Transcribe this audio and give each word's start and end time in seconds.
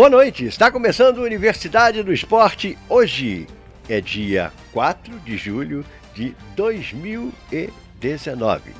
Boa 0.00 0.08
noite, 0.08 0.46
está 0.46 0.72
começando 0.72 1.18
a 1.18 1.24
Universidade 1.24 2.02
do 2.02 2.10
Esporte. 2.10 2.78
Hoje 2.88 3.46
é 3.86 4.00
dia 4.00 4.50
4 4.72 5.20
de 5.20 5.36
julho 5.36 5.84
de 6.14 6.34
2019. 6.56 8.70
O 8.70 8.74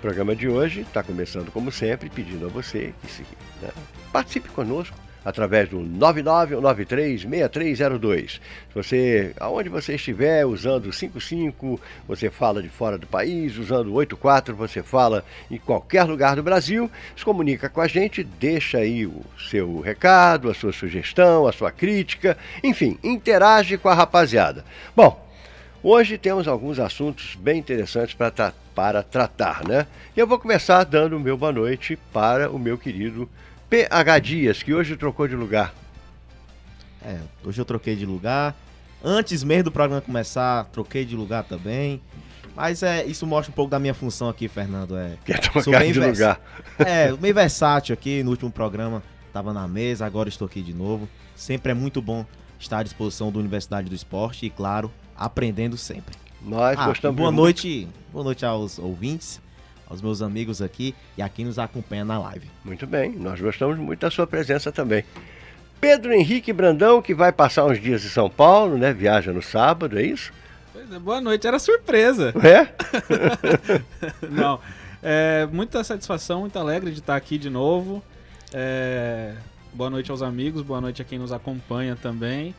programa 0.00 0.36
de 0.36 0.46
hoje 0.46 0.82
está 0.82 1.02
começando, 1.02 1.50
como 1.50 1.72
sempre, 1.72 2.08
pedindo 2.08 2.46
a 2.46 2.48
você 2.48 2.94
que 3.02 3.10
se, 3.10 3.26
né, 3.60 3.70
participe 4.12 4.48
conosco 4.50 4.96
através 5.26 5.68
do 5.68 5.80
99936302. 5.80 8.30
Se 8.30 8.40
você, 8.72 9.34
aonde 9.40 9.68
você 9.68 9.96
estiver 9.96 10.46
usando 10.46 10.92
55, 10.92 11.80
você 12.06 12.30
fala 12.30 12.62
de 12.62 12.68
fora 12.68 12.96
do 12.96 13.08
país, 13.08 13.58
usando 13.58 13.92
84, 13.92 14.54
você 14.54 14.84
fala 14.84 15.24
em 15.50 15.58
qualquer 15.58 16.04
lugar 16.04 16.36
do 16.36 16.44
Brasil, 16.44 16.88
se 17.16 17.24
comunica 17.24 17.68
com 17.68 17.80
a 17.80 17.88
gente, 17.88 18.22
deixa 18.22 18.78
aí 18.78 19.04
o 19.04 19.24
seu 19.50 19.80
recado, 19.80 20.48
a 20.48 20.54
sua 20.54 20.72
sugestão, 20.72 21.48
a 21.48 21.52
sua 21.52 21.72
crítica, 21.72 22.38
enfim, 22.62 22.96
interage 23.02 23.76
com 23.76 23.88
a 23.88 23.94
rapaziada. 23.94 24.64
Bom, 24.94 25.28
hoje 25.82 26.16
temos 26.16 26.46
alguns 26.46 26.78
assuntos 26.78 27.34
bem 27.34 27.58
interessantes 27.58 28.14
para 28.14 28.30
para 28.76 29.02
tratar, 29.02 29.66
né? 29.66 29.86
E 30.14 30.20
eu 30.20 30.26
vou 30.26 30.38
começar 30.38 30.84
dando 30.84 31.18
meu 31.18 31.34
boa 31.34 31.50
noite 31.50 31.98
para 32.12 32.50
o 32.50 32.58
meu 32.58 32.76
querido 32.76 33.26
PH 33.68 34.18
Dias, 34.20 34.62
que 34.62 34.72
hoje 34.72 34.96
trocou 34.96 35.26
de 35.26 35.34
lugar. 35.34 35.74
É, 37.02 37.18
hoje 37.44 37.60
eu 37.60 37.64
troquei 37.64 37.96
de 37.96 38.06
lugar. 38.06 38.54
Antes 39.04 39.42
mesmo 39.44 39.64
do 39.64 39.72
programa 39.72 40.00
começar, 40.00 40.64
troquei 40.66 41.04
de 41.04 41.16
lugar 41.16 41.44
também. 41.44 42.00
Mas 42.54 42.82
é, 42.82 43.04
isso 43.04 43.26
mostra 43.26 43.50
um 43.52 43.54
pouco 43.54 43.70
da 43.70 43.78
minha 43.78 43.92
função 43.92 44.28
aqui, 44.28 44.48
Fernando. 44.48 44.96
É, 44.96 45.16
Quer 45.24 45.40
trocar 45.40 45.84
de 45.84 45.92
vers... 45.92 46.18
lugar? 46.18 46.40
É, 46.78 47.12
meio 47.12 47.34
versátil 47.34 47.92
aqui. 47.92 48.22
No 48.22 48.30
último 48.30 48.50
programa 48.50 49.02
estava 49.26 49.52
na 49.52 49.68
mesa, 49.68 50.06
agora 50.06 50.28
estou 50.28 50.46
aqui 50.46 50.62
de 50.62 50.72
novo. 50.72 51.08
Sempre 51.34 51.72
é 51.72 51.74
muito 51.74 52.00
bom 52.00 52.24
estar 52.58 52.78
à 52.78 52.82
disposição 52.82 53.30
da 53.30 53.38
Universidade 53.38 53.88
do 53.88 53.94
Esporte 53.94 54.46
e, 54.46 54.50
claro, 54.50 54.90
aprendendo 55.16 55.76
sempre. 55.76 56.14
Nós 56.40 56.78
Ah, 56.78 56.86
gostamos 56.86 57.16
boa 57.16 57.30
muito. 57.30 57.42
noite, 57.42 57.88
boa 58.12 58.24
noite 58.24 58.46
aos 58.46 58.78
ouvintes, 58.78 59.40
aos 59.88 60.02
meus 60.02 60.22
amigos 60.22 60.60
aqui 60.60 60.94
e 61.16 61.22
a 61.22 61.28
quem 61.28 61.44
nos 61.44 61.58
acompanha 61.58 62.04
na 62.04 62.18
live. 62.18 62.48
Muito 62.64 62.86
bem, 62.86 63.12
nós 63.12 63.40
gostamos 63.40 63.78
muito 63.78 64.00
da 64.00 64.10
sua 64.10 64.26
presença 64.26 64.72
também. 64.72 65.04
Pedro 65.80 66.12
Henrique 66.12 66.52
Brandão, 66.52 67.02
que 67.02 67.14
vai 67.14 67.32
passar 67.32 67.64
uns 67.64 67.80
dias 67.80 68.04
em 68.04 68.08
São 68.08 68.30
Paulo, 68.30 68.78
né? 68.78 68.92
Viaja 68.92 69.32
no 69.32 69.42
sábado, 69.42 69.98
é 69.98 70.02
isso? 70.02 70.32
Pois 70.72 70.90
é, 70.90 70.98
boa 70.98 71.20
noite, 71.20 71.46
era 71.46 71.58
surpresa. 71.58 72.32
É? 72.42 72.68
Não, 74.28 74.58
é, 75.02 75.46
muita 75.52 75.84
satisfação, 75.84 76.40
muito 76.40 76.58
alegre 76.58 76.90
de 76.90 77.00
estar 77.00 77.16
aqui 77.16 77.38
de 77.38 77.50
novo. 77.50 78.02
É, 78.52 79.34
boa 79.72 79.90
noite 79.90 80.10
aos 80.10 80.22
amigos, 80.22 80.62
boa 80.62 80.80
noite 80.80 81.02
a 81.02 81.04
quem 81.04 81.18
nos 81.18 81.32
acompanha 81.32 81.94
também. 81.94 82.54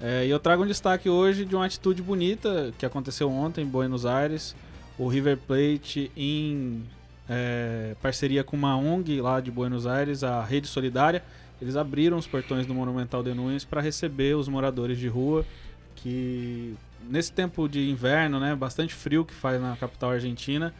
É, 0.00 0.26
e 0.26 0.30
eu 0.30 0.40
trago 0.40 0.64
um 0.64 0.66
destaque 0.66 1.08
hoje 1.08 1.44
de 1.44 1.54
uma 1.54 1.66
atitude 1.66 2.02
bonita 2.02 2.72
que 2.76 2.84
aconteceu 2.84 3.30
ontem 3.30 3.62
em 3.62 3.66
Buenos 3.66 4.04
Aires. 4.04 4.56
O 4.98 5.08
River 5.08 5.38
Plate, 5.38 6.10
em 6.16 6.82
é, 7.28 7.96
parceria 8.02 8.44
com 8.44 8.56
uma 8.56 8.76
ONG 8.76 9.20
lá 9.20 9.40
de 9.40 9.50
Buenos 9.50 9.86
Aires, 9.86 10.22
a 10.22 10.44
Rede 10.44 10.66
Solidária, 10.66 11.22
eles 11.60 11.76
abriram 11.76 12.16
os 12.16 12.26
portões 12.26 12.66
do 12.66 12.74
Monumental 12.74 13.22
de 13.22 13.32
Nunes 13.32 13.64
para 13.64 13.80
receber 13.80 14.34
os 14.36 14.48
moradores 14.48 14.98
de 14.98 15.08
rua 15.08 15.46
que 15.94 16.74
nesse 17.08 17.32
tempo 17.32 17.68
de 17.68 17.88
inverno, 17.88 18.40
né, 18.40 18.54
bastante 18.54 18.92
frio 18.94 19.24
que 19.24 19.34
faz 19.34 19.60
na 19.60 19.76
capital 19.76 20.10
argentina, 20.10 20.74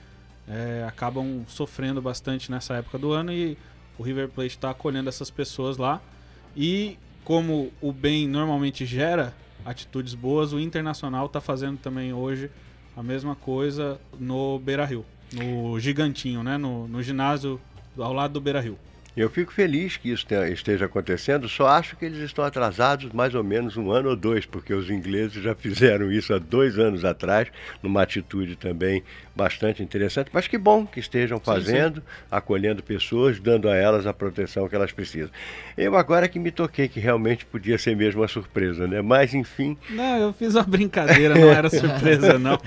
é, 0.48 0.84
acabam 0.86 1.44
sofrendo 1.46 2.02
bastante 2.02 2.50
nessa 2.50 2.74
época 2.74 2.98
do 2.98 3.12
ano 3.12 3.32
e 3.32 3.56
o 3.98 4.02
River 4.02 4.28
Plate 4.28 4.56
está 4.56 4.70
acolhendo 4.70 5.08
essas 5.08 5.30
pessoas 5.30 5.76
lá. 5.76 6.00
E 6.56 6.98
como 7.24 7.72
o 7.80 7.92
bem 7.92 8.26
normalmente 8.28 8.84
gera 8.84 9.32
atitudes 9.64 10.14
boas, 10.14 10.52
o 10.52 10.58
Internacional 10.58 11.26
está 11.26 11.40
fazendo 11.40 11.78
também 11.78 12.12
hoje 12.12 12.50
a 12.96 13.02
mesma 13.02 13.34
coisa 13.34 14.00
no 14.18 14.58
Beira 14.58 14.84
Rio, 14.84 15.04
no 15.32 15.78
Gigantinho, 15.80 16.42
né, 16.42 16.56
no, 16.56 16.86
no 16.88 17.02
ginásio 17.02 17.60
ao 17.96 18.12
lado 18.12 18.34
do 18.34 18.40
Beira 18.40 18.60
Rio. 18.60 18.78
Eu 19.14 19.28
fico 19.28 19.52
feliz 19.52 19.98
que 19.98 20.10
isso 20.10 20.26
esteja 20.50 20.86
acontecendo, 20.86 21.46
só 21.46 21.68
acho 21.68 21.96
que 21.96 22.06
eles 22.06 22.18
estão 22.18 22.42
atrasados 22.42 23.12
mais 23.12 23.34
ou 23.34 23.44
menos 23.44 23.76
um 23.76 23.90
ano 23.92 24.08
ou 24.08 24.16
dois, 24.16 24.46
porque 24.46 24.72
os 24.72 24.88
ingleses 24.88 25.42
já 25.42 25.54
fizeram 25.56 26.10
isso 26.10 26.32
há 26.32 26.38
dois 26.38 26.78
anos 26.78 27.04
atrás, 27.04 27.48
numa 27.82 28.02
atitude 28.02 28.56
também 28.56 29.02
bastante 29.34 29.82
interessante. 29.82 30.30
Mas 30.32 30.46
que 30.46 30.58
bom 30.58 30.86
que 30.86 31.00
estejam 31.00 31.40
fazendo, 31.40 32.02
acolhendo 32.30 32.82
pessoas, 32.82 33.40
dando 33.40 33.68
a 33.68 33.76
elas 33.76 34.06
a 34.06 34.12
proteção 34.12 34.68
que 34.68 34.74
elas 34.74 34.92
precisam. 34.92 35.30
Eu 35.76 35.96
agora 35.96 36.28
que 36.28 36.38
me 36.38 36.50
toquei 36.50 36.88
que 36.88 37.00
realmente 37.00 37.44
podia 37.44 37.78
ser 37.78 37.96
mesmo 37.96 38.20
uma 38.20 38.28
surpresa, 38.28 38.86
né? 38.86 39.00
Mas 39.00 39.34
enfim, 39.34 39.76
Não, 39.90 40.16
eu 40.18 40.32
fiz 40.32 40.54
uma 40.54 40.64
brincadeira, 40.64 41.34
não 41.34 41.48
era 41.48 41.68
surpresa 41.70 42.38
não. 42.38 42.58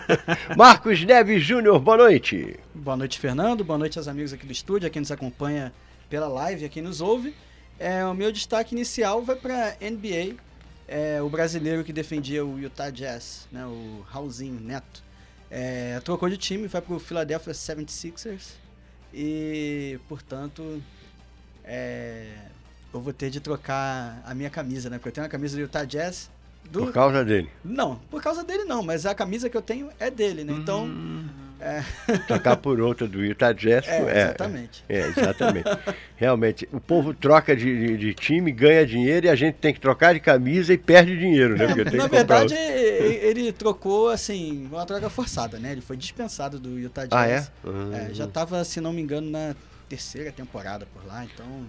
Marcos 0.56 1.02
Neves 1.04 1.42
Júnior, 1.42 1.78
boa 1.80 1.96
noite. 1.96 2.56
Boa 2.74 2.96
noite, 2.96 3.18
Fernando. 3.18 3.64
Boa 3.64 3.78
noite 3.78 3.98
aos 3.98 4.08
amigos 4.08 4.32
aqui 4.32 4.46
do 4.46 4.52
estúdio, 4.52 4.86
a 4.86 4.90
quem 4.90 5.00
nos 5.00 5.10
acompanha 5.10 5.72
pela 6.08 6.28
live, 6.28 6.64
a 6.64 6.68
quem 6.68 6.82
nos 6.82 7.00
ouve. 7.00 7.34
É, 7.78 8.04
o 8.04 8.14
meu 8.14 8.30
destaque 8.30 8.74
inicial 8.74 9.22
vai 9.22 9.36
para 9.36 9.76
NBA. 9.80 10.36
É, 10.86 11.22
o 11.22 11.28
brasileiro 11.28 11.84
que 11.84 11.92
defendia 11.92 12.44
o 12.44 12.58
Utah 12.58 12.90
Jazz, 12.90 13.46
né, 13.52 13.64
o 13.64 14.04
Raulzinho 14.08 14.58
Neto, 14.60 15.04
é, 15.50 16.00
trocou 16.00 16.28
de 16.28 16.36
time, 16.36 16.68
vai 16.68 16.80
para 16.80 16.94
o 16.94 17.00
Philadelphia 17.00 17.52
76ers 17.52 18.52
e, 19.12 19.98
portanto, 20.08 20.82
é, 21.64 22.32
eu 22.94 23.00
vou 23.00 23.12
ter 23.12 23.30
de 23.30 23.40
trocar 23.40 24.22
a 24.24 24.34
minha 24.34 24.50
camisa, 24.50 24.88
né? 24.88 24.98
Porque 24.98 25.08
eu 25.08 25.12
tenho 25.12 25.24
uma 25.24 25.30
camisa 25.30 25.56
do 25.56 25.62
Utah 25.62 25.84
Jazz. 25.84 26.30
Do... 26.70 26.86
Por 26.86 26.92
causa 26.92 27.24
dele. 27.24 27.50
Não, 27.64 27.96
por 28.10 28.22
causa 28.22 28.44
dele 28.44 28.64
não, 28.64 28.82
mas 28.82 29.06
a 29.06 29.14
camisa 29.14 29.50
que 29.50 29.56
eu 29.56 29.62
tenho 29.62 29.90
é 29.98 30.10
dele, 30.10 30.44
né? 30.44 30.52
Então, 30.52 30.86
é, 31.60 31.82
Trocar 32.26 32.56
por 32.56 32.80
outra 32.80 33.06
do 33.06 33.24
Utah 33.24 33.52
Jazz. 33.52 33.86
é, 33.88 34.00
exatamente. 34.22 34.84
É, 34.88 34.98
exatamente. 35.08 35.68
Realmente, 36.16 36.68
o 36.72 36.80
povo 36.80 37.12
troca 37.14 37.54
de, 37.54 37.64
de- 37.88 37.96
de 37.96 38.14
time, 38.14 38.50
ganha 38.52 38.86
dinheiro 38.86 39.26
e 39.26 39.28
a 39.28 39.34
gente 39.34 39.54
tem 39.56 39.72
que 39.74 39.80
trocar 39.80 40.14
de 40.14 40.20
camisa 40.20 40.72
e 40.72 40.78
perde 40.78 41.18
dinheiro, 41.18 41.56
né? 41.56 41.66
Porque 41.66 41.84
tem 41.84 41.98
Na 41.98 42.06
verdade, 42.06 42.54
e- 42.54 43.20
ele 43.22 43.52
trocou, 43.52 44.08
assim, 44.08 44.66
uma 44.70 44.84
troca 44.86 45.08
forçada, 45.10 45.58
né? 45.58 45.72
Ele 45.72 45.80
foi 45.80 45.96
dispensado 45.96 46.58
do 46.58 46.78
Utah 46.78 47.06
Ah, 47.10 47.26
é? 47.26 47.34
Jazz. 47.36 47.50
É, 48.10 48.14
já 48.14 48.26
tava, 48.26 48.64
se 48.64 48.80
não 48.80 48.92
me 48.92 49.00
engano, 49.02 49.30
na 49.30 49.54
terceira 49.88 50.30
temporada 50.32 50.86
por 50.94 51.04
lá, 51.06 51.24
então 51.24 51.66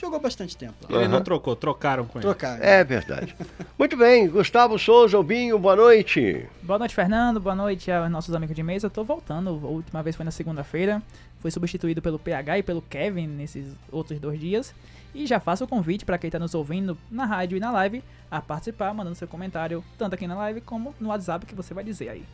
jogou 0.00 0.20
bastante 0.20 0.56
tempo 0.56 0.74
lá. 0.88 0.98
Ele 0.98 1.08
não 1.08 1.16
Aham. 1.16 1.24
trocou, 1.24 1.56
trocaram 1.56 2.04
com 2.06 2.18
ele. 2.18 2.26
Trocaram. 2.26 2.62
É 2.62 2.84
verdade. 2.84 3.34
Muito 3.78 3.96
bem, 3.96 4.28
Gustavo 4.28 4.78
Souza, 4.78 5.16
Albinho, 5.16 5.58
boa 5.58 5.76
noite. 5.76 6.46
Boa 6.62 6.78
noite, 6.78 6.94
Fernando. 6.94 7.40
Boa 7.40 7.54
noite 7.54 7.90
aos 7.90 8.10
nossos 8.10 8.34
amigos 8.34 8.54
de 8.54 8.62
mesa. 8.62 8.86
Eu 8.86 8.90
tô 8.90 9.04
voltando. 9.04 9.50
A 9.50 9.52
última 9.52 10.02
vez 10.02 10.16
foi 10.16 10.24
na 10.24 10.30
segunda-feira. 10.30 11.02
Fui 11.38 11.50
substituído 11.50 12.00
pelo 12.00 12.18
PH 12.18 12.58
e 12.58 12.62
pelo 12.62 12.82
Kevin 12.82 13.26
nesses 13.26 13.66
outros 13.92 14.18
dois 14.18 14.40
dias. 14.40 14.74
E 15.14 15.26
já 15.26 15.38
faço 15.38 15.64
o 15.64 15.68
convite 15.68 16.04
para 16.04 16.18
quem 16.18 16.30
tá 16.30 16.38
nos 16.38 16.54
ouvindo 16.54 16.96
na 17.10 17.24
rádio 17.24 17.56
e 17.56 17.60
na 17.60 17.70
live 17.70 18.02
a 18.30 18.40
participar, 18.40 18.92
mandando 18.92 19.14
seu 19.14 19.28
comentário, 19.28 19.84
tanto 19.96 20.14
aqui 20.14 20.26
na 20.26 20.34
live 20.34 20.60
como 20.60 20.92
no 20.98 21.10
WhatsApp 21.10 21.46
que 21.46 21.54
você 21.54 21.72
vai 21.72 21.84
dizer 21.84 22.08
aí. 22.08 22.24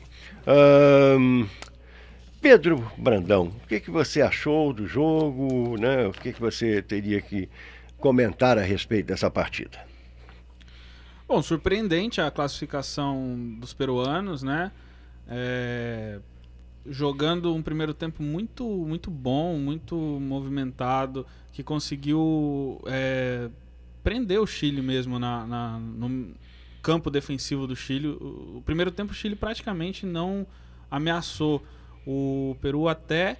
Pedro 2.39 2.91
Brandão, 2.97 3.47
o 3.47 3.67
que, 3.67 3.79
que 3.79 3.89
você 3.89 4.21
achou 4.21 4.71
do 4.71 4.85
jogo? 4.85 5.77
Né? 5.79 6.05
O 6.05 6.11
que, 6.11 6.31
que 6.31 6.39
você 6.39 6.81
teria 6.81 7.21
que 7.21 7.49
comentar 7.97 8.57
a 8.57 8.61
respeito 8.61 9.07
dessa 9.07 9.31
partida? 9.31 9.79
Bom, 11.27 11.41
surpreendente 11.41 12.21
a 12.21 12.29
classificação 12.31 13.57
dos 13.59 13.73
peruanos, 13.73 14.43
né? 14.43 14.71
É, 15.27 16.19
jogando 16.89 17.53
um 17.53 17.61
primeiro 17.61 17.93
tempo 17.93 18.23
muito, 18.23 18.65
muito 18.65 19.11
bom, 19.11 19.57
muito 19.57 19.95
movimentado, 19.95 21.25
que 21.51 21.63
conseguiu 21.63 22.81
é, 22.85 23.49
prender 24.03 24.39
o 24.39 24.47
Chile 24.47 24.81
mesmo 24.81 25.19
na, 25.19 25.45
na, 25.45 25.79
no 25.79 26.33
campo 26.81 27.09
defensivo 27.09 27.67
do 27.67 27.75
Chile. 27.75 28.07
O, 28.07 28.61
primeiro 28.65 28.91
tempo 28.91 29.11
o 29.11 29.15
Chile 29.15 29.35
praticamente 29.35 30.05
não 30.05 30.47
ameaçou 30.89 31.63
o 32.05 32.55
Peru 32.61 32.87
até 32.87 33.37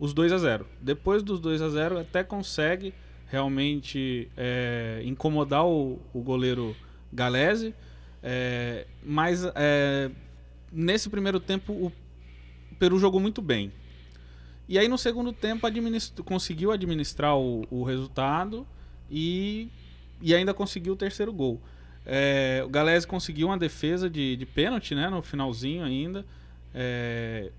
os 0.00 0.12
2 0.12 0.32
a 0.32 0.38
0 0.38 0.66
Depois 0.80 1.22
dos 1.22 1.40
2 1.40 1.62
a 1.62 1.68
0 1.68 1.98
até 2.00 2.24
consegue 2.24 2.92
realmente 3.28 4.28
é, 4.36 5.02
incomodar 5.04 5.64
o, 5.64 6.00
o, 6.12 6.20
goleiro 6.20 6.74
Galese, 7.12 7.74
é, 8.22 8.86
mas 9.04 9.44
é, 9.54 10.10
nesse 10.72 11.08
primeiro 11.08 11.38
tempo 11.38 11.72
o 11.72 11.92
Peru 12.78 12.98
jogou 12.98 13.20
muito 13.20 13.42
bem. 13.42 13.72
E 14.68 14.78
aí 14.78 14.86
no 14.86 14.98
segundo 14.98 15.32
tempo 15.32 15.66
administ 15.66 16.22
conseguiu 16.22 16.70
administrar 16.70 17.36
o, 17.36 17.66
o 17.70 17.82
resultado 17.82 18.66
e, 19.10 19.68
e 20.20 20.34
ainda 20.34 20.52
conseguiu 20.52 20.92
o 20.92 20.96
terceiro 20.96 21.32
gol. 21.32 21.60
É, 22.04 22.62
o 22.64 22.68
Galese 22.68 23.06
conseguiu 23.06 23.48
uma 23.48 23.58
defesa 23.58 24.08
de, 24.08 24.36
de 24.36 24.46
pênalti, 24.46 24.94
né? 24.94 25.08
No 25.08 25.22
finalzinho 25.22 25.84
ainda. 25.84 26.24
É, 26.74 27.50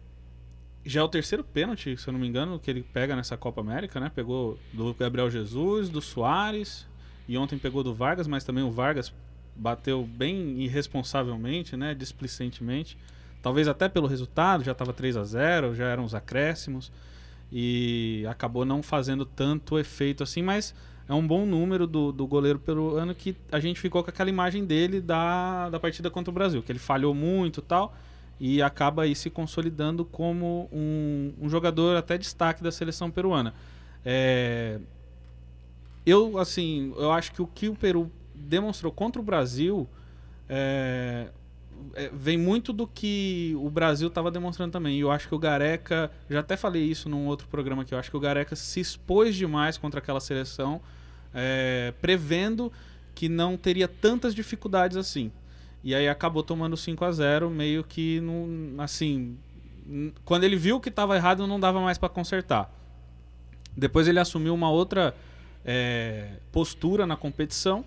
já 0.85 1.01
é 1.01 1.03
o 1.03 1.07
terceiro 1.07 1.43
pênalti, 1.43 1.97
se 1.97 2.07
eu 2.07 2.11
não 2.11 2.19
me 2.19 2.27
engano, 2.27 2.59
que 2.59 2.69
ele 2.69 2.81
pega 2.81 3.15
nessa 3.15 3.37
Copa 3.37 3.61
América, 3.61 3.99
né? 3.99 4.11
Pegou 4.13 4.57
do 4.73 4.93
Gabriel 4.93 5.29
Jesus, 5.29 5.89
do 5.89 6.01
Soares 6.01 6.87
e 7.27 7.37
ontem 7.37 7.59
pegou 7.59 7.83
do 7.83 7.93
Vargas, 7.93 8.27
mas 8.27 8.43
também 8.43 8.63
o 8.63 8.71
Vargas 8.71 9.13
bateu 9.55 10.03
bem 10.03 10.61
irresponsavelmente, 10.61 11.77
né? 11.77 11.93
Displicentemente. 11.93 12.97
Talvez 13.41 13.67
até 13.67 13.87
pelo 13.87 14.07
resultado, 14.07 14.63
já 14.63 14.73
estava 14.73 14.91
3 14.91 15.17
a 15.17 15.23
0 15.23 15.75
já 15.75 15.85
eram 15.85 16.03
os 16.03 16.13
acréscimos. 16.13 16.91
E 17.51 18.25
acabou 18.29 18.63
não 18.63 18.83
fazendo 18.83 19.25
tanto 19.25 19.79
efeito 19.79 20.21
assim, 20.21 20.41
mas 20.41 20.75
é 21.07 21.13
um 21.13 21.25
bom 21.25 21.45
número 21.45 21.87
do, 21.87 22.11
do 22.11 22.27
goleiro 22.27 22.59
peruano 22.59 23.15
que 23.15 23.35
a 23.51 23.59
gente 23.59 23.79
ficou 23.79 24.03
com 24.03 24.11
aquela 24.11 24.29
imagem 24.29 24.63
dele 24.63 25.01
da, 25.01 25.69
da 25.69 25.79
partida 25.79 26.11
contra 26.11 26.29
o 26.29 26.33
Brasil, 26.33 26.61
que 26.61 26.71
ele 26.71 26.77
falhou 26.77 27.15
muito 27.15 27.63
tal, 27.63 27.95
e 28.39 28.61
acaba 28.61 29.01
aí 29.01 29.15
se 29.15 29.29
consolidando 29.31 30.05
como 30.05 30.69
um, 30.71 31.33
um 31.41 31.49
jogador 31.49 31.97
até 31.97 32.15
destaque 32.17 32.61
da 32.61 32.71
seleção 32.71 33.09
peruana. 33.09 33.55
É, 34.05 34.79
eu, 36.05 36.37
assim, 36.37 36.93
eu 36.95 37.11
acho 37.11 37.31
que 37.31 37.41
o 37.41 37.47
que 37.47 37.67
o 37.67 37.75
Peru 37.75 38.11
demonstrou 38.35 38.91
contra 38.91 39.19
o 39.19 39.25
Brasil 39.25 39.89
é, 40.47 41.29
é, 41.93 42.09
vem 42.13 42.37
muito 42.37 42.71
do 42.71 42.87
que 42.87 43.53
o 43.57 43.69
Brasil 43.69 44.07
estava 44.07 44.29
demonstrando 44.31 44.71
também. 44.71 44.97
E 44.97 45.01
eu 45.01 45.11
acho 45.11 45.27
que 45.27 45.35
o 45.35 45.39
Gareca, 45.39 46.11
já 46.29 46.39
até 46.39 46.55
falei 46.55 46.83
isso 46.83 47.09
num 47.09 47.27
outro 47.27 47.47
programa 47.47 47.85
que 47.85 47.93
eu 47.93 47.97
acho 47.97 48.09
que 48.09 48.17
o 48.17 48.19
Gareca 48.19 48.55
se 48.55 48.79
expôs 48.79 49.35
demais 49.35 49.77
contra 49.77 49.99
aquela 49.99 50.19
seleção, 50.19 50.81
é, 51.33 51.93
prevendo 52.01 52.71
que 53.15 53.27
não 53.27 53.57
teria 53.57 53.87
tantas 53.87 54.33
dificuldades 54.33 54.97
assim. 54.97 55.31
E 55.83 55.95
aí 55.95 56.07
acabou 56.07 56.43
tomando 56.43 56.75
5 56.75 57.03
a 57.05 57.11
0 57.11 57.49
meio 57.49 57.83
que 57.83 58.19
não, 58.21 58.81
assim, 58.81 59.37
quando 60.25 60.43
ele 60.43 60.55
viu 60.55 60.79
que 60.79 60.89
estava 60.89 61.15
errado 61.15 61.47
não 61.47 61.59
dava 61.59 61.79
mais 61.81 61.97
para 61.97 62.09
consertar. 62.09 62.73
Depois 63.75 64.07
ele 64.07 64.19
assumiu 64.19 64.53
uma 64.53 64.69
outra 64.69 65.15
é, 65.63 66.33
postura 66.51 67.05
na 67.05 67.15
competição 67.15 67.85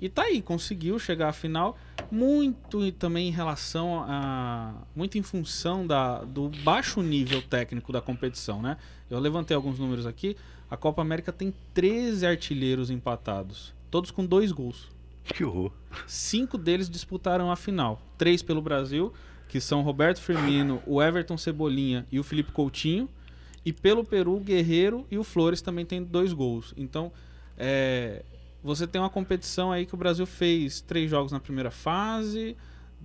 e 0.00 0.08
tá 0.08 0.22
aí, 0.22 0.40
conseguiu 0.40 0.98
chegar 0.98 1.28
à 1.28 1.32
final 1.32 1.76
muito 2.10 2.86
e 2.86 2.92
também 2.92 3.28
em 3.28 3.32
relação 3.32 4.04
a 4.04 4.74
muito 4.94 5.18
em 5.18 5.22
função 5.22 5.86
da, 5.86 6.22
do 6.24 6.48
baixo 6.62 7.02
nível 7.02 7.42
técnico 7.42 7.92
da 7.92 8.00
competição, 8.00 8.62
né? 8.62 8.76
Eu 9.10 9.18
levantei 9.18 9.54
alguns 9.54 9.78
números 9.78 10.06
aqui. 10.06 10.36
A 10.70 10.76
Copa 10.76 11.02
América 11.02 11.32
tem 11.32 11.52
13 11.74 12.26
artilheiros 12.26 12.90
empatados, 12.90 13.74
todos 13.90 14.10
com 14.10 14.24
dois 14.24 14.52
gols. 14.52 14.88
Que 15.24 15.44
horror. 15.44 15.72
Cinco 16.06 16.56
deles 16.56 16.88
disputaram 16.88 17.50
a 17.50 17.56
final. 17.56 18.00
Três 18.16 18.42
pelo 18.42 18.62
Brasil, 18.62 19.12
que 19.48 19.60
são 19.60 19.82
Roberto 19.82 20.20
Firmino, 20.20 20.82
o 20.86 21.02
Everton 21.02 21.36
Cebolinha 21.36 22.06
e 22.10 22.18
o 22.18 22.24
Felipe 22.24 22.52
Coutinho. 22.52 23.08
E 23.64 23.72
pelo 23.72 24.04
Peru, 24.04 24.36
o 24.36 24.40
Guerreiro 24.40 25.06
e 25.10 25.18
o 25.18 25.24
Flores 25.24 25.60
também 25.60 25.84
têm 25.84 26.02
dois 26.02 26.32
gols. 26.32 26.72
Então, 26.76 27.12
é, 27.56 28.24
você 28.62 28.86
tem 28.86 29.00
uma 29.00 29.10
competição 29.10 29.70
aí 29.70 29.86
que 29.86 29.94
o 29.94 29.98
Brasil 29.98 30.26
fez 30.26 30.80
três 30.80 31.10
jogos 31.10 31.32
na 31.32 31.40
primeira 31.40 31.70
fase, 31.70 32.56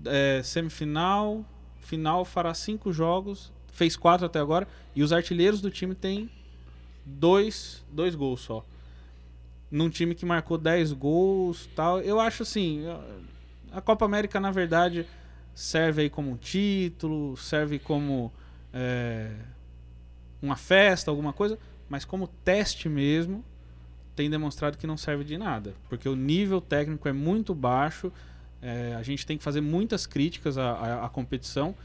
é, 0.06 0.42
semifinal, 0.44 1.46
final 1.80 2.26
fará 2.26 2.54
cinco 2.54 2.92
jogos, 2.92 3.52
fez 3.72 3.96
quatro 3.96 4.26
até 4.26 4.40
agora, 4.40 4.68
e 4.96 5.04
os 5.04 5.14
artilheiros 5.14 5.62
do 5.62 5.70
time 5.70 5.94
têm 5.94 6.30
dois, 7.06 7.84
dois 7.92 8.16
gols 8.16 8.42
só. 8.42 8.66
Num 9.70 9.90
time 9.90 10.14
que 10.14 10.26
marcou 10.26 10.58
dez 10.58 10.92
gols 10.92 11.68
tal. 11.76 12.00
Eu 12.00 12.20
acho 12.20 12.44
assim, 12.44 12.84
a 13.72 13.82
Copa 13.82 14.06
América, 14.06 14.40
na 14.40 14.52
verdade, 14.52 15.08
serve 15.54 16.04
aí 16.04 16.10
como 16.10 16.32
um 16.32 16.38
título, 16.38 17.36
serve 17.38 17.80
como 17.80 18.32
é, 18.72 19.32
uma 20.42 20.56
festa, 20.56 21.10
alguma 21.10 21.34
coisa, 21.34 21.58
mas 21.90 22.06
como 22.06 22.28
teste 22.28 22.88
mesmo, 22.88 23.44
tem 24.15 24.29
demonstrado 24.29 24.77
que 24.77 24.86
não 24.86 24.98
serve 24.98 25.24
de 25.24 25.38
nada, 25.38 25.74
porque 25.89 26.08
o 26.08 26.15
nível 26.15 26.62
técnico 26.62 27.08
é 27.08 27.13
muito 27.13 27.53
baixo, 27.53 28.12
é, 28.62 28.96
a 28.96 29.03
gente 29.03 29.25
tem 29.25 29.38
que 29.38 29.43
fazer 29.43 29.62
muitas 29.62 30.05
críticas 30.05 30.58
à, 30.58 30.72
à, 30.72 31.05
à 31.05 31.10
competição, 31.10 31.75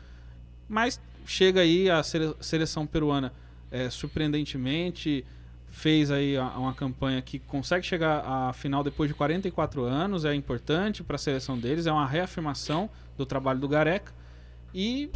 mas 0.69 1.01
chega 1.27 1.61
aí 1.61 1.91
a 1.91 2.03
seleção 2.03 2.87
peruana 2.87 3.33
é, 3.71 3.91
surpreendentemente 3.91 5.25
fez 5.71 6.11
aí 6.11 6.37
uma 6.57 6.73
campanha 6.73 7.21
que 7.21 7.39
consegue 7.39 7.85
chegar 7.85 8.25
à 8.25 8.53
final 8.53 8.83
depois 8.83 9.09
de 9.09 9.15
44 9.15 9.85
anos, 9.85 10.25
é 10.25 10.35
importante 10.35 11.03
para 11.03 11.17
a 11.17 11.19
seleção 11.19 11.59
deles, 11.59 11.87
é 11.87 11.93
uma 11.93 12.07
reafirmação 12.07 12.89
do 13.17 13.27
trabalho 13.27 13.61
do 13.61 13.69
Gareca 13.69 14.13
e 14.75 15.11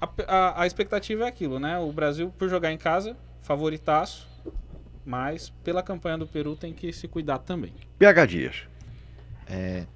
a, 0.00 0.08
a, 0.26 0.62
a 0.62 0.66
expectativa 0.66 1.24
é 1.24 1.28
aquilo, 1.28 1.58
né? 1.58 1.78
O 1.78 1.92
Brasil 1.92 2.32
por 2.38 2.48
jogar 2.48 2.72
em 2.72 2.78
casa, 2.78 3.16
favoritaço, 3.42 4.26
mas 5.04 5.50
pela 5.64 5.82
campanha 5.82 6.18
do 6.18 6.26
Peru 6.26 6.56
tem 6.56 6.72
que 6.72 6.92
se 6.92 7.08
cuidar 7.08 7.38
também. 7.38 7.72
PH 7.98 8.26
Dias. 8.26 8.62
É, 9.46 9.86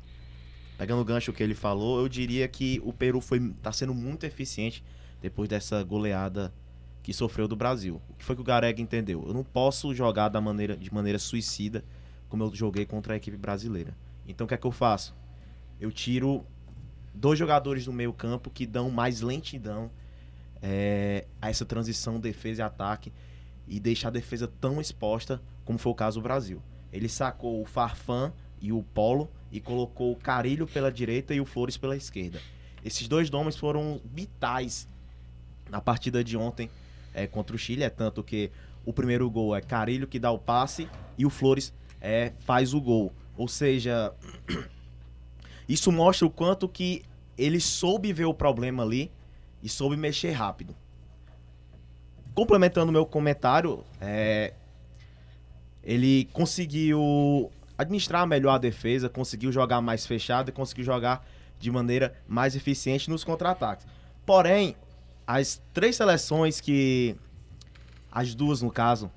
pegando 0.77 1.01
o 1.01 1.05
gancho 1.05 1.33
que 1.33 1.43
ele 1.43 1.55
falou, 1.55 2.01
eu 2.01 2.09
diria 2.09 2.47
que 2.49 2.81
o 2.85 2.93
Peru 2.93 3.21
foi 3.21 3.53
tá 3.63 3.73
sendo 3.73 3.95
muito 3.95 4.25
eficiente 4.25 4.85
depois 5.21 5.49
dessa 5.49 5.83
goleada 5.83 6.53
que 7.03 7.13
sofreu 7.13 7.47
do 7.47 7.55
Brasil. 7.55 8.01
O 8.11 8.15
que 8.15 8.25
foi 8.25 8.35
que 8.35 8.43
o 8.43 8.45
Garega 8.45 8.81
entendeu? 8.81 9.25
Eu 9.27 9.33
não 9.33 9.45
posso 9.45 9.95
jogar 9.95 10.29
da 10.29 10.41
maneira, 10.41 10.77
de 10.77 10.93
maneira 10.93 11.19
suicida 11.19 11.85
como 12.29 12.43
eu 12.43 12.55
joguei 12.55 12.85
contra 12.85 13.15
a 13.15 13.17
equipe 13.17 13.37
brasileira. 13.37 13.97
Então 14.27 14.45
o 14.45 14.49
que 14.49 14.55
é 14.55 14.57
que 14.57 14.67
eu 14.67 14.73
faço? 14.73 15.15
Eu 15.81 15.93
tiro 15.93 16.45
dois 17.15 17.39
jogadores 17.39 17.85
do 17.85 17.93
meio 17.93 18.13
campo 18.13 18.51
que 18.51 18.67
dão 18.67 18.91
mais 18.91 19.21
lentidão 19.21 19.91
é, 20.61 21.27
a 21.41 21.49
essa 21.49 21.65
transição 21.65 22.19
defesa 22.19 22.63
e 22.63 22.65
ataque 22.65 23.13
e 23.69 23.81
deixar 23.81 24.09
a 24.09 24.13
defesa 24.13 24.47
tão 24.61 24.81
exposta 24.81 25.43
como 25.65 25.79
foi 25.79 25.93
o 25.93 25.95
caso 25.95 26.21
do 26.21 26.23
Brasil. 26.23 26.63
Ele 26.93 27.09
sacou 27.09 27.61
o 27.61 27.67
Farfan 27.67 28.33
e 28.61 28.73
o 28.73 28.83
Polo 28.83 29.31
e 29.51 29.61
colocou 29.61 30.13
o 30.13 30.17
Carilho 30.17 30.67
pela 30.67 30.91
direita 30.91 31.35
e 31.35 31.41
o 31.41 31.45
Flores 31.45 31.77
pela 31.77 31.97
esquerda. 31.97 32.41
Esses 32.85 33.09
dois 33.09 33.31
nomes 33.31 33.57
foram 33.57 34.01
vitais 34.05 34.89
na 35.69 35.81
partida 35.81 36.23
de 36.23 36.37
ontem 36.37 36.71
é, 37.13 37.27
contra 37.27 37.57
o 37.57 37.59
Chile, 37.59 37.83
é 37.83 37.91
tanto 37.91 38.23
que 38.23 38.51
o 38.85 38.93
primeiro 38.93 39.29
gol 39.29 39.57
é 39.57 39.61
Carilho 39.61 40.07
que 40.07 40.19
dá 40.19 40.31
o 40.31 40.39
passe 40.39 40.89
e 41.19 41.27
o 41.27 41.31
Flores 41.31 41.73
é, 42.01 42.33
faz 42.41 42.73
o 42.73 42.81
gol. 42.81 43.13
Ou 43.37 43.49
seja, 43.49 44.15
isso 45.69 45.91
mostra 45.91 46.27
o 46.27 46.31
quanto 46.31 46.69
que 46.69 47.03
ele 47.37 47.61
soube 47.61 48.13
ver 48.13 48.27
o 48.27 48.35
problema 48.35 48.83
ali 48.83 49.11
e 49.63 49.69
soube 49.69 49.97
mexer 49.97 50.31
rápido. 50.31 50.75
Complementando 52.37 52.93
meu 52.93 53.07
comentário, 53.07 53.83
é, 53.99 54.53
ele 55.83 56.29
conseguiu 56.35 57.51
administrar 57.79 58.27
melhor 58.27 58.57
a 58.57 58.59
defesa, 58.59 59.09
conseguiu 59.09 59.51
jogar 59.51 59.81
mais 59.81 60.05
fechado 60.05 60.51
e 60.51 60.53
conseguiu 60.53 60.85
jogar 60.85 61.27
de 61.59 61.71
maneira 61.71 62.15
mais 62.29 62.55
eficiente 62.55 63.09
nos 63.09 63.25
contra-ataques. 63.25 63.87
Porém, 64.27 64.77
as 65.27 65.63
três 65.73 65.97
seleções 65.97 66.61
que. 66.61 67.17
As 68.13 68.35
duas, 68.35 68.61
no 68.61 68.71
caso, 68.71 69.11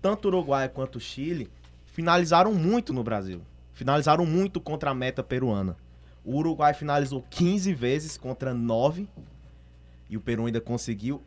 tanto 0.00 0.26
o 0.26 0.28
Uruguai 0.28 0.68
quanto 0.68 0.96
o 0.96 1.00
Chile, 1.00 1.50
finalizaram 1.86 2.54
muito 2.54 2.92
no 2.92 3.02
Brasil. 3.02 3.42
Finalizaram 3.72 4.24
muito 4.24 4.60
contra 4.60 4.90
a 4.90 4.94
meta 4.94 5.20
peruana. 5.20 5.76
O 6.24 6.36
Uruguai 6.36 6.74
finalizou 6.74 7.24
15 7.28 7.74
vezes 7.74 8.16
contra 8.16 8.54
9. 8.54 9.08
E 10.08 10.16
o 10.16 10.20
Peru 10.20 10.46
ainda 10.46 10.60
conseguiu 10.60 11.22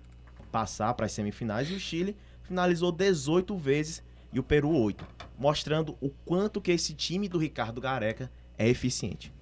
passar 0.53 0.93
para 0.93 1.07
as 1.07 1.11
semifinais. 1.11 1.67
E 1.71 1.73
o 1.73 1.79
Chile 1.79 2.15
finalizou 2.43 2.91
18 2.91 3.57
vezes 3.57 4.03
e 4.31 4.39
o 4.39 4.43
Peru 4.43 4.69
8. 4.69 5.03
Mostrando 5.37 5.97
o 5.99 6.09
quanto 6.23 6.61
que 6.61 6.71
esse 6.71 6.93
time 6.93 7.27
do 7.27 7.39
Ricardo 7.39 7.81
Gareca 7.81 8.31
é 8.55 8.69
eficiente. 8.69 9.33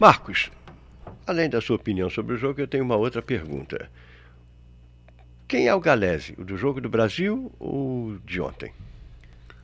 Marcos, 0.00 0.50
além 1.26 1.50
da 1.50 1.60
sua 1.60 1.76
opinião 1.76 2.08
sobre 2.08 2.34
o 2.34 2.38
jogo, 2.38 2.60
eu 2.60 2.66
tenho 2.66 2.82
uma 2.82 2.96
outra 2.96 3.20
pergunta. 3.20 3.90
Quem 5.46 5.68
é 5.68 5.74
o 5.74 5.80
Galese? 5.80 6.34
O 6.38 6.44
do 6.44 6.56
jogo 6.56 6.80
do 6.80 6.88
Brasil 6.88 7.52
ou 7.60 8.16
de 8.24 8.40
ontem? 8.40 8.72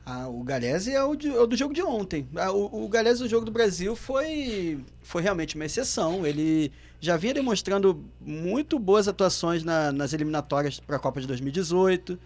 Ah, 0.05 0.27
o 0.27 0.43
Galese 0.43 0.93
é 0.93 1.03
o, 1.03 1.15
de- 1.15 1.29
é 1.29 1.39
o 1.39 1.47
do 1.47 1.55
jogo 1.57 1.73
de 1.73 1.81
ontem. 1.81 2.27
Ah, 2.35 2.51
o, 2.51 2.85
o 2.85 2.87
Galese 2.87 3.21
do 3.23 3.27
jogo 3.27 3.45
do 3.45 3.51
Brasil 3.51 3.95
foi, 3.95 4.79
foi 5.01 5.21
realmente 5.23 5.55
uma 5.55 5.65
exceção. 5.65 6.25
Ele 6.27 6.71
já 7.01 7.15
vinha 7.17 7.33
demonstrando 7.33 8.03
muito 8.19 8.77
boas 8.77 9.07
atuações 9.07 9.63
na- 9.63 9.91
nas 9.91 10.13
eliminatórias 10.13 10.79
para 10.79 10.97
a 10.97 10.99
Copa 10.99 11.21
de 11.21 11.27
2018. 11.27 12.19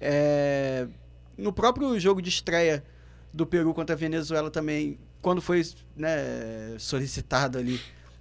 É, 0.00 0.86
no 1.36 1.52
próprio 1.52 1.98
jogo 1.98 2.20
de 2.20 2.28
estreia 2.28 2.82
do 3.32 3.46
Peru 3.46 3.72
contra 3.72 3.94
a 3.94 3.98
Venezuela 3.98 4.50
também, 4.50 4.98
quando 5.22 5.40
foi 5.40 5.62
né, 5.96 6.74
solicitado 6.78 7.58
ali, 7.58 7.80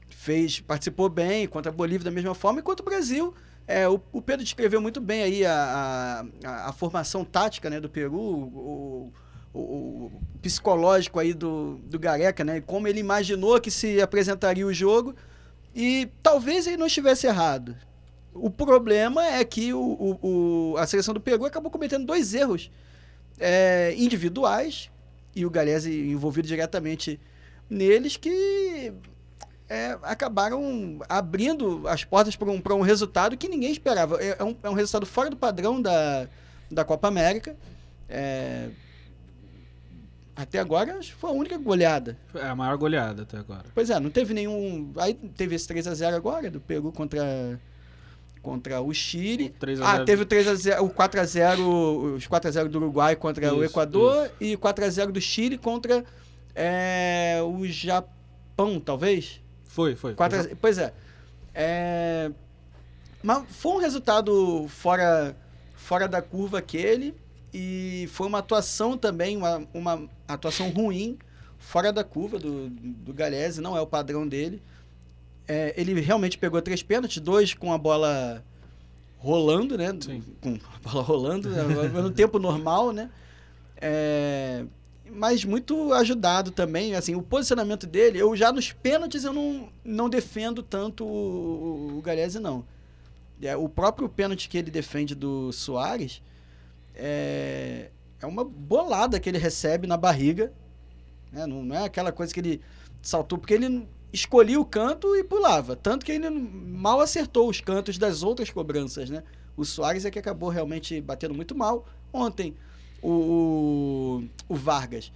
fez, 0.09 0.59
participou 0.59 1.09
bem 1.09 1.47
contra 1.47 1.71
a 1.71 1.73
Bolívia 1.75 2.05
da 2.05 2.11
mesma 2.11 2.35
forma, 2.35 2.59
enquanto 2.59 2.81
o 2.81 2.83
Brasil, 2.83 3.33
é, 3.67 3.87
o, 3.87 4.01
o 4.11 4.21
Pedro 4.21 4.43
descreveu 4.43 4.81
muito 4.81 4.99
bem 5.01 5.23
aí 5.23 5.45
a, 5.45 6.25
a, 6.43 6.69
a 6.69 6.73
formação 6.73 7.23
tática 7.23 7.69
né, 7.69 7.79
do 7.79 7.89
Peru, 7.89 8.17
o, 8.19 9.13
o, 9.53 9.59
o 9.59 10.11
psicológico 10.41 11.19
aí 11.19 11.33
do, 11.33 11.79
do 11.85 11.97
Gareca, 11.97 12.43
né, 12.43 12.61
como 12.61 12.87
ele 12.87 12.99
imaginou 12.99 13.59
que 13.59 13.71
se 13.71 14.01
apresentaria 14.01 14.65
o 14.65 14.73
jogo, 14.73 15.15
e 15.75 16.09
talvez 16.23 16.67
ele 16.67 16.77
não 16.77 16.87
estivesse 16.87 17.27
errado. 17.27 17.75
O 18.33 18.49
problema 18.49 19.25
é 19.25 19.43
que 19.43 19.73
o, 19.73 19.79
o- 19.81 20.71
o- 20.73 20.77
a 20.77 20.85
seleção 20.87 21.13
do 21.13 21.19
Peru 21.19 21.45
acabou 21.45 21.71
cometendo 21.71 22.05
dois 22.05 22.33
erros 22.33 22.71
é, 23.39 23.93
individuais, 23.97 24.89
e 25.35 25.45
o 25.45 25.49
Galese 25.49 25.91
envolvido 26.09 26.47
diretamente 26.47 27.19
neles, 27.69 28.17
que 28.17 28.91
é, 29.69 29.97
acabaram 30.01 30.99
abrindo 31.07 31.87
as 31.87 32.03
portas 32.03 32.35
para 32.35 32.49
um, 32.49 32.61
um 32.79 32.81
resultado 32.81 33.37
que 33.37 33.47
ninguém 33.47 33.71
esperava. 33.71 34.21
É, 34.21 34.35
é 34.39 34.43
um, 34.43 34.55
é 34.63 34.69
um 34.69 34.73
resultado 34.73 35.05
fora 35.05 35.29
do 35.29 35.37
padrão 35.37 35.81
da, 35.81 36.27
da 36.69 36.83
Copa 36.83 37.07
América. 37.07 37.55
É, 38.09 38.69
até 40.41 40.59
agora 40.59 40.99
foi 41.17 41.29
a 41.29 41.33
única 41.33 41.57
goleada. 41.57 42.17
É 42.33 42.45
a 42.47 42.55
maior 42.55 42.77
goleada 42.77 43.23
até 43.23 43.37
agora. 43.37 43.65
Pois 43.73 43.89
é, 43.89 43.99
não 43.99 44.09
teve 44.09 44.33
nenhum. 44.33 44.91
Aí 44.97 45.13
teve 45.13 45.55
esse 45.55 45.67
3x0 45.67 46.13
agora, 46.15 46.49
do 46.49 46.59
Peru 46.61 46.91
contra, 46.91 47.59
contra 48.41 48.79
o 48.81 48.93
Chile. 48.93 49.49
3 49.59 49.81
a 49.81 49.85
Ah, 49.89 49.93
0. 49.95 50.05
teve 50.05 50.23
o 50.23 50.25
3x0, 50.25 50.79
o 50.81 50.89
4x0, 50.89 52.15
os 52.15 52.27
4x0 52.27 52.67
do 52.69 52.77
Uruguai 52.77 53.15
contra 53.15 53.53
o 53.53 53.57
Isso, 53.63 53.71
Equador 53.73 54.31
e 54.39 54.55
4x0 54.55 55.11
do 55.11 55.19
Chile 55.19 55.57
contra 55.57 56.05
é, 56.55 57.39
o 57.43 57.65
Japão, 57.67 58.79
talvez. 58.79 59.41
Foi, 59.65 59.95
foi. 59.95 60.13
4 60.15 60.39
a- 60.39 60.55
Pois 60.59 60.77
é. 60.77 60.93
É, 61.53 62.31
Mas 63.21 63.43
foi 63.49 63.73
um 63.73 63.77
resultado 63.77 64.65
fora, 64.69 65.35
fora 65.75 66.07
da 66.07 66.21
curva 66.21 66.59
aquele. 66.59 67.13
E 67.53 68.07
foi 68.13 68.27
uma 68.27 68.37
atuação 68.39 68.95
também, 68.97 69.35
uma, 69.35 69.63
uma 69.73 70.07
atuação 70.33 70.69
ruim, 70.69 71.17
fora 71.57 71.91
da 71.91 72.03
curva 72.03 72.39
do, 72.39 72.69
do 72.69 73.13
Galese, 73.13 73.61
não 73.61 73.75
é 73.75 73.81
o 73.81 73.87
padrão 73.87 74.27
dele. 74.27 74.61
É, 75.47 75.73
ele 75.75 75.99
realmente 75.99 76.37
pegou 76.37 76.61
três 76.61 76.83
pênaltis, 76.83 77.21
dois 77.21 77.53
com 77.53 77.73
a 77.73 77.77
bola 77.77 78.43
rolando, 79.17 79.77
né? 79.77 79.95
Sim. 79.99 80.23
Com 80.41 80.57
a 80.75 80.79
bola 80.89 81.03
rolando, 81.03 81.49
né? 81.49 81.63
no 82.01 82.11
tempo 82.11 82.39
normal, 82.39 82.91
né? 82.91 83.09
É, 83.77 84.65
mas 85.11 85.43
muito 85.43 85.93
ajudado 85.93 86.51
também, 86.51 86.95
assim, 86.95 87.15
o 87.15 87.21
posicionamento 87.21 87.87
dele, 87.87 88.19
eu 88.19 88.35
já 88.35 88.51
nos 88.51 88.71
pênaltis 88.71 89.23
eu 89.23 89.33
não, 89.33 89.69
não 89.83 90.09
defendo 90.09 90.61
tanto 90.61 91.05
o, 91.05 91.97
o 91.97 92.01
Galese, 92.01 92.39
não. 92.39 92.63
É, 93.41 93.55
o 93.55 93.69
próprio 93.69 94.07
pênalti 94.09 94.49
que 94.49 94.57
ele 94.57 94.69
defende 94.69 95.15
do 95.15 95.51
Soares 95.51 96.21
é, 96.93 97.89
é 98.21 98.25
uma 98.25 98.43
bolada 98.43 99.19
que 99.19 99.29
ele 99.29 99.37
recebe 99.37 99.87
na 99.87 99.97
barriga, 99.97 100.51
né? 101.31 101.45
não, 101.45 101.63
não 101.63 101.75
é 101.75 101.85
aquela 101.85 102.11
coisa 102.11 102.33
que 102.33 102.39
ele 102.39 102.61
saltou, 103.01 103.37
porque 103.37 103.53
ele 103.53 103.87
escolhia 104.11 104.59
o 104.59 104.65
canto 104.65 105.15
e 105.15 105.23
pulava, 105.23 105.75
tanto 105.75 106.05
que 106.05 106.11
ele 106.11 106.29
mal 106.29 106.99
acertou 106.99 107.49
os 107.49 107.61
cantos 107.61 107.97
das 107.97 108.23
outras 108.23 108.49
cobranças, 108.49 109.09
né? 109.09 109.23
O 109.55 109.65
Soares 109.65 110.05
é 110.05 110.11
que 110.11 110.17
acabou 110.17 110.49
realmente 110.49 111.01
batendo 111.01 111.33
muito 111.33 111.53
mal. 111.53 111.85
Ontem, 112.13 112.55
o, 113.01 114.23
o, 114.47 114.55
Vargas, 114.55 115.11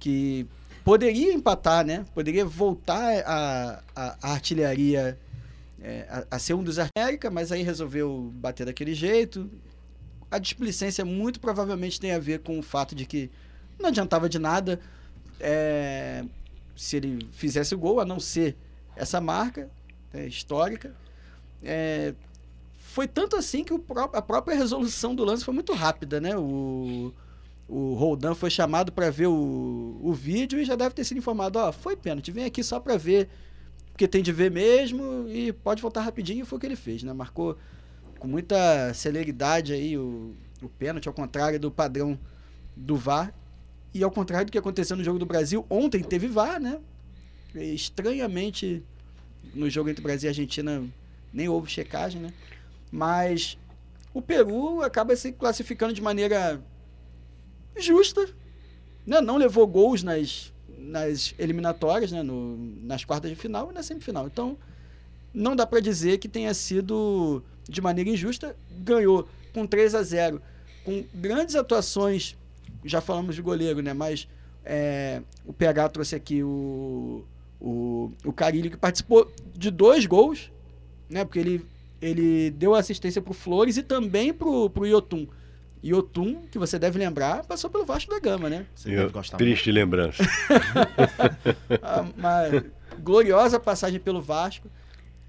que 0.00 0.46
poderia 0.84 1.32
empatar, 1.32 1.86
né? 1.86 2.04
Poderia 2.12 2.44
voltar 2.44 3.22
a, 3.24 3.82
a, 3.94 4.16
a 4.20 4.32
artilharia 4.32 5.18
é, 5.80 6.06
a, 6.08 6.36
a 6.36 6.38
ser 6.38 6.54
um 6.54 6.62
dos 6.64 6.78
América, 6.78 7.30
mas 7.30 7.52
aí 7.52 7.62
resolveu 7.62 8.32
bater 8.34 8.66
daquele 8.66 8.94
jeito. 8.94 9.48
A 10.34 10.38
displicência 10.38 11.04
muito 11.04 11.38
provavelmente 11.38 12.00
tem 12.00 12.12
a 12.12 12.18
ver 12.18 12.40
com 12.40 12.58
o 12.58 12.62
fato 12.62 12.94
de 12.94 13.06
que 13.06 13.30
não 13.78 13.88
adiantava 13.88 14.28
de 14.28 14.38
nada 14.38 14.80
é, 15.38 16.24
se 16.76 16.96
ele 16.96 17.28
fizesse 17.32 17.74
o 17.74 17.78
gol, 17.78 18.00
a 18.00 18.04
não 18.04 18.18
ser 18.18 18.56
essa 18.96 19.20
marca 19.20 19.70
é, 20.12 20.26
histórica. 20.26 20.94
É, 21.62 22.14
foi 22.76 23.06
tanto 23.06 23.36
assim 23.36 23.62
que 23.62 23.78
pró- 23.78 24.10
a 24.12 24.22
própria 24.22 24.56
resolução 24.56 25.14
do 25.14 25.24
lance 25.24 25.44
foi 25.44 25.54
muito 25.54 25.72
rápida, 25.72 26.20
né? 26.20 26.36
O, 26.36 27.12
o 27.68 27.94
Roldan 27.94 28.34
foi 28.34 28.50
chamado 28.50 28.90
para 28.92 29.10
ver 29.10 29.28
o, 29.28 30.00
o 30.02 30.12
vídeo 30.12 30.58
e 30.58 30.64
já 30.64 30.76
deve 30.76 30.94
ter 30.94 31.04
sido 31.04 31.18
informado, 31.18 31.58
ó, 31.58 31.72
foi 31.72 31.96
pênalti, 31.96 32.30
vem 32.32 32.44
aqui 32.44 32.62
só 32.62 32.78
para 32.80 32.96
ver, 32.96 33.28
porque 33.92 34.08
tem 34.08 34.22
de 34.22 34.32
ver 34.32 34.50
mesmo 34.50 35.28
e 35.28 35.52
pode 35.52 35.80
voltar 35.80 36.02
rapidinho, 36.02 36.44
foi 36.44 36.58
o 36.58 36.60
que 36.60 36.66
ele 36.66 36.76
fez, 36.76 37.02
né? 37.02 37.12
Marcou 37.12 37.56
com 38.18 38.28
muita 38.28 38.92
celeridade 38.94 39.72
aí 39.72 39.96
o, 39.96 40.34
o 40.62 40.68
pênalti, 40.68 41.06
ao 41.06 41.14
contrário 41.14 41.58
do 41.58 41.70
padrão 41.70 42.18
do 42.76 42.96
VAR. 42.96 43.32
E 43.92 44.02
ao 44.02 44.10
contrário 44.10 44.46
do 44.46 44.52
que 44.52 44.58
aconteceu 44.58 44.96
no 44.96 45.04
jogo 45.04 45.18
do 45.18 45.26
Brasil, 45.26 45.64
ontem 45.70 46.02
teve 46.02 46.26
VAR, 46.26 46.60
né? 46.60 46.80
E, 47.54 47.74
estranhamente, 47.74 48.82
no 49.54 49.70
jogo 49.70 49.88
entre 49.88 50.02
Brasil 50.02 50.28
e 50.28 50.30
Argentina, 50.30 50.82
nem 51.32 51.48
houve 51.48 51.70
checagem, 51.70 52.20
né? 52.20 52.32
Mas 52.90 53.56
o 54.12 54.20
Peru 54.20 54.82
acaba 54.82 55.14
se 55.14 55.32
classificando 55.32 55.92
de 55.92 56.02
maneira 56.02 56.60
justa, 57.76 58.28
né? 59.06 59.20
não 59.20 59.36
levou 59.36 59.66
gols 59.66 60.02
nas, 60.02 60.52
nas 60.68 61.34
eliminatórias, 61.38 62.10
né? 62.10 62.22
No, 62.22 62.56
nas 62.82 63.04
quartas 63.04 63.30
de 63.30 63.36
final 63.36 63.70
e 63.70 63.74
na 63.74 63.82
semifinal. 63.82 64.26
Então, 64.26 64.58
não 65.32 65.56
dá 65.56 65.66
para 65.66 65.80
dizer 65.80 66.18
que 66.18 66.28
tenha 66.28 66.54
sido 66.54 67.42
de 67.68 67.80
maneira 67.80 68.10
injusta. 68.10 68.56
Ganhou 68.78 69.28
com 69.52 69.66
3 69.66 69.94
a 69.94 70.02
0 70.02 70.40
com 70.84 71.04
grandes 71.14 71.54
atuações. 71.54 72.36
Já 72.84 73.00
falamos 73.00 73.34
de 73.34 73.42
goleiro, 73.42 73.80
né? 73.82 73.92
Mas 73.94 74.28
é, 74.64 75.22
o 75.46 75.52
PH 75.52 75.88
trouxe 75.90 76.14
aqui 76.14 76.42
o, 76.42 77.24
o, 77.60 78.12
o 78.24 78.32
Carilho, 78.32 78.70
que 78.70 78.76
participou 78.76 79.30
de 79.54 79.70
dois 79.70 80.04
gols, 80.06 80.50
né? 81.08 81.24
Porque 81.24 81.38
ele, 81.38 81.66
ele 82.02 82.50
deu 82.50 82.74
assistência 82.74 83.22
pro 83.22 83.32
Flores 83.32 83.76
e 83.76 83.82
também 83.82 84.32
pro, 84.34 84.68
pro 84.70 84.86
Iotun. 84.86 85.26
Yotun, 85.86 86.46
que 86.50 86.58
você 86.58 86.78
deve 86.78 86.98
lembrar, 86.98 87.44
passou 87.44 87.68
pelo 87.68 87.84
Vasco 87.84 88.10
da 88.10 88.18
Gama, 88.18 88.48
né? 88.48 88.64
Você 88.74 88.88
Eu- 88.88 89.00
deve 89.00 89.12
gostar 89.12 89.36
triste 89.36 89.70
lembrança. 89.70 90.22
Ah, 91.82 92.04
Uma 92.16 92.64
gloriosa 93.02 93.58
passagem 93.60 94.00
pelo 94.00 94.20
Vasco. 94.20 94.68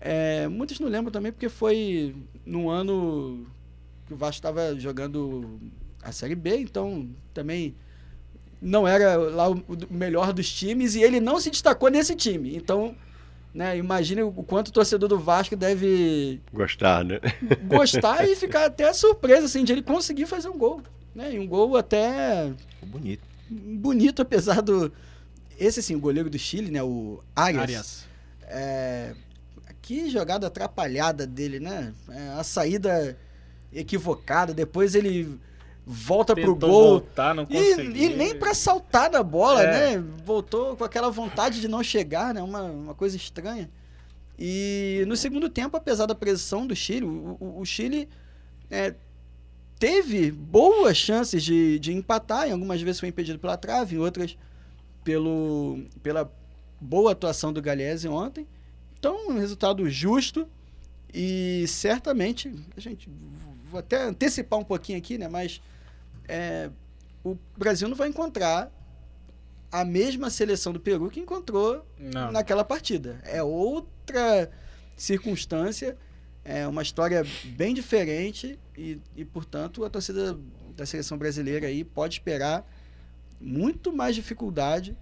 É, 0.08 0.48
muitos 0.48 0.80
não 0.80 0.88
lembram 0.88 1.12
também 1.12 1.32
porque 1.32 1.50
foi 1.50 2.16
no 2.46 2.70
ano 2.70 3.48
que 4.06 4.14
o 4.14 4.16
Vasco 4.16 4.36
estava 4.36 4.80
jogando 4.80 5.60
a 6.04 6.12
Série 6.12 6.36
B, 6.36 6.58
então 6.60 7.10
também 7.34 7.76
não 8.62 8.88
era 8.88 9.18
lá 9.18 9.50
o 9.50 9.60
melhor 9.90 10.32
dos 10.32 10.48
times 10.54 10.94
e 10.94 11.02
ele 11.02 11.20
não 11.20 11.40
se 11.40 11.50
destacou 11.50 11.90
nesse 11.90 12.16
time. 12.16 12.56
Então, 12.56 12.96
né, 13.52 13.76
imagine 13.80 14.22
o 14.22 14.32
quanto 14.32 14.68
o 14.68 14.72
torcedor 14.72 15.10
do 15.10 15.18
Vasco 15.18 15.56
deve 15.56 16.40
Gostar, 16.54 17.04
né? 17.04 17.20
gostar 17.64 18.30
e 18.30 18.36
ficar 18.36 18.66
até 18.70 18.94
surpreso 18.94 19.48
assim, 19.48 19.64
de 19.64 19.72
ele 19.72 19.82
conseguir 19.82 20.28
fazer 20.28 20.50
um 20.50 20.58
gol. 20.58 20.84
Né? 21.16 21.34
E 21.34 21.40
um 21.40 21.48
gol 21.48 21.76
até 21.76 22.54
bonito. 22.86 23.24
bonito, 23.50 24.22
apesar 24.22 24.62
do. 24.62 24.94
Esse, 25.60 25.80
assim, 25.80 25.96
o 25.96 26.00
goleiro 26.00 26.30
do 26.30 26.38
Chile, 26.38 26.70
né? 26.70 26.84
O 26.84 27.24
Arias. 27.36 27.64
Arias. 27.64 28.08
É, 28.44 29.16
que 29.86 30.10
jogada 30.10 30.48
atrapalhada 30.48 31.28
dele, 31.28 31.60
né? 31.60 31.94
É, 32.10 32.30
a 32.40 32.44
saída 32.44 33.16
equivocada, 33.72 34.52
depois 34.52 34.96
ele 34.96 35.38
volta 35.86 36.34
pro 36.34 36.54
Tentou 36.54 36.70
gol. 36.70 36.90
voltar, 37.00 37.36
não 37.36 37.44
E, 37.44 37.46
conseguiu. 37.76 37.96
e 37.96 38.16
nem 38.16 38.34
pra 38.36 38.56
saltar 38.56 39.12
na 39.12 39.22
bola, 39.22 39.62
É. 39.62 39.96
né? 39.98 40.04
Voltou 40.26 40.76
com 40.76 40.84
aquela 40.84 41.12
vontade 41.12 41.62
de 41.62 41.68
não 41.68 41.84
chegar, 41.84 42.34
né? 42.34 42.42
Uma, 42.42 42.64
uma 42.64 42.96
coisa 42.96 43.16
estranha. 43.16 43.70
E 44.40 45.04
no 45.08 45.16
segundo 45.16 45.50
tempo, 45.50 45.78
apesar 45.78 46.08
da 46.08 46.16
pressão 46.16 46.66
do 46.66 46.76
Chile, 46.76 47.06
o, 47.06 47.38
o- 47.40 47.60
o 47.62 47.66
Chile 47.66 48.10
é, 48.72 48.96
teve 49.78 50.32
boas 50.32 50.98
chances 50.98 51.44
de, 51.44 51.78
de 51.78 51.94
empatar. 51.94 52.48
Em 52.48 52.54
algumas 52.54 52.82
vezes 52.82 53.00
foi 53.00 53.10
impedido 53.10 53.38
pela 53.38 53.56
trave, 53.56 53.96
em 53.96 54.00
outras 54.00 54.36
pelo, 55.04 55.80
pela 56.02 56.32
boa 56.82 57.12
atuação 57.12 57.54
do 57.54 57.62
Galese 57.62 58.08
ontem. 58.08 58.48
Então, 59.06 59.28
um 59.30 59.38
resultado 59.38 59.88
justo 59.88 60.48
e 61.14 61.64
certamente, 61.68 62.52
a 62.76 62.80
gente 62.80 63.08
vou 63.70 63.80
até 63.80 64.02
antecipar 64.02 64.58
um 64.58 64.64
pouquinho 64.64 64.98
aqui, 64.98 65.16
né? 65.16 65.28
Mas 65.28 65.62
é, 66.28 66.72
o 67.24 67.38
Brasil 67.56 67.88
não 67.88 67.96
vai 67.96 68.10
encontrar 68.10 68.72
a 69.72 69.86
mesma 69.86 70.32
seleção 70.32 70.74
do 70.74 70.80
Peru 70.80 71.12
que 71.12 71.20
encontrou 71.20 71.86
Não. 72.00 72.32
naquela 72.32 72.64
partida. 72.64 73.22
É 73.26 73.44
outra 73.44 74.50
circunstância, 74.98 75.96
é 76.44 76.68
uma 76.68 76.82
história 76.82 77.24
bem 77.56 77.76
diferente 77.76 78.58
e, 78.76 79.00
e, 79.16 79.24
portanto, 79.24 79.86
a 79.86 79.90
torcida 79.90 80.36
da 80.76 80.84
seleção 80.84 81.16
brasileira 81.16 81.68
aí 81.68 81.84
pode 81.84 82.16
esperar 82.16 82.68
muito 83.40 83.94
mais 83.94 84.16
dificuldade 84.16 84.98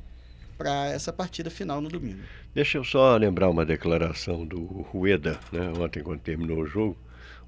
para 0.57 0.87
essa 0.89 1.11
partida 1.11 1.49
final 1.49 1.81
no 1.81 1.89
domingo. 1.89 2.21
Deixa 2.53 2.77
eu 2.77 2.83
só 2.83 3.15
lembrar 3.17 3.49
uma 3.49 3.65
declaração 3.65 4.45
do 4.45 4.61
Rueda, 4.63 5.39
né? 5.51 5.71
Ontem, 5.79 6.03
quando 6.03 6.19
terminou 6.19 6.59
o 6.59 6.67
jogo, 6.67 6.97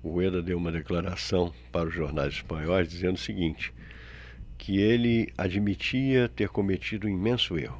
o 0.03 0.09
Rueda 0.09 0.41
deu 0.41 0.57
uma 0.57 0.71
declaração 0.71 1.53
para 1.71 1.87
os 1.87 1.93
jornais 1.93 2.33
espanhóis 2.33 2.89
dizendo 2.89 3.15
o 3.15 3.19
seguinte: 3.19 3.73
que 4.57 4.79
ele 4.79 5.31
admitia 5.37 6.29
ter 6.29 6.49
cometido 6.49 7.07
um 7.07 7.09
imenso 7.09 7.57
erro, 7.57 7.79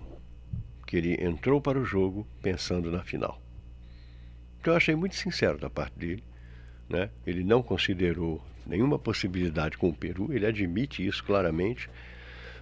que 0.86 0.98
ele 0.98 1.24
entrou 1.24 1.60
para 1.62 1.80
o 1.80 1.86
jogo 1.86 2.28
pensando 2.42 2.92
na 2.92 3.04
final. 3.04 3.42
Então 4.60 4.74
eu 4.74 4.78
achei 4.78 4.96
muito 4.96 5.16
sincero 5.16 5.58
da 5.58 5.70
parte 5.70 5.98
dele, 5.98 6.24
né? 6.90 7.10
Ele 7.26 7.44
não 7.44 7.62
considerou 7.62 8.44
nenhuma 8.66 8.98
possibilidade 8.98 9.78
com 9.78 9.90
o 9.90 9.96
Peru, 9.96 10.34
ele 10.34 10.46
admite 10.46 11.06
isso 11.06 11.24
claramente 11.24 11.88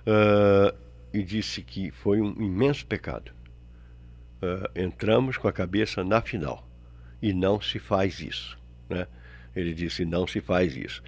ah, 0.05 0.73
e 1.13 1.21
disse 1.23 1.61
que 1.61 1.91
foi 1.91 2.19
um 2.21 2.31
imenso 2.41 2.85
pecado 2.85 3.31
ah, 4.41 4.69
entramos 4.75 5.37
com 5.37 5.47
a 5.47 5.53
cabeça 5.53 6.03
na 6.03 6.21
final. 6.21 6.67
E 7.21 7.31
não 7.33 7.61
se 7.61 7.79
faz 7.79 8.19
isso. 8.19 8.57
Né? 8.89 9.07
Ele 9.55 9.73
disse: 9.73 10.03
não 10.03 10.27
se 10.27 10.41
faz 10.41 10.75
isso. 10.75 11.01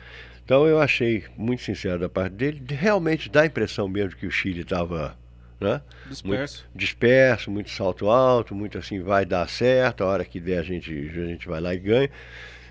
Então 0.44 0.65
eu 0.68 0.80
achei 0.80 1.26
muito 1.36 1.63
sincero 1.63 2.00
da 2.00 2.08
parte 2.10 2.34
dele. 2.34 2.60
de- 2.60 2.76
Realmente 2.76 3.30
dá 3.30 3.41
a 3.41 3.46
impressão 3.46 3.88
mesmo 3.88 4.15
que 4.18 4.26
o 4.28 4.32
Chile 4.32 4.62
estava 4.62 5.18
né? 5.60 5.82
Disperso. 6.10 6.63
muito 6.65 6.78
disperso, 6.78 7.50
muito 7.52 7.70
salto 7.72 8.10
alto, 8.10 8.54
muito 8.54 8.78
assim, 8.78 9.00
vai 9.02 9.26
dar 9.26 9.50
certo, 9.50 10.04
a 10.04 10.08
hora 10.08 10.26
que 10.26 10.39
der 10.39 10.60
a 10.60 10.63
gente, 10.63 10.91
a 10.94 11.26
gente 11.26 11.48
vai 11.48 11.60
lá 11.60 11.74
e 11.74 11.80
ganha. 11.80 12.10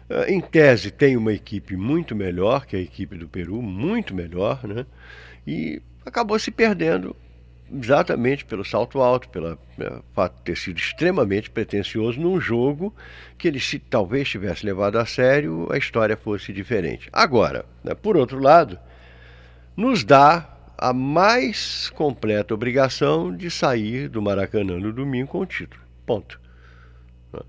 Ah, 0.09 0.31
Em 0.31 0.41
tese, 0.41 0.91
tem 0.91 1.17
uma 1.17 1.33
equipe 1.33 1.77
muito 1.77 2.15
melhor 2.15 2.65
que 2.67 2.77
a 2.77 2.81
equipe 2.81 3.17
do 3.17 3.27
Peru, 3.29 3.61
muito 3.61 4.15
melhor, 4.15 4.63
né? 4.67 4.87
E 5.47 5.83
acabou 6.07 6.39
se 6.39 6.51
perdendo 6.51 7.17
exatamente 7.73 8.45
pelo 8.45 8.65
salto 8.65 9.01
alto, 9.01 9.29
pelo 9.29 9.59
fato 10.13 10.37
de 10.37 10.43
ter 10.43 10.57
sido 10.57 10.79
extremamente 10.79 11.51
pretensioso 11.51 12.21
num 12.21 12.41
jogo 12.41 12.95
que 13.39 13.49
ele, 13.49 13.61
se 13.61 13.79
talvez 13.79 14.29
tivesse 14.29 14.65
levado 14.65 14.99
a 14.99 15.07
sério, 15.07 15.69
a 15.71 15.79
história 15.79 16.17
fosse 16.17 16.53
diferente. 16.53 17.09
Agora, 17.13 17.65
né, 17.83 17.95
por 17.95 18.17
outro 18.17 18.39
lado, 18.39 18.79
nos 19.77 20.05
dá 20.05 20.49
a 20.77 20.93
mais 20.93 21.91
completa 21.91 22.55
obrigação 22.55 23.35
de 23.35 23.51
sair 23.51 24.09
do 24.09 24.21
Maracanã 24.21 24.79
no 24.79 24.93
domingo 24.93 25.29
com 25.29 25.41
o 25.41 25.47
título. 25.47 25.83
Ponto. 26.05 26.41
Né? 27.33 27.41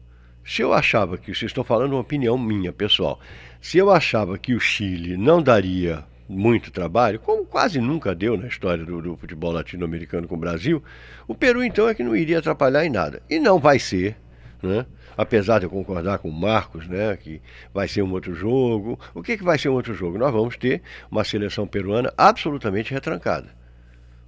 Se 0.44 0.62
eu 0.62 0.74
achava 0.74 1.18
que, 1.18 1.34
se 1.34 1.46
estou 1.46 1.64
falando 1.64 1.94
uma 1.94 2.02
opinião 2.02 2.38
minha, 2.38 2.72
pessoal, 2.72 3.20
se 3.62 3.78
eu 3.78 3.92
achava 3.92 4.38
que 4.38 4.54
o 4.54 4.60
Chile 4.60 5.18
não 5.18 5.42
daria 5.42 6.04
muito 6.28 6.72
trabalho, 6.72 7.20
como 7.20 7.46
quase 7.46 7.80
nunca 7.80 8.16
deu 8.16 8.38
na 8.38 8.48
história 8.48 8.84
do, 8.84 9.02
do 9.02 9.18
futebol 9.18 9.52
latino-americano 9.52 10.28
com 10.28 10.36
o 10.36 10.40
Brasil, 10.40 10.84
o 11.28 11.36
Peru 11.36 11.64
então 11.64 11.88
é 11.88 11.94
que 11.94 12.04
não 12.04 12.16
iria 12.16 12.40
atrapalhar 12.40 12.86
em 12.86 12.90
nada. 12.90 13.22
E 13.30 13.40
não 13.40 13.60
vai 13.60 13.80
ser, 13.80 14.18
né? 14.62 14.86
apesar 15.18 15.60
de 15.60 15.66
eu 15.66 15.70
concordar 15.70 16.20
com 16.20 16.30
o 16.30 16.34
Marcos, 16.34 16.88
né, 16.88 17.16
que 17.18 17.42
vai 17.74 17.88
ser 17.88 18.02
um 18.02 18.12
outro 18.12 18.34
jogo. 18.34 19.00
O 19.14 19.22
que, 19.22 19.38
que 19.38 19.44
vai 19.44 19.58
ser 19.58 19.70
um 19.70 19.74
outro 19.74 19.94
jogo? 19.94 20.18
Nós 20.18 20.32
vamos 20.32 20.58
ter 20.58 20.82
uma 21.10 21.24
seleção 21.24 21.66
peruana 21.68 22.14
absolutamente 22.18 22.94
retrancada. 22.94 23.50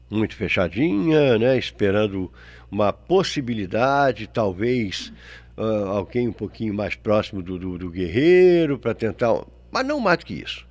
Muito 0.09 0.35
fechadinha, 0.35 1.37
né, 1.37 1.57
esperando 1.57 2.31
uma 2.71 2.93
possibilidade, 2.93 4.27
talvez 4.27 5.11
ah, 5.57 5.89
alguém 5.89 6.27
um 6.27 6.33
pouquinho 6.33 6.73
mais 6.73 6.95
próximo 6.95 7.41
do, 7.41 7.57
do, 7.57 7.77
do 7.77 7.89
Guerreiro, 7.89 8.77
para 8.77 8.93
tentar. 8.93 9.43
Mas 9.71 9.85
não 9.85 9.99
mais 9.99 10.19
do 10.19 10.25
que 10.25 10.33
isso. 10.35 10.66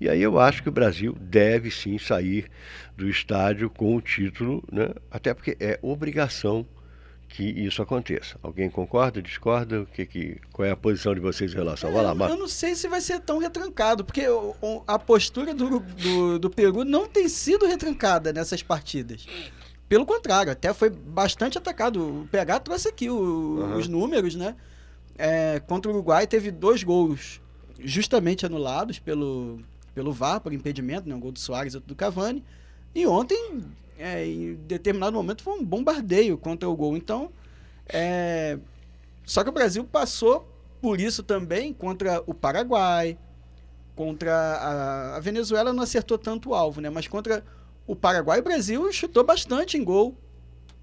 E 0.00 0.08
aí 0.08 0.20
eu 0.22 0.38
acho 0.38 0.62
que 0.62 0.68
o 0.68 0.72
Brasil 0.72 1.16
deve 1.20 1.70
sim 1.70 1.98
sair 1.98 2.50
do 2.96 3.08
estádio 3.08 3.70
com 3.70 3.96
o 3.96 4.00
título, 4.00 4.62
né? 4.70 4.90
até 5.10 5.32
porque 5.32 5.56
é 5.60 5.78
obrigação 5.82 6.66
que 7.28 7.42
isso 7.42 7.82
aconteça. 7.82 8.36
Alguém 8.42 8.70
concorda, 8.70 9.20
discorda? 9.20 9.82
O 9.82 9.86
que, 9.86 10.06
que, 10.06 10.36
qual 10.52 10.66
é 10.66 10.70
a 10.70 10.76
posição 10.76 11.14
de 11.14 11.20
vocês 11.20 11.52
em 11.52 11.56
relação? 11.56 11.90
Vai 11.92 12.02
lá, 12.04 12.14
Marcos. 12.14 12.36
eu 12.36 12.40
não 12.40 12.48
sei 12.48 12.74
se 12.76 12.86
vai 12.86 13.00
ser 13.00 13.18
tão 13.20 13.38
retrancado, 13.38 14.04
porque 14.04 14.22
a 14.86 14.98
postura 14.98 15.52
do, 15.52 15.80
do, 15.80 16.38
do 16.38 16.50
Peru 16.50 16.84
não 16.84 17.08
tem 17.08 17.28
sido 17.28 17.66
retrancada 17.66 18.32
nessas 18.32 18.62
partidas. 18.62 19.26
Pelo 19.88 20.06
contrário, 20.06 20.52
até 20.52 20.72
foi 20.72 20.90
bastante 20.90 21.58
atacado. 21.58 22.22
O 22.22 22.28
PH 22.30 22.60
trouxe 22.60 22.88
aqui 22.88 23.10
o- 23.10 23.60
Aham. 23.62 23.76
os 23.78 23.88
números, 23.88 24.34
né? 24.36 24.54
É, 25.18 25.60
contra 25.66 25.90
o 25.90 25.94
Uruguai 25.94 26.26
teve 26.26 26.50
dois 26.52 26.82
gols 26.84 27.40
justamente 27.80 28.46
anulados 28.46 28.98
pelo, 28.98 29.60
pelo 29.94 30.12
VAR, 30.12 30.40
por 30.40 30.52
impedimento, 30.52 31.08
né? 31.08 31.14
Um 31.14 31.20
gol 31.20 31.32
do 31.32 31.38
Soares 31.38 31.74
e 31.74 31.76
outro 31.76 31.88
do 31.88 31.94
Cavani. 31.94 32.44
E 32.94 33.06
ontem, 33.06 33.64
é, 33.98 34.26
em 34.26 34.54
determinado 34.66 35.16
momento, 35.16 35.42
foi 35.42 35.54
um 35.54 35.64
bombardeio 35.64 36.36
contra 36.36 36.68
o 36.68 36.76
gol. 36.76 36.96
Então, 36.96 37.30
é, 37.88 38.58
só 39.24 39.42
que 39.42 39.50
o 39.50 39.52
Brasil 39.52 39.84
passou 39.84 40.48
por 40.80 41.00
isso 41.00 41.22
também 41.22 41.72
contra 41.72 42.22
o 42.26 42.34
Paraguai, 42.34 43.16
contra 43.96 44.34
a, 44.34 45.16
a 45.16 45.20
Venezuela 45.20 45.72
não 45.72 45.82
acertou 45.82 46.18
tanto 46.18 46.50
o 46.50 46.54
alvo, 46.54 46.80
né? 46.80 46.90
Mas 46.90 47.08
contra 47.08 47.44
o 47.86 47.94
Paraguai, 47.94 48.40
o 48.40 48.44
Brasil 48.44 48.92
chutou 48.92 49.24
bastante 49.24 49.76
em 49.76 49.84
gol. 49.84 50.16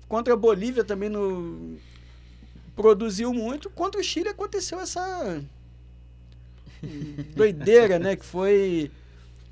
Contra 0.07 0.33
a 0.33 0.37
Bolívia 0.37 0.83
também 0.83 1.09
no 1.09 1.77
produziu 2.75 3.33
muito. 3.33 3.69
Contra 3.69 3.99
o 3.99 4.03
Chile 4.03 4.29
aconteceu 4.29 4.79
essa 4.79 5.41
doideira, 7.35 7.99
né? 7.99 8.15
Que 8.15 8.25
foi 8.25 8.91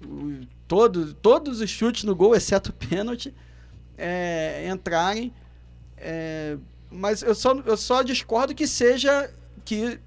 o 0.05 0.41
todo, 0.67 1.13
todos 1.15 1.61
os 1.61 1.69
chutes 1.69 2.03
no 2.03 2.15
gol, 2.15 2.35
exceto 2.35 2.69
o 2.69 2.73
pênalti, 2.73 3.33
é, 3.97 4.69
entrarem. 4.69 5.33
É, 5.97 6.57
mas 6.89 7.21
eu 7.21 7.35
só, 7.35 7.53
eu 7.65 7.75
só 7.75 8.01
discordo 8.03 8.53
que 8.55 8.67
seja 8.67 9.33
que 9.65 9.99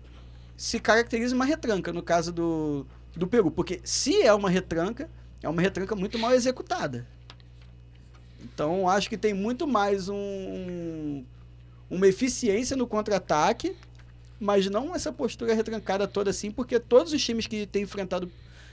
se 0.56 0.78
caracterize 0.78 1.34
uma 1.34 1.44
retranca 1.44 1.92
no 1.92 2.02
caso 2.02 2.32
do, 2.32 2.86
do 3.14 3.26
Peru. 3.26 3.50
Porque 3.50 3.80
se 3.84 4.22
é 4.22 4.32
uma 4.32 4.48
retranca, 4.48 5.10
é 5.42 5.48
uma 5.48 5.60
retranca 5.60 5.94
muito 5.94 6.18
mal 6.18 6.32
executada. 6.32 7.06
Então 8.40 8.88
acho 8.88 9.08
que 9.08 9.16
tem 9.16 9.34
muito 9.34 9.66
mais 9.66 10.08
um, 10.08 11.24
uma 11.90 12.06
eficiência 12.06 12.76
no 12.76 12.86
contra-ataque, 12.86 13.76
mas 14.38 14.68
não 14.68 14.94
essa 14.94 15.12
postura 15.12 15.54
retrancada 15.54 16.06
toda 16.06 16.30
assim, 16.30 16.50
porque 16.50 16.78
todos 16.80 17.12
os 17.12 17.24
times 17.24 17.46
que 17.46 17.66
têm 17.66 17.82
enfrentado 17.82 18.30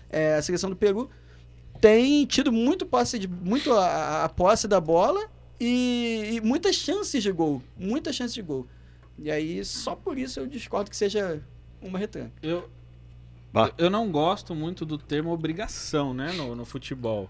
é, 0.09 0.35
a 0.35 0.41
seleção 0.41 0.69
do 0.69 0.75
Peru 0.75 1.09
têm 1.79 2.25
tido 2.25 2.51
muito 2.51 2.85
posse 2.85 3.17
de 3.17 3.27
muito 3.27 3.71
a, 3.73 4.25
a 4.25 4.29
posse 4.29 4.67
da 4.67 4.81
bola 4.81 5.29
e, 5.59 6.31
e, 6.33 6.41
muitas 6.41 6.75
chances 6.75 7.21
de 7.21 7.31
gol, 7.31 7.61
muitas 7.77 8.15
chances 8.15 8.33
de 8.33 8.41
gol. 8.41 8.67
E 9.17 9.29
aí 9.29 9.63
só 9.63 9.95
por 9.95 10.17
isso 10.17 10.39
eu 10.39 10.47
discordo 10.47 10.89
que 10.89 10.95
seja 10.95 11.41
uma 11.81 11.99
retranca. 11.99 12.33
Eu 12.41 12.69
bah. 13.51 13.71
eu 13.77 13.89
não 13.89 14.11
gosto 14.11 14.55
muito 14.55 14.85
do 14.85 14.97
termo 14.97 15.31
obrigação, 15.31 16.13
né, 16.13 16.31
no, 16.33 16.55
no 16.55 16.65
futebol. 16.65 17.29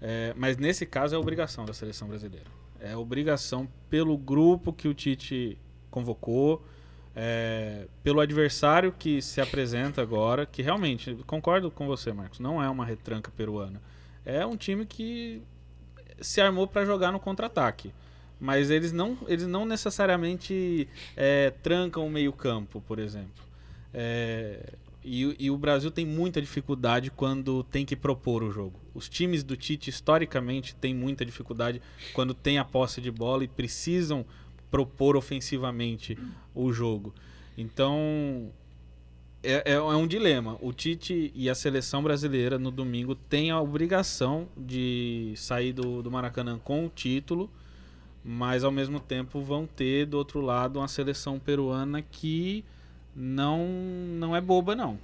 É, 0.00 0.32
mas 0.36 0.56
nesse 0.56 0.86
caso 0.86 1.14
é 1.14 1.18
obrigação 1.18 1.64
da 1.64 1.74
seleção 1.74 2.08
brasileira. 2.08 2.46
É 2.80 2.96
obrigação 2.96 3.68
pelo 3.90 4.16
grupo 4.16 4.72
que 4.72 4.88
o 4.88 4.94
Tite 4.94 5.58
convocou, 5.90 6.64
é, 7.22 7.86
pelo 8.02 8.18
adversário 8.18 8.94
que 8.98 9.20
se 9.20 9.42
apresenta 9.42 10.00
agora, 10.00 10.46
que 10.46 10.62
realmente, 10.62 11.14
concordo 11.26 11.70
com 11.70 11.86
você, 11.86 12.14
Marcos, 12.14 12.40
não 12.40 12.62
é 12.62 12.70
uma 12.70 12.82
retranca 12.82 13.30
peruana. 13.36 13.78
É 14.24 14.46
um 14.46 14.56
time 14.56 14.86
que 14.86 15.42
se 16.18 16.40
armou 16.40 16.66
para 16.66 16.82
jogar 16.86 17.12
no 17.12 17.20
contra-ataque. 17.20 17.92
Mas 18.40 18.70
eles 18.70 18.90
não, 18.90 19.18
eles 19.28 19.46
não 19.46 19.66
necessariamente 19.66 20.88
é, 21.14 21.50
trancam 21.62 22.06
o 22.06 22.10
meio-campo, 22.10 22.80
por 22.80 22.98
exemplo. 22.98 23.44
É, 23.92 24.72
e, 25.04 25.36
e, 25.38 25.50
o 25.50 25.58
Brasil 25.58 25.90
tem 25.90 26.06
muita 26.06 26.40
dificuldade 26.40 27.10
quando 27.10 27.62
tem 27.64 27.84
que 27.84 27.94
propor 27.94 28.42
o 28.42 28.50
jogo. 28.50 28.80
Os 28.94 29.10
times 29.10 29.42
do 29.42 29.58
Tite, 29.58 29.90
historicamente, 29.90 30.74
têm 30.74 30.94
muita 30.94 31.22
dificuldade 31.22 31.82
quando 32.14 32.32
tem 32.32 32.58
a 32.58 32.64
posse 32.64 32.98
de 32.98 33.10
bola 33.10 33.44
e 33.44 33.48
precisam 33.48 34.24
propor 34.70 35.16
ofensivamente 35.16 36.16
o 36.54 36.72
jogo. 36.72 37.14
Então, 37.56 38.50
é, 39.42 39.72
é, 39.72 39.74
é, 39.74 39.80
um 39.80 40.06
dilema. 40.06 40.58
O 40.60 40.72
Tite 40.72 41.32
e 41.34 41.48
a 41.48 41.54
seleção 41.54 42.02
brasileira, 42.02 42.58
no 42.58 42.70
domingo, 42.70 43.14
têm 43.14 43.50
a 43.50 43.60
obrigação 43.60 44.48
de 44.56 45.32
sair 45.36 45.72
do, 45.72 46.02
do 46.02 46.10
Maracanã 46.10 46.58
com 46.58 46.86
o 46.86 46.88
título, 46.88 47.50
mas, 48.24 48.64
ao 48.64 48.70
mesmo 48.70 49.00
tempo, 49.00 49.40
vão 49.40 49.66
ter, 49.66 50.06
do 50.06 50.18
outro 50.18 50.40
lado, 50.40 50.78
uma 50.78 50.88
seleção 50.88 51.38
peruana 51.38 52.02
que 52.02 52.64
não, 53.16 53.66
não 54.18 54.36
é 54.36 54.40
boba, 54.40 54.76
não. 54.76 54.98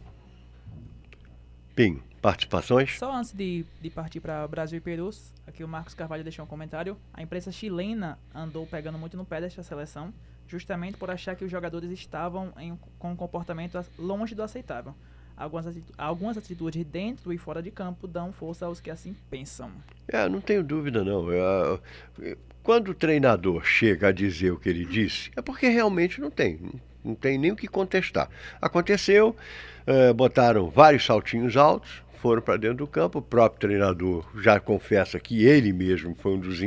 Pim, 1.75 2.01
participações? 2.27 2.99
Só 2.99 3.15
antes 3.15 3.33
de, 3.33 3.65
de 3.81 3.89
partir 3.89 4.19
para 4.19 4.49
Brasil 4.49 4.79
e 4.79 4.81
Peru, 4.81 5.09
aqui 5.47 5.63
o 5.63 5.69
Marcos 5.69 5.95
Carvalho 5.95 6.25
deixou 6.25 6.45
um 6.45 6.49
comentário. 6.49 6.97
A 7.15 7.23
imprensa 7.23 7.53
chilena 7.53 8.19
andou 8.35 8.67
pegando 8.67 8.99
muito 8.99 9.17
no 9.17 9.25
pé 9.25 9.41
desta 9.41 9.63
seleção, 9.63 10.13
justamente 10.49 10.99
por 10.99 11.09
achar 11.09 11.37
que 11.37 11.45
os 11.45 11.51
jogadores 11.53 11.89
estavam 11.93 12.53
em, 12.59 12.77
com 12.99 13.13
um 13.13 13.15
comportamento 13.15 13.79
longe 13.97 14.35
do 14.35 14.43
aceitável. 14.43 14.93
Algumas, 15.37 15.69
atitu 15.69 15.93
algumas 15.97 16.37
atitudes 16.37 16.85
dentro 16.85 17.33
e 17.33 17.39
fora 17.39 17.63
de 17.63 17.71
campo 17.71 18.09
dão 18.09 18.33
força 18.33 18.67
aos 18.67 18.81
que 18.81 18.91
assim 18.91 19.15
pensam. 19.31 19.71
É, 20.09 20.29
não 20.29 20.41
tenho 20.41 20.65
dúvida 20.65 21.05
não. 21.05 21.31
Eu, 21.31 21.81
quando 22.61 22.89
o 22.89 22.95
treinador 22.95 23.65
chega 23.65 24.09
a 24.09 24.13
dizer 24.13 24.51
o 24.51 24.59
que 24.59 24.69
ele 24.69 24.85
disse, 24.85 25.31
é 25.37 25.43
porque 25.43 25.69
realmente 25.69 26.21
não 26.21 26.31
tem 26.31 26.59
não 27.07 27.15
tem 27.15 27.39
nem 27.39 27.53
o 27.53 27.57
que 27.57 27.69
contestar. 27.69 28.29
Aconteceu, 28.61 29.37
uh, 29.87 30.13
botaram 30.13 30.69
vários 30.69 31.07
saltinhos 31.07 31.57
altos, 31.57 32.03
foram 32.17 32.43
para 32.43 32.57
dentro 32.57 32.79
do 32.79 32.87
campo. 32.87 33.19
O 33.19 33.23
próprio 33.23 33.61
treinador 33.61 34.25
já 34.41 34.59
confessa 34.59 35.19
que 35.21 35.45
ele 35.45 35.73
mesmo 35.73 36.15
foi 36.15 36.33
um 36.33 36.39
dos 36.39 36.61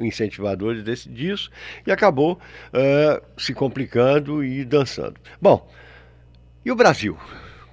incentivadores 0.00 0.82
desse, 0.82 1.08
disso 1.08 1.50
e 1.86 1.92
acabou 1.92 2.34
uh, 2.34 3.22
se 3.36 3.52
complicando 3.52 4.42
e 4.44 4.64
dançando. 4.64 5.14
Bom, 5.40 5.68
e 6.64 6.70
o 6.70 6.76
Brasil? 6.76 7.18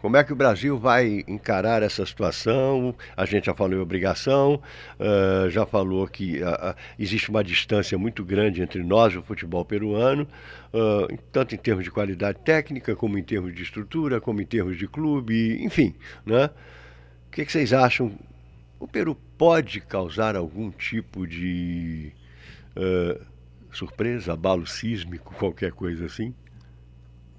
Como 0.01 0.15
é 0.15 0.23
que 0.23 0.31
o 0.31 0.35
Brasil 0.35 0.77
vai 0.77 1.25
encarar 1.27 1.83
essa 1.83 2.05
situação? 2.05 2.95
A 3.17 3.25
gente 3.25 3.47
já 3.47 3.53
falou 3.53 3.77
em 3.77 3.81
obrigação, 3.81 4.61
uh, 4.97 5.49
já 5.49 5.65
falou 5.65 6.07
que 6.07 6.41
uh, 6.41 6.73
existe 6.97 7.29
uma 7.29 7.43
distância 7.43 7.97
muito 7.97 8.23
grande 8.23 8.61
entre 8.61 8.81
nós 8.81 9.13
e 9.13 9.17
o 9.17 9.21
futebol 9.21 9.65
peruano, 9.65 10.25
uh, 10.73 11.17
tanto 11.33 11.53
em 11.53 11.57
termos 11.57 11.83
de 11.83 11.91
qualidade 11.91 12.39
técnica, 12.45 12.95
como 12.95 13.17
em 13.17 13.23
termos 13.23 13.53
de 13.53 13.61
estrutura, 13.61 14.21
como 14.21 14.41
em 14.41 14.45
termos 14.45 14.77
de 14.77 14.87
clube, 14.87 15.61
enfim. 15.61 15.93
Né? 16.25 16.49
O 17.29 17.31
que, 17.31 17.45
que 17.45 17.51
vocês 17.51 17.71
acham? 17.71 18.17
O 18.79 18.87
Peru 18.87 19.15
pode 19.37 19.79
causar 19.79 20.35
algum 20.35 20.71
tipo 20.71 21.25
de 21.27 22.11
surpresa, 23.71 24.33
abalo 24.33 24.65
sísmico, 24.65 25.33
qualquer 25.35 25.71
coisa 25.71 26.05
assim? 26.05 26.33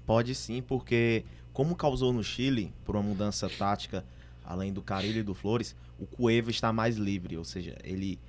Pode 0.05 0.33
sim, 0.33 0.61
porque 0.61 1.25
como 1.53 1.75
causou 1.75 2.13
no 2.13 2.23
Chile, 2.23 2.73
por 2.85 2.95
uma 2.95 3.03
mudança 3.03 3.49
tática, 3.49 4.05
além 4.45 4.71
do 4.71 4.81
Carilho 4.81 5.19
e 5.19 5.23
do 5.23 5.33
Flores, 5.33 5.75
o 5.99 6.05
Cueva 6.05 6.49
está 6.49 6.71
mais 6.71 6.97
livre, 6.97 7.37
ou 7.37 7.43
seja, 7.43 7.77
ele 7.83 8.19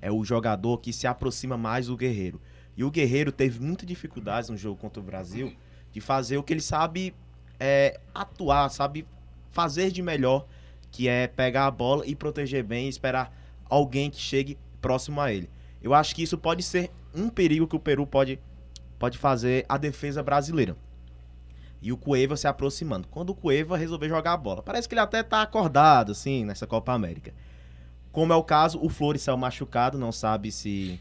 é 0.00 0.10
o 0.10 0.24
jogador 0.24 0.78
que 0.78 0.92
se 0.92 1.06
aproxima 1.06 1.56
mais 1.56 1.86
do 1.86 1.96
Guerreiro. 1.96 2.40
E 2.76 2.82
o 2.82 2.90
Guerreiro 2.90 3.30
teve 3.30 3.60
muita 3.60 3.84
dificuldades 3.84 4.48
no 4.48 4.56
jogo 4.56 4.80
contra 4.80 5.00
o 5.00 5.04
Brasil 5.04 5.54
de 5.92 6.00
fazer 6.00 6.38
o 6.38 6.42
que 6.42 6.54
ele 6.54 6.60
sabe 6.62 7.14
é, 7.60 8.00
atuar, 8.14 8.70
sabe 8.70 9.06
fazer 9.50 9.90
de 9.90 10.02
melhor, 10.02 10.46
que 10.92 11.08
é 11.08 11.26
pegar 11.26 11.66
a 11.66 11.70
bola 11.70 12.06
e 12.06 12.14
proteger 12.14 12.62
bem 12.62 12.86
e 12.86 12.88
esperar 12.88 13.34
alguém 13.68 14.10
que 14.10 14.20
chegue 14.20 14.58
próximo 14.80 15.20
a 15.20 15.32
ele. 15.32 15.50
Eu 15.82 15.94
acho 15.94 16.14
que 16.14 16.22
isso 16.22 16.38
pode 16.38 16.62
ser 16.62 16.90
um 17.14 17.28
perigo 17.28 17.66
que 17.66 17.74
o 17.74 17.80
Peru 17.80 18.06
pode, 18.06 18.38
pode 18.98 19.18
fazer 19.18 19.64
a 19.68 19.76
defesa 19.76 20.22
brasileira 20.22 20.76
e 21.82 21.90
o 21.90 21.96
Cueva 21.96 22.36
se 22.36 22.46
aproximando. 22.46 23.08
Quando 23.08 23.30
o 23.30 23.34
Cueva 23.34 23.76
resolveu 23.76 24.08
jogar 24.08 24.34
a 24.34 24.36
bola, 24.36 24.62
parece 24.62 24.88
que 24.88 24.94
ele 24.94 25.00
até 25.00 25.22
tá 25.22 25.42
acordado, 25.42 26.12
assim, 26.12 26.44
nessa 26.44 26.66
Copa 26.66 26.92
América. 26.92 27.34
Como 28.12 28.32
é 28.32 28.36
o 28.36 28.44
caso, 28.44 28.78
o 28.80 28.88
Flores 28.88 29.22
saiu 29.22 29.36
machucado, 29.36 29.98
não 29.98 30.12
sabe 30.12 30.52
se 30.52 31.00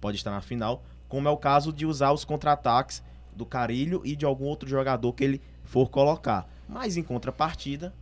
pode 0.00 0.16
estar 0.16 0.30
na 0.30 0.40
final. 0.40 0.82
Como 1.08 1.28
é 1.28 1.30
o 1.30 1.36
caso 1.36 1.72
de 1.72 1.86
usar 1.86 2.10
os 2.10 2.24
contra-ataques 2.24 3.02
do 3.36 3.46
Carilho 3.46 4.02
e 4.04 4.16
de 4.16 4.24
algum 4.24 4.46
outro 4.46 4.68
jogador 4.68 5.12
que 5.12 5.22
ele 5.22 5.42
for 5.62 5.88
colocar. 5.88 6.50
Mas 6.68 6.96
em 6.96 7.02
contrapartida, 7.02 7.94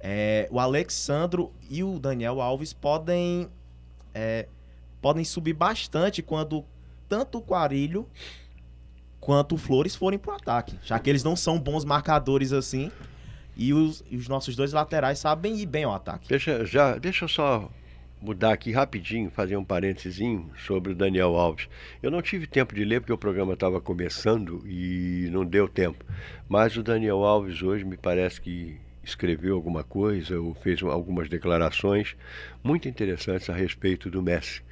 é, 0.00 0.48
o 0.50 0.60
Alexandro 0.60 1.52
e 1.68 1.82
o 1.82 1.98
Daniel 1.98 2.40
Alves 2.40 2.72
podem, 2.72 3.48
é, 4.14 4.46
podem 5.00 5.24
subir 5.24 5.54
bastante 5.54 6.22
quando 6.22 6.64
tanto 7.08 7.38
o 7.38 7.42
Carilho 7.42 8.06
quanto 9.20 9.56
o 9.56 9.58
Flores 9.58 9.94
forem 9.94 10.18
pro 10.18 10.32
ataque, 10.32 10.78
já 10.82 10.98
que 10.98 11.10
eles 11.10 11.22
não 11.22 11.36
são 11.36 11.58
bons 11.58 11.84
marcadores 11.84 12.52
assim. 12.52 12.90
E 13.56 13.74
os, 13.74 14.04
e 14.08 14.16
os 14.16 14.28
nossos 14.28 14.54
dois 14.54 14.72
laterais 14.72 15.18
sabem 15.18 15.58
ir 15.58 15.66
bem 15.66 15.82
ao 15.82 15.92
ataque. 15.92 16.28
Deixa, 16.28 16.64
já, 16.64 16.96
deixa 16.96 17.24
eu 17.24 17.28
só 17.28 17.68
mudar 18.22 18.52
aqui 18.52 18.72
rapidinho, 18.72 19.30
fazer 19.30 19.56
um 19.56 19.64
parênteses 19.64 20.18
sobre 20.64 20.92
o 20.92 20.94
Daniel 20.94 21.36
Alves. 21.36 21.68
Eu 22.02 22.10
não 22.10 22.22
tive 22.22 22.46
tempo 22.46 22.74
de 22.74 22.84
ler 22.84 23.00
porque 23.00 23.12
o 23.12 23.18
programa 23.18 23.54
estava 23.54 23.80
começando 23.80 24.62
e 24.64 25.28
não 25.32 25.44
deu 25.44 25.68
tempo. 25.68 26.04
Mas 26.48 26.76
o 26.76 26.82
Daniel 26.82 27.24
Alves 27.24 27.60
hoje 27.60 27.84
me 27.84 27.96
parece 27.96 28.40
que 28.40 28.78
escreveu 29.08 29.54
alguma 29.54 29.82
coisa 29.82 30.40
ou 30.40 30.54
fez 30.54 30.82
algumas 30.82 31.28
declarações 31.28 32.16
muito 32.62 32.88
interessantes 32.88 33.48
a 33.50 33.54
respeito 33.54 34.10
do 34.10 34.22
Messi, 34.22 34.62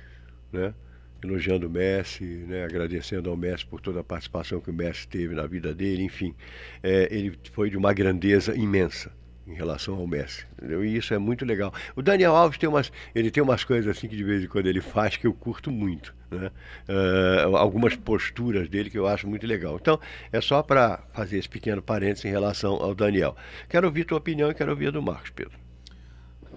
né? 0.52 0.74
elogiando 1.22 1.66
o 1.66 1.70
Messi, 1.70 2.24
né, 2.24 2.64
agradecendo 2.64 3.30
ao 3.30 3.36
Messi 3.36 3.66
por 3.66 3.80
toda 3.80 4.00
a 4.00 4.04
participação 4.04 4.60
que 4.60 4.70
o 4.70 4.74
Messi 4.74 5.08
teve 5.08 5.34
na 5.34 5.46
vida 5.46 5.74
dele, 5.74 6.02
enfim, 6.02 6.34
é, 6.82 7.08
ele 7.10 7.36
foi 7.52 7.70
de 7.70 7.76
uma 7.76 7.92
grandeza 7.92 8.54
imensa 8.54 9.10
em 9.46 9.54
relação 9.54 9.94
ao 9.94 10.06
Messi, 10.06 10.44
entendeu? 10.54 10.84
E 10.84 10.96
isso 10.96 11.14
é 11.14 11.18
muito 11.18 11.44
legal. 11.44 11.72
O 11.94 12.02
Daniel 12.02 12.34
Alves 12.34 12.58
tem 12.58 12.68
umas, 12.68 12.90
ele 13.14 13.30
tem 13.30 13.42
umas 13.42 13.62
coisas 13.62 13.96
assim 13.96 14.08
que 14.08 14.16
de 14.16 14.24
vez 14.24 14.42
em 14.42 14.48
quando 14.48 14.66
ele 14.66 14.80
faz 14.80 15.16
que 15.16 15.26
eu 15.26 15.32
curto 15.32 15.70
muito, 15.70 16.14
né? 16.30 16.50
Uh, 16.88 17.56
algumas 17.56 17.94
posturas 17.94 18.68
dele 18.68 18.90
que 18.90 18.98
eu 18.98 19.06
acho 19.06 19.28
muito 19.28 19.46
legal. 19.46 19.76
Então, 19.80 20.00
é 20.32 20.40
só 20.40 20.62
para 20.62 21.04
fazer 21.12 21.38
esse 21.38 21.48
pequeno 21.48 21.80
parênteses 21.80 22.24
em 22.24 22.30
relação 22.30 22.74
ao 22.74 22.94
Daniel. 22.94 23.36
Quero 23.68 23.86
ouvir 23.86 24.04
tua 24.04 24.18
opinião 24.18 24.50
e 24.50 24.54
quero 24.54 24.70
ouvir 24.70 24.88
a 24.88 24.90
do 24.90 25.00
Marcos, 25.02 25.30
Pedro. 25.30 25.56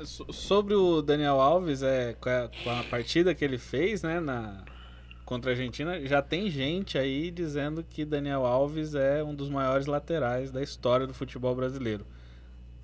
Sobre 0.04 0.74
o 0.74 1.02
Daniel 1.02 1.40
Alves, 1.42 1.84
é, 1.84 2.16
com 2.20 2.30
a, 2.30 2.50
com 2.64 2.70
a, 2.70 2.84
partida 2.84 3.36
que 3.36 3.44
ele 3.44 3.58
fez, 3.58 4.02
né, 4.02 4.20
na, 4.20 4.64
contra 5.26 5.52
a 5.52 5.54
Argentina, 5.54 6.00
já 6.08 6.22
tem 6.22 6.50
gente 6.50 6.98
aí 6.98 7.30
dizendo 7.30 7.84
que 7.84 8.06
Daniel 8.06 8.46
Alves 8.46 8.96
é 8.96 9.22
um 9.24 9.36
dos 9.36 9.50
maiores 9.50 9.88
laterais 9.88 10.52
da 10.52 10.64
história 10.64 11.06
do 11.06 11.14
futebol 11.14 11.54
brasileiro. 11.54 12.06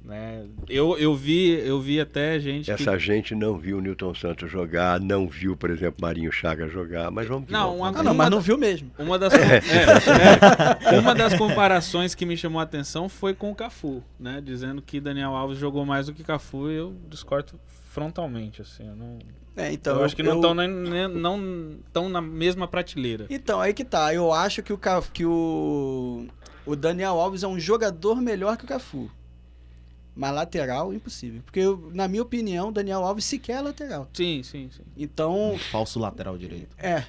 Né? 0.06 0.46
Eu, 0.70 0.96
eu, 1.00 1.15
vi, 1.15 1.50
eu 1.65 1.82
vi 1.82 2.00
até 2.00 2.39
gente. 2.39 2.70
Essa 2.70 2.91
que... 2.91 3.00
gente 3.00 3.34
não 3.34 3.58
viu 3.58 3.80
o 3.80 3.82
Newton 3.82 4.13
Santos 4.13 4.52
jogar, 4.52 5.00
não 5.00 5.28
viu, 5.28 5.58
por 5.58 5.72
exemplo, 5.72 5.96
Marinho 6.00 6.32
Chaga 6.32 6.68
jogar, 6.68 7.10
mas 7.10 7.28
vamos 7.28 7.50
Não, 7.50 7.78
uma, 7.78 7.89
Ah, 7.89 8.04
não, 8.04 8.13
mas 8.13 8.30
não 8.30 8.39
viu 8.39 8.56
mesmo. 8.56 8.91
Uma 9.00 9.18
das, 9.18 9.34
é, 9.34 10.96
é, 10.96 11.00
uma 11.00 11.15
das 11.15 11.34
comparações 11.34 12.13
que 12.13 12.24
me 12.24 12.38
chamou 12.38 12.60
a 12.60 12.63
atenção 12.63 13.10
foi 13.10 13.34
com 13.34 13.50
o 13.50 13.56
Cafu, 13.56 14.04
né? 14.20 14.41
Dizendo 14.46 14.80
que 14.80 15.00
Daniel 15.00 15.36
Alves 15.36 15.58
jogou 15.58 15.84
mais 15.86 16.06
do 16.06 16.13
que 16.13 16.24
Cafu 16.24 16.70
e 16.70 16.76
eu 16.76 16.96
discordo 17.10 17.60
frontalmente, 17.89 18.62
assim. 18.62 18.88
Eu, 18.88 18.96
não, 18.96 19.18
É, 19.56 19.72
então, 19.74 19.98
eu 19.98 20.06
acho 20.06 20.15
que 20.15 20.22
não 20.22 20.34
eu- 20.34 20.36
estão 20.36 20.54
na, 20.54 20.68
nem- 20.68 21.08
não 21.08 21.78
tão 21.91 22.10
na 22.10 22.22
mesma 22.22 22.68
prateleira. 22.68 23.26
Então, 23.28 23.60
aí 23.60 23.74
que 23.74 23.84
tá. 23.84 24.13
Eu 24.13 24.32
acho 24.32 24.62
que 24.62 24.72
o, 24.72 24.80
que 25.12 25.26
o, 25.26 26.28
o 26.63 26.76
Daniel 26.76 27.20
Alves 27.20 27.41
é 27.41 27.48
um 27.48 27.60
jogador 27.60 28.22
melhor 28.22 28.56
que 28.56 28.65
o 28.65 28.68
Cafu. 28.68 29.10
Mas 30.15 30.34
lateral, 30.34 30.93
impossível. 30.93 31.41
Porque, 31.45 31.60
eu- 31.60 31.91
na 31.93 32.08
minha 32.08 32.21
opinião, 32.23 32.69
o 32.69 32.71
Daniel 32.71 33.04
Alves 33.04 33.25
sequer 33.25 33.58
é 33.58 33.62
lateral. 33.62 34.08
Sim, 34.13 34.41
sim, 34.43 34.69
sim. 34.75 34.84
Então, 34.95 35.58
Falso 35.71 35.99
lateral 35.99 36.38
direito. 36.38 36.73
é. 36.78 37.04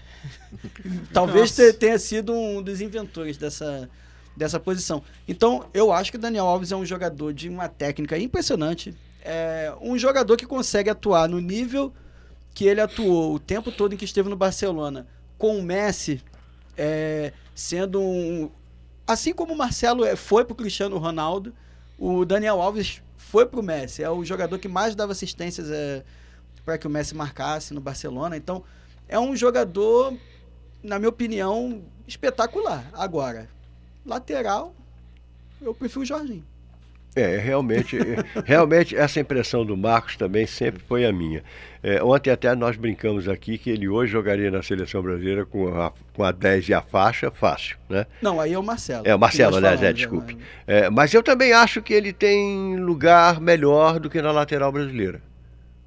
Talvez 1.12 1.50
Nossa. 1.56 1.72
te- 1.72 1.78
tenha 1.78 1.98
sido 1.98 2.32
um 2.32 2.60
dos 2.62 2.80
inventores 2.80 3.36
dessa, 3.36 3.88
dessa 4.36 4.58
posição. 4.58 5.02
Então, 5.28 5.66
eu 5.72 5.92
acho 5.92 6.10
que 6.10 6.16
o 6.16 6.20
Daniel 6.20 6.46
Alves 6.46 6.72
é 6.72 6.76
um 6.76 6.84
jogador 6.84 7.32
de 7.32 7.48
uma 7.48 7.68
técnica 7.68 8.18
impressionante. 8.18 8.94
É 9.22 9.72
um 9.80 9.98
jogador 9.98 10.36
que 10.36 10.46
consegue 10.46 10.90
atuar 10.90 11.28
no 11.28 11.40
nível 11.40 11.92
que 12.54 12.64
ele 12.66 12.80
atuou 12.80 13.34
o 13.34 13.38
tempo 13.38 13.70
todo 13.70 13.92
em 13.92 13.96
que 13.96 14.04
esteve 14.04 14.28
no 14.28 14.36
Barcelona, 14.36 15.06
com 15.36 15.58
o 15.58 15.62
Messi 15.62 16.22
é, 16.76 17.32
sendo 17.54 18.00
um. 18.00 18.50
Assim 19.06 19.32
como 19.32 19.52
o 19.52 19.56
Marcelo 19.56 20.04
é, 20.04 20.16
foi 20.16 20.44
pro 20.44 20.54
Cristiano 20.54 20.96
Ronaldo, 20.98 21.52
o 21.98 22.24
Daniel 22.24 22.61
Alves 22.61 23.02
foi 23.16 23.46
pro 23.46 23.62
Messi. 23.62 24.02
É 24.02 24.11
o 24.11 24.24
jogador 24.24 24.59
que 24.59 24.68
mais 24.68 24.94
dava 24.94 25.12
assistências 25.12 25.70
é, 25.70 26.04
para 26.64 26.78
que 26.78 26.87
o 26.87 26.90
Messi 26.90 27.14
marcasse 27.14 27.72
no 27.72 27.80
Barcelona. 27.80 28.37
Então, 28.37 28.64
é 29.09 29.18
um 29.18 29.37
jogador, 29.37 30.14
na 30.82 30.98
minha 30.98 31.09
opinião, 31.09 31.82
espetacular. 32.06 32.88
Agora, 32.92 33.48
lateral, 34.04 34.74
eu 35.61 35.74
prefiro 35.74 36.02
o 36.02 36.04
Jorginho. 36.04 36.44
É, 37.16 37.38
realmente, 37.38 37.96
é, 37.96 38.42
realmente 38.44 38.94
essa 38.94 39.18
impressão 39.18 39.64
do 39.64 39.74
Marcos 39.76 40.16
também 40.16 40.46
sempre 40.46 40.83
foi 40.87 41.07
a 41.07 41.12
minha. 41.12 41.42
É, 41.83 42.02
ontem 42.02 42.31
até 42.31 42.55
nós 42.55 42.76
brincamos 42.76 43.26
aqui 43.29 43.57
que 43.57 43.70
ele 43.70 43.88
hoje 43.88 44.12
jogaria 44.12 44.50
na 44.50 44.62
seleção 44.62 45.00
brasileira 45.02 45.46
com 45.46 45.68
a, 45.81 45.92
com 46.12 46.22
a 46.22 46.31
10 46.31 46.68
e 46.68 46.74
a 46.74 46.83
faixa, 46.83 47.31
fácil, 47.31 47.76
né? 47.88 48.05
Não, 48.20 48.38
aí 48.40 48.52
é 48.52 48.59
o 48.59 48.62
Marcelo. 48.62 49.07
É, 49.07 49.14
o 49.14 49.18
Marcelo, 49.18 49.52
nós 49.52 49.64
aliás, 49.64 49.83
é, 49.83 49.92
desculpe. 49.92 50.35
né? 50.35 50.40
É, 50.66 50.90
mas 50.90 51.14
eu 51.14 51.22
também 51.22 51.52
acho 51.52 51.81
que 51.81 51.94
ele 51.94 52.12
tem 52.12 52.76
lugar 52.76 53.40
melhor 53.40 53.98
do 53.98 54.11
que 54.11 54.20
na 54.20 54.31
lateral 54.33 54.70
brasileira. 54.70 55.22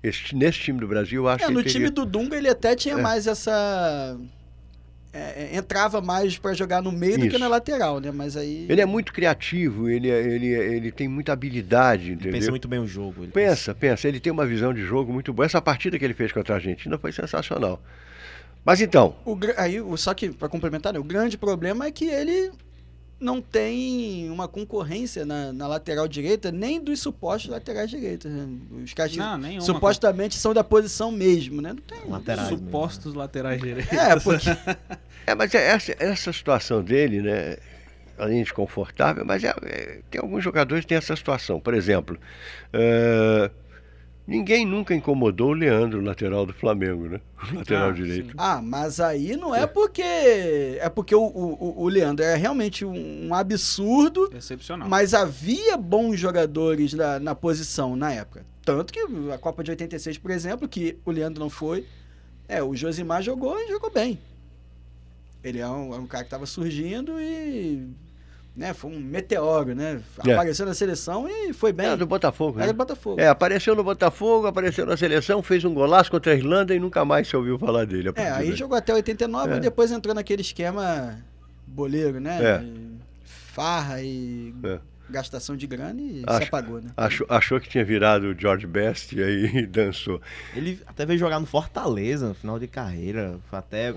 Esse- 0.02 0.34
nesse 0.34 0.60
time 0.60 0.80
do 0.80 0.88
Brasil, 0.88 1.24
eu 1.24 1.28
acho 1.30 1.44
É, 1.44 1.48
que 1.48 1.54
no 1.54 1.60
ele 1.60 1.70
time 1.70 1.86
teria... 1.90 1.96
do 1.96 2.06
Dunga 2.06 2.38
ele 2.38 2.48
até 2.50 2.74
tinha 2.76 2.96
É. 2.98 3.02
mais 3.02 3.28
essa. 3.28 4.18
É, 5.12 5.50
é, 5.54 5.58
entrava 5.58 6.02
mais 6.02 6.38
pra 6.38 6.54
jogar 6.54 6.82
no 6.82 6.92
meio 6.92 7.16
do 7.18 7.22
que 7.22 7.28
Isso. 7.30 7.40
na 7.40 7.48
lateral, 7.48 8.00
né? 8.00 8.12
Mas 8.12 8.38
aí. 8.38 8.66
Ele 8.70 8.80
é 8.82 8.86
muito 8.86 9.12
criativo, 9.12 9.90
ele, 9.90 10.10
é- 10.10 10.22
ele, 10.22 10.54
é- 10.54 10.74
ele 10.76 10.92
tem 10.92 11.08
muita 11.08 11.34
habilidade, 11.34 12.12
entendeu? 12.12 12.32
Pensa 12.34 12.50
muito 12.52 12.68
bem 12.68 12.80
o 12.80 12.88
jogo. 12.88 13.24
Ele 13.24 13.32
Pensa, 13.32 13.74
pensa, 13.74 14.08
ele 14.08 14.20
tem 14.20 14.32
uma 14.32 14.46
visão 14.46 14.74
de 14.74 14.82
jogo 14.84 15.12
muito 15.12 15.34
boa. 15.34 15.46
Essa 15.46 15.62
partida 15.62 15.98
que 15.98 16.06
ele 16.06 16.14
fez 16.14 16.32
contra 16.32 16.54
a 16.54 16.58
Argentina 16.58 16.98
foi 16.98 17.12
sensacional. 17.12 17.82
Mas 18.64 18.82
então, 18.82 19.16
O, 19.26 19.38
aí, 19.58 19.82
só 19.98 20.14
que, 20.14 20.30
pra 20.30 20.48
complementar, 20.50 20.94
né, 20.94 21.00
o 21.00 21.04
grande 21.04 21.38
problema 21.38 21.86
é 21.88 21.92
que 21.92 22.06
ele 22.06 22.52
não 23.20 23.42
tem 23.42 24.30
uma 24.30 24.48
concorrência 24.48 25.26
na, 25.26 25.52
na 25.52 25.68
lateral 25.68 26.08
direita, 26.08 26.52
nem 26.52 26.82
dos 26.82 27.00
supostos 27.02 27.52
laterais 27.52 27.90
direitos. 27.90 28.32
Né? 28.32 28.48
Os 28.84 28.94
caras 28.94 29.12
que 29.12 29.18
Não, 29.18 29.62
supostamente 29.62 30.38
são 30.38 30.54
da 30.54 30.64
posição 30.64 31.12
mesmo, 31.12 31.62
né? 31.62 31.74
Não 31.74 31.82
tem. 31.82 32.10
Laterais 32.10 32.50
mesmo. 32.50 32.66
Supostos 32.66 33.14
laterais 33.14 33.62
direitos. 33.62 33.92
É, 33.92 34.20
porque. 34.20 34.50
é, 35.28 35.36
mas 35.36 35.54
é 35.54 35.68
essa, 35.68 35.96
essa 36.00 36.32
situação 36.32 36.82
dele, 36.82 37.22
né? 37.22 37.58
Além 38.18 38.44
de 38.44 38.54
confortável, 38.54 39.24
mas 39.26 39.44
é- 39.44 39.54
é- 39.64 40.00
tem 40.10 40.20
alguns 40.20 40.44
jogadores 40.44 40.84
que 40.84 40.90
têm 40.90 40.98
essa 40.98 41.16
situação. 41.16 41.60
Por 41.60 41.74
exemplo, 41.74 42.20
eh, 42.74 43.50
ninguém 44.30 44.66
nunca 44.66 44.94
incomodou 44.96 45.50
o 45.50 45.54
Leandro, 45.54 46.02
lateral 46.02 46.46
do 46.46 46.54
Flamengo, 46.54 47.08
né? 47.10 47.20
O 47.52 47.56
lateral 47.56 47.90
Ah, 47.90 47.92
direito. 47.92 48.34
Ah, 48.38 48.62
mas 48.62 49.00
aí 49.00 49.36
não 49.36 49.54
é 49.56 49.66
porque. 49.68 50.02
É 50.02 50.90
porque 50.90 51.14
o, 51.16 51.22
o, 51.22 51.84
o 51.84 51.88
Leandro 51.88 52.24
é 52.24 52.36
realmente 52.36 52.86
um, 52.86 53.28
um 53.28 53.34
absurdo, 53.34 54.30
Excepcional. 54.36 54.88
mas 54.88 55.14
havia 55.14 55.76
bons 55.78 56.20
jogadores 56.20 56.94
na, 56.94 57.20
na 57.20 57.34
posição 57.36 57.96
na 57.96 58.12
época. 58.14 58.46
Tanto 58.64 58.94
que 58.94 59.00
a 59.34 59.38
Copa 59.38 59.64
de 59.64 59.72
86, 59.72 60.18
por 60.18 60.32
exemplo, 60.32 60.68
que 60.68 60.98
o 61.04 61.12
Leandro 61.12 61.40
não 61.40 61.50
foi, 61.50 61.86
é, 62.48 62.62
o 62.62 62.76
Josimar 62.76 63.22
jogou 63.24 63.58
e 63.60 63.68
jogou 63.70 63.92
bem. 63.92 64.20
Ele 65.44 65.60
é 65.60 65.68
um, 65.68 65.94
é 65.94 65.98
um 65.98 66.06
cara 66.06 66.24
que 66.24 66.28
estava 66.28 66.46
surgindo 66.46 67.20
e. 67.20 67.88
Né, 68.60 68.74
foi 68.74 68.92
um 68.92 69.00
meteoro, 69.00 69.74
né? 69.74 70.02
É. 70.28 70.34
Apareceu 70.34 70.66
na 70.66 70.74
seleção 70.74 71.30
e 71.30 71.54
foi 71.54 71.72
bem. 71.72 71.86
Era 71.86 71.96
do 71.96 72.06
Botafogo, 72.06 72.58
né? 72.58 72.64
Era 72.66 72.74
do 72.74 72.76
Botafogo. 72.78 73.22
É, 73.22 73.30
apareceu 73.30 73.74
no 73.74 73.84
Botafogo, 73.86 74.48
apareceu 74.48 74.86
na 74.86 74.98
seleção, 74.98 75.42
fez 75.42 75.64
um 75.64 75.74
golaço 75.74 76.12
contra 76.12 76.34
a 76.34 76.36
Irlanda 76.36 76.76
e 76.76 76.80
nunca 76.80 77.06
mais 77.06 77.26
se 77.30 77.38
ouviu 77.38 77.58
falar 77.58 77.86
dele. 77.86 78.12
É, 78.16 78.30
aí 78.30 78.48
daí. 78.50 78.56
jogou 78.58 78.78
até 78.78 78.94
89 78.94 79.54
É. 79.54 79.58
e 79.58 79.60
depois 79.62 79.92
entrou 79.92 80.14
naquele 80.14 80.42
esquema 80.42 81.18
boleiro, 81.66 82.20
né? 82.20 82.38
É. 82.44 82.64
Farra 83.24 84.02
e 84.02 84.54
É. 84.64 84.80
gastação 85.10 85.56
de 85.56 85.66
grana 85.66 86.02
e 86.02 86.20
se 86.20 86.24
Acho- 86.28 86.48
apagou, 86.48 86.82
né? 86.82 86.92
Achou, 86.98 87.28
achou 87.30 87.60
que 87.62 87.70
tinha 87.70 87.86
virado 87.86 88.28
o 88.28 88.38
George 88.38 88.68
Best 88.68 89.16
e 89.16 89.24
aí 89.24 89.66
dançou. 89.68 90.22
Ele 90.54 90.80
até 90.86 91.06
veio 91.06 91.18
jogar 91.18 91.40
no 91.40 91.46
Fortaleza 91.46 92.28
no 92.28 92.34
final 92.34 92.60
de 92.60 92.68
carreira. 92.68 93.38
Foi 93.50 93.58
Até 93.60 93.96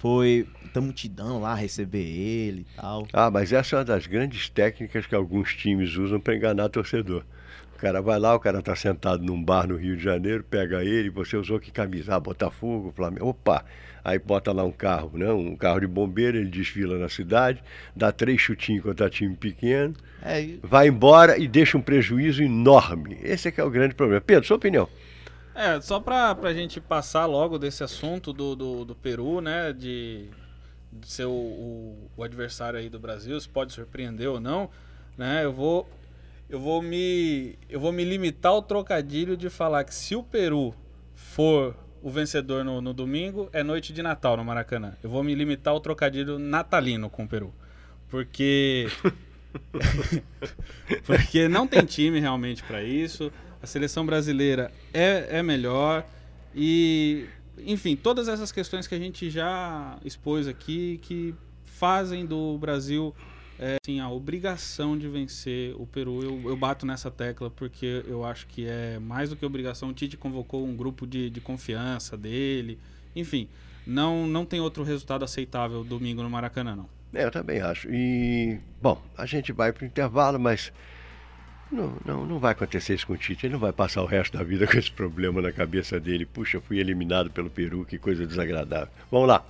foi 0.00 0.46
muita 0.62 0.80
multidão 0.80 1.40
lá 1.40 1.54
receber 1.54 2.02
ele 2.02 2.60
e 2.62 2.76
tal. 2.80 3.06
Ah, 3.12 3.30
mas 3.30 3.52
essa 3.52 3.76
é 3.76 3.78
uma 3.78 3.84
das 3.84 4.06
grandes 4.06 4.48
técnicas 4.48 5.06
que 5.06 5.14
alguns 5.14 5.54
times 5.54 5.94
usam 5.96 6.18
para 6.18 6.34
enganar 6.34 6.70
torcedor. 6.70 7.22
O 7.76 7.78
cara 7.78 8.00
vai 8.00 8.18
lá, 8.18 8.34
o 8.34 8.40
cara 8.40 8.62
tá 8.62 8.74
sentado 8.74 9.22
num 9.22 9.42
bar 9.42 9.66
no 9.68 9.76
Rio 9.76 9.96
de 9.96 10.02
Janeiro, 10.02 10.42
pega 10.42 10.82
ele, 10.82 11.10
você 11.10 11.36
usou 11.36 11.60
que 11.60 11.70
camisa? 11.70 12.14
Ah, 12.16 12.20
Botafogo, 12.20 12.92
Flamengo. 12.96 13.28
Opa! 13.28 13.64
Aí 14.02 14.18
bota 14.18 14.50
lá 14.52 14.64
um 14.64 14.72
carro, 14.72 15.10
né? 15.14 15.30
um 15.30 15.54
carro 15.54 15.80
de 15.80 15.86
bombeiro, 15.86 16.38
ele 16.38 16.48
desfila 16.48 16.98
na 16.98 17.10
cidade, 17.10 17.62
dá 17.94 18.10
três 18.10 18.40
chutinhos 18.40 18.82
contra 18.82 19.10
time 19.10 19.36
pequeno, 19.36 19.94
É, 20.22 20.54
vai 20.62 20.88
embora 20.88 21.38
e 21.38 21.46
deixa 21.46 21.76
um 21.76 21.82
prejuízo 21.82 22.42
enorme. 22.42 23.18
Esse 23.22 23.48
é 23.48 23.50
que 23.50 23.60
é 23.60 23.64
o 23.64 23.70
grande 23.70 23.94
problema. 23.94 24.22
Pedro, 24.22 24.46
sua 24.46 24.56
opinião? 24.56 24.88
É, 25.54 25.80
só 25.80 25.98
pra, 25.98 26.34
pra 26.34 26.52
gente 26.52 26.80
passar 26.80 27.26
logo 27.26 27.58
desse 27.58 27.82
assunto 27.82 28.32
do, 28.32 28.54
do, 28.54 28.84
do 28.84 28.94
Peru, 28.94 29.40
né? 29.40 29.72
De, 29.72 30.28
de 30.92 31.10
ser 31.10 31.24
o, 31.24 31.30
o, 31.30 32.10
o 32.16 32.22
adversário 32.22 32.78
aí 32.78 32.88
do 32.88 32.98
Brasil, 32.98 33.38
se 33.40 33.48
pode 33.48 33.72
surpreender 33.72 34.28
ou 34.28 34.40
não, 34.40 34.70
né? 35.16 35.44
Eu 35.44 35.52
vou. 35.52 35.88
Eu 36.48 36.58
vou 36.58 36.82
me. 36.82 37.58
Eu 37.68 37.80
vou 37.80 37.92
me 37.92 38.04
limitar 38.04 38.52
ao 38.52 38.62
trocadilho 38.62 39.36
de 39.36 39.50
falar 39.50 39.84
que 39.84 39.94
se 39.94 40.16
o 40.16 40.22
Peru 40.22 40.74
for 41.14 41.76
o 42.02 42.10
vencedor 42.10 42.64
no, 42.64 42.80
no 42.80 42.94
domingo, 42.94 43.48
é 43.52 43.62
noite 43.62 43.92
de 43.92 44.02
Natal 44.02 44.36
no 44.36 44.44
Maracanã. 44.44 44.96
Eu 45.02 45.10
vou 45.10 45.22
me 45.22 45.34
limitar 45.34 45.72
ao 45.72 45.80
trocadilho 45.80 46.38
natalino 46.38 47.10
com 47.10 47.24
o 47.24 47.28
Peru. 47.28 47.52
Porque. 48.08 48.88
Porque 51.04 51.48
não 51.48 51.66
tem 51.66 51.84
time 51.84 52.20
realmente 52.20 52.62
para 52.62 52.82
isso. 52.82 53.32
A 53.62 53.66
seleção 53.66 54.06
brasileira 54.06 54.72
é, 54.92 55.38
é 55.38 55.42
melhor. 55.42 56.06
E, 56.54 57.26
enfim, 57.58 57.96
todas 57.96 58.28
essas 58.28 58.50
questões 58.50 58.86
que 58.86 58.94
a 58.94 58.98
gente 58.98 59.30
já 59.30 59.98
expôs 60.04 60.48
aqui 60.48 60.98
que 61.02 61.34
fazem 61.64 62.26
do 62.26 62.58
Brasil 62.58 63.14
é, 63.58 63.76
assim, 63.84 64.00
a 64.00 64.08
obrigação 64.08 64.96
de 64.96 65.06
vencer 65.06 65.74
o 65.78 65.86
Peru. 65.86 66.22
Eu, 66.22 66.50
eu 66.50 66.56
bato 66.56 66.86
nessa 66.86 67.10
tecla 67.10 67.50
porque 67.50 68.02
eu 68.06 68.24
acho 68.24 68.46
que 68.46 68.66
é 68.66 68.98
mais 68.98 69.28
do 69.28 69.36
que 69.36 69.44
obrigação. 69.44 69.90
O 69.90 69.92
Tite 69.92 70.16
convocou 70.16 70.66
um 70.66 70.74
grupo 70.74 71.06
de, 71.06 71.28
de 71.28 71.40
confiança 71.42 72.16
dele. 72.16 72.78
Enfim, 73.14 73.48
não, 73.86 74.26
não 74.26 74.46
tem 74.46 74.60
outro 74.60 74.82
resultado 74.82 75.24
aceitável 75.24 75.84
domingo 75.84 76.22
no 76.22 76.30
Maracanã, 76.30 76.74
não. 76.74 76.88
É, 77.12 77.24
eu 77.24 77.30
também 77.30 77.60
acho. 77.60 77.88
E, 77.90 78.58
bom, 78.80 79.02
a 79.16 79.26
gente 79.26 79.52
vai 79.52 79.72
para 79.72 79.84
o 79.84 79.86
intervalo, 79.86 80.38
mas 80.38 80.72
não, 81.70 81.94
não, 82.04 82.26
não 82.26 82.38
vai 82.38 82.52
acontecer 82.52 82.94
isso 82.94 83.06
com 83.06 83.12
o 83.12 83.16
Tite. 83.16 83.46
Ele 83.46 83.52
não 83.52 83.60
vai 83.60 83.72
passar 83.72 84.02
o 84.02 84.06
resto 84.06 84.36
da 84.36 84.44
vida 84.44 84.66
com 84.68 84.76
esse 84.76 84.90
problema 84.90 85.40
na 85.40 85.52
cabeça 85.52 86.00
dele. 86.00 86.26
Puxa, 86.26 86.60
fui 86.60 86.78
eliminado 86.78 87.30
pelo 87.30 87.50
Peru, 87.50 87.84
que 87.84 87.98
coisa 87.98 88.26
desagradável. 88.26 88.92
Vamos 89.10 89.28
lá. 89.28 89.44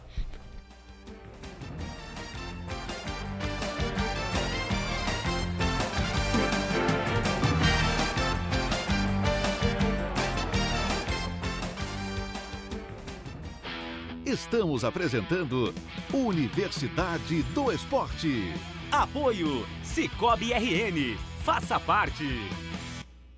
Estamos 14.27 14.85
apresentando 14.85 15.75
Universidade 16.13 17.43
do 17.55 17.73
Esporte. 17.73 18.53
Apoio 18.93 19.67
Cicobi 19.83 20.53
RN. 20.53 21.30
Faça 21.45 21.81
parte! 21.81 22.25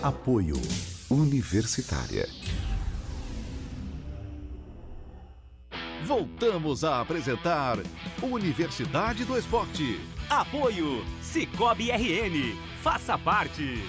Apoio 0.04 0.54
Universitária. 1.08 2.28
Voltamos 6.04 6.82
a 6.82 7.00
apresentar 7.00 7.78
Universidade 8.20 9.24
do 9.24 9.38
Esporte. 9.38 10.00
Apoio 10.28 11.04
Cicobi 11.22 11.92
RN. 11.92 12.56
Faça 12.82 13.16
parte! 13.16 13.80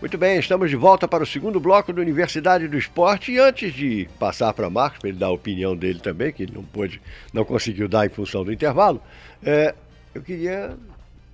Muito 0.00 0.16
bem, 0.16 0.38
estamos 0.38 0.70
de 0.70 0.76
volta 0.76 1.06
para 1.06 1.22
o 1.22 1.26
segundo 1.26 1.60
bloco 1.60 1.92
da 1.92 2.00
Universidade 2.00 2.66
do 2.66 2.78
Esporte. 2.78 3.32
E 3.32 3.38
antes 3.38 3.74
de 3.74 4.08
passar 4.18 4.50
para 4.54 4.70
Marcos, 4.70 4.98
para 4.98 5.10
ele 5.10 5.18
dar 5.18 5.26
a 5.26 5.30
opinião 5.30 5.76
dele 5.76 6.00
também, 6.00 6.32
que 6.32 6.44
ele 6.44 6.54
não 6.54 6.64
pôde, 6.64 7.02
não 7.34 7.44
conseguiu 7.44 7.86
dar 7.86 8.06
em 8.06 8.08
função 8.08 8.42
do 8.42 8.50
intervalo, 8.50 9.02
é, 9.44 9.74
eu 10.14 10.22
queria 10.22 10.74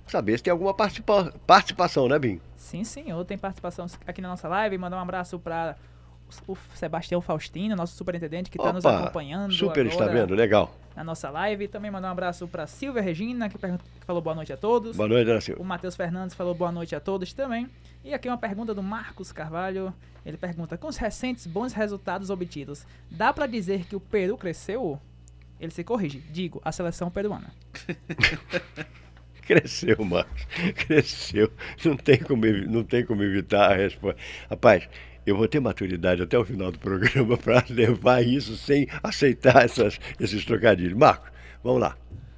saber 0.05 0.37
se 0.37 0.43
tem 0.43 0.51
alguma 0.51 0.73
participa 0.73 1.33
participação, 1.47 2.09
né, 2.09 2.19
Bim? 2.19 2.41
Sim, 2.57 2.83
senhor, 2.83 3.23
tem 3.23 3.37
participação 3.37 3.85
aqui 4.05 4.19
na 4.21 4.27
nossa 4.27 4.49
live. 4.49 4.77
Mandar 4.77 4.97
um 4.97 5.01
abraço 5.01 5.39
para 5.39 5.77
o 6.47 6.57
Sebastião 6.75 7.21
Faustino, 7.21 7.75
nosso 7.75 7.95
superintendente, 7.95 8.49
que 8.49 8.57
está 8.57 8.73
nos 8.73 8.85
acompanhando. 8.85 9.53
Super, 9.53 9.85
está 9.85 10.07
vendo, 10.07 10.35
legal. 10.35 10.75
Na 10.95 11.03
nossa 11.03 11.29
live. 11.29 11.67
Também 11.67 11.89
mandar 11.89 12.09
um 12.09 12.11
abraço 12.11 12.47
para 12.47 12.67
Silvia 12.67 13.01
Regina, 13.01 13.49
que, 13.49 13.57
que, 13.57 13.77
falou 14.05 14.21
boa 14.21 14.35
noite 14.35 14.51
a 14.51 14.57
todos. 14.57 14.95
Boa 14.95 15.07
noite, 15.07 15.29
Ana 15.29 15.41
Silvia. 15.41 15.61
O 15.61 15.65
Matheus 15.65 15.95
Fernandes 15.95 16.35
falou 16.35 16.53
boa 16.53 16.71
noite 16.71 16.95
a 16.95 16.99
todos 16.99 17.33
também. 17.33 17.69
E 18.03 18.13
aqui 18.13 18.27
uma 18.27 18.37
pergunta 18.37 18.73
do 18.73 18.83
Marcos 18.83 19.31
Carvalho. 19.31 19.93
Ele 20.25 20.37
pergunta: 20.37 20.77
com 20.77 20.87
os 20.87 20.97
recentes 20.97 21.47
bons 21.47 21.73
resultados 21.73 22.29
obtidos, 22.29 22.85
dá 23.09 23.31
para 23.31 23.47
dizer 23.47 23.85
que 23.85 23.95
o 23.95 23.99
Peru 23.99 24.37
cresceu? 24.37 24.99
Ele 25.59 25.71
se 25.71 25.83
corrige. 25.83 26.19
Digo, 26.19 26.61
a 26.63 26.71
seleção 26.71 27.09
peruana. 27.09 27.51
cresceu, 29.41 29.97
Marcos. 30.03 30.45
Cresceu. 30.75 31.51
Não 31.83 31.95
tem 31.95 32.19
como, 32.19 32.45
não 32.67 32.83
tem 32.83 33.05
como 33.05 33.23
evitar 33.23 33.71
a 33.71 33.75
resposta. 33.75 34.21
Rapaz, 34.49 34.87
eu 35.27 35.35
vou 35.35 35.45
ter 35.45 35.59
maturidade 35.59 36.21
até 36.21 36.39
o 36.39 36.45
final 36.45 36.71
do 36.71 36.79
programa 36.79 37.35
para 37.37 37.65
levar 37.69 38.25
isso 38.25 38.55
sem 38.55 38.87
aceitar 39.03 39.65
essas, 39.65 39.99
esses 40.17 40.45
trocadilhos. 40.45 40.97
Marco, 40.97 41.29
vamos 41.61 41.81
lá. 41.81 41.97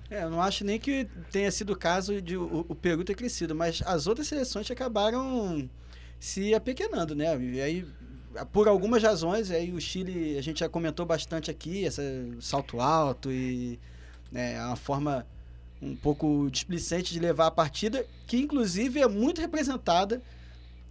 É, 0.10 0.24
eu 0.24 0.30
não 0.32 0.42
acho 0.42 0.66
nem 0.66 0.80
que 0.80 1.08
tenha 1.32 1.52
sido 1.52 1.74
o 1.74 1.78
caso 1.78 2.20
de 2.20 2.36
o, 2.36 2.66
o 2.68 2.74
Peru 2.74 3.04
ter 3.04 3.14
crescido, 3.14 3.54
mas 3.54 3.84
as 3.86 4.08
outras 4.08 4.28
seleções 4.28 4.70
acabaram 4.72 5.70
se 6.20 6.56
apequenando, 6.56 7.14
né? 7.14 7.40
E 7.40 7.62
aí, 7.62 7.86
por 8.52 8.68
algumas 8.68 9.04
razões, 9.04 9.52
aí 9.52 9.72
o 9.72 9.80
Chile, 9.80 10.36
a 10.36 10.42
gente 10.42 10.62
já 10.62 10.68
comentou 10.68 11.06
bastante 11.06 11.52
aqui, 11.52 11.84
esse 11.84 12.02
salto 12.42 12.82
alto 12.82 13.32
e 13.32 13.80
né, 14.32 14.60
uma 14.66 14.76
forma 14.76 15.28
um 15.80 15.96
pouco 15.96 16.50
displicente 16.52 17.14
de 17.14 17.20
levar 17.20 17.46
a 17.46 17.52
partida, 17.52 18.04
que 18.26 18.38
inclusive 18.38 19.00
é 19.00 19.08
muito 19.08 19.40
representada 19.40 20.24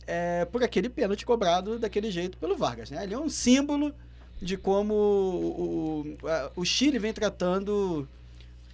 é, 0.09 0.47
por 0.47 0.65
aquele 0.65 0.89
pênalti 0.89 1.27
cobrado 1.27 1.79
daquele 1.79 2.11
jeito 2.11 2.39
pelo 2.39 2.57
Vargas. 2.57 2.91
Né? 2.91 3.05
Ele 3.05 3.13
é 3.13 3.19
um 3.19 3.29
símbolo 3.29 3.95
de 4.41 4.57
como 4.57 4.95
o, 4.95 6.17
o, 6.57 6.61
o 6.63 6.65
Chile 6.65 6.99
vem 6.99 7.13
tratando 7.13 8.09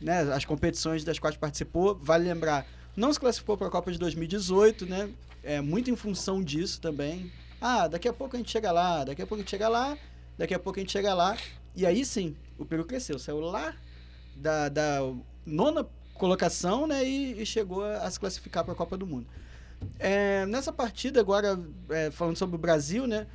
né, 0.01 0.21
as 0.33 0.45
competições 0.45 1.03
das 1.03 1.19
quais 1.19 1.37
participou. 1.37 1.97
Vale 1.97 2.25
lembrar, 2.25 2.65
não 2.97 3.13
se 3.13 3.19
classificou 3.19 3.57
para 3.57 3.67
a 3.67 3.71
Copa 3.71 3.91
de 3.91 3.99
2018, 3.99 4.87
né? 4.87 5.11
É 5.43 5.61
muito 5.61 5.91
em 5.91 5.97
função 5.97 6.43
disso 6.43 6.81
também. 6.81 7.33
Ah, 7.61 7.89
daqui 7.89 8.07
a 8.07 8.13
pouco 8.13 8.37
a 8.37 8.39
gente 8.39 8.51
chega 8.51 8.71
lá, 8.71 9.03
daqui 9.03 9.21
a 9.21 9.27
pouco 9.27 9.41
a 9.41 9.43
gente 9.43 9.51
chega 9.51 9.69
lá, 9.69 9.99
daqui 10.39 10.55
a 10.55 10.59
pouco 10.59 10.79
a 10.79 10.83
gente 10.83 10.93
chega 10.93 11.13
lá. 11.15 11.37
E 11.75 11.85
aí 11.85 12.05
sim, 12.05 12.37
o 12.57 12.65
Peru 12.65 12.85
cresceu, 12.85 13.19
saiu 13.19 13.41
lá 13.41 13.75
da, 14.37 14.69
da 14.69 15.01
nona 15.45 15.85
colocação, 16.15 16.87
né, 16.87 17.05
e, 17.05 17.43
e 17.43 17.45
chegou 17.47 17.85
a, 17.85 17.99
a, 17.99 18.11
se 18.11 18.21
classificar 18.21 18.63
para 18.63 18.73
a 18.73 18.77
Copa 18.77 18.97
do 18.97 19.07
Mundo. 19.07 19.27
É, 19.99 20.47
nessa 20.47 20.73
partida, 20.73 21.21
agora, 21.21 21.59
é, 21.91 22.11
falando 22.11 22.37
sobre 22.37 22.57
o 22.57 22.59
Brasil, 22.59 23.07
né, 23.07 23.27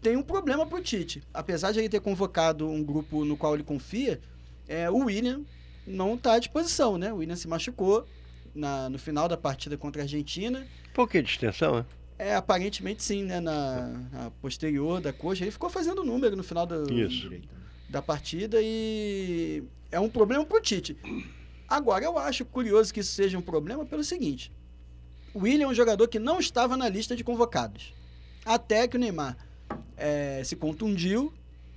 tem 0.00 0.16
um 0.16 0.22
problema 0.22 0.66
para 0.66 0.78
o 0.78 0.82
Tite. 0.82 1.22
Apesar 1.32 1.72
de 1.72 1.78
ele 1.80 1.88
ter 1.88 2.00
convocado 2.00 2.68
um 2.68 2.82
grupo 2.82 3.24
no 3.24 3.36
qual 3.36 3.54
ele 3.54 3.64
confia, 3.64 4.20
é, 4.66 4.90
o 4.90 5.04
William 5.06 5.42
não 5.86 6.14
está 6.14 6.34
à 6.34 6.38
disposição, 6.38 6.98
né? 6.98 7.12
O 7.12 7.16
William 7.16 7.36
se 7.36 7.48
machucou 7.48 8.06
na, 8.54 8.88
no 8.88 8.98
final 8.98 9.28
da 9.28 9.36
partida 9.36 9.76
contra 9.76 10.02
a 10.02 10.04
Argentina. 10.04 10.66
Por 10.94 11.08
que 11.08 11.22
distensão, 11.22 11.84
É, 12.18 12.34
aparentemente 12.34 13.02
sim, 13.02 13.22
né? 13.24 13.40
Na, 13.40 13.86
na, 14.12 14.30
posterior 14.42 15.00
da 15.00 15.12
coxa. 15.12 15.44
Ele 15.44 15.50
ficou 15.50 15.70
fazendo 15.70 16.04
número 16.04 16.36
no 16.36 16.42
final 16.42 16.66
do, 16.66 16.84
da 17.88 18.02
partida 18.02 18.58
e 18.60 19.64
é 19.90 19.98
um 19.98 20.08
problema 20.08 20.44
para 20.44 20.58
o 20.58 20.60
Tite. 20.60 20.96
Agora, 21.66 22.04
eu 22.04 22.18
acho 22.18 22.44
curioso 22.44 22.92
que 22.92 23.00
isso 23.00 23.12
seja 23.12 23.38
um 23.38 23.42
problema 23.42 23.84
pelo 23.84 24.02
seguinte. 24.02 24.52
O 25.34 25.40
William 25.40 25.66
é 25.66 25.68
um 25.68 25.74
jogador 25.74 26.08
que 26.08 26.18
não 26.18 26.38
estava 26.40 26.76
na 26.76 26.88
lista 26.88 27.14
de 27.14 27.22
convocados. 27.22 27.92
Até 28.44 28.88
que 28.88 28.96
o 28.96 29.00
Neymar 29.00 29.36
é, 29.96 30.42
se 30.44 30.56
contundiu, 30.56 31.32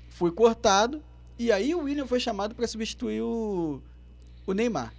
foi 0.10 0.32
cortado, 0.32 1.04
e 1.38 1.52
aí 1.52 1.74
o 1.74 1.80
William 1.80 2.06
foi 2.06 2.20
chamado 2.20 2.56
para 2.56 2.68
substituir 2.68 3.22
o, 3.22 3.82
o 4.46 4.54
Neymar. 4.54 4.94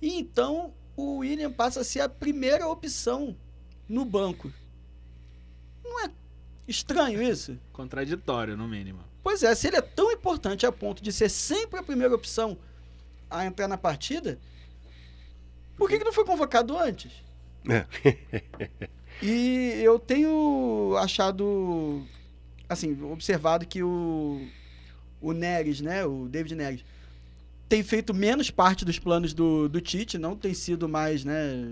E 0.00 0.14
então 0.18 0.72
o 0.96 1.18
William 1.18 1.50
passa 1.50 1.80
a 1.80 1.84
ser 1.84 2.00
a 2.00 2.08
primeira 2.08 2.68
opção 2.68 3.36
no 3.88 4.04
banco. 4.04 4.52
Não 5.82 6.04
é 6.04 6.10
estranho 6.68 7.22
isso? 7.22 7.58
Contraditório, 7.72 8.56
no 8.56 8.68
mínimo. 8.68 9.00
Pois 9.22 9.42
é, 9.42 9.54
se 9.54 9.68
ele 9.68 9.76
é 9.76 9.82
tão 9.82 10.12
importante 10.12 10.66
a 10.66 10.72
ponto 10.72 11.02
de 11.02 11.10
ser 11.12 11.30
sempre 11.30 11.80
a 11.80 11.82
primeira 11.82 12.14
opção 12.14 12.58
a 13.30 13.46
entrar 13.46 13.66
na 13.66 13.78
partida, 13.78 14.38
por 15.76 15.88
que, 15.88 15.98
que 15.98 16.04
não 16.04 16.12
foi 16.12 16.24
convocado 16.24 16.78
antes? 16.78 17.23
É. 17.68 17.86
e 19.22 19.80
eu 19.82 19.98
tenho 19.98 20.96
achado, 20.98 22.04
assim, 22.68 23.00
observado 23.02 23.66
que 23.66 23.82
o, 23.82 24.46
o 25.20 25.32
Neres, 25.32 25.80
né, 25.80 26.04
o 26.04 26.28
David 26.28 26.54
Neres, 26.54 26.84
tem 27.68 27.82
feito 27.82 28.12
menos 28.12 28.50
parte 28.50 28.84
dos 28.84 28.98
planos 28.98 29.32
do, 29.32 29.68
do 29.68 29.80
Tite, 29.80 30.18
não 30.18 30.36
tem 30.36 30.52
sido 30.52 30.88
mais, 30.88 31.24
né, 31.24 31.66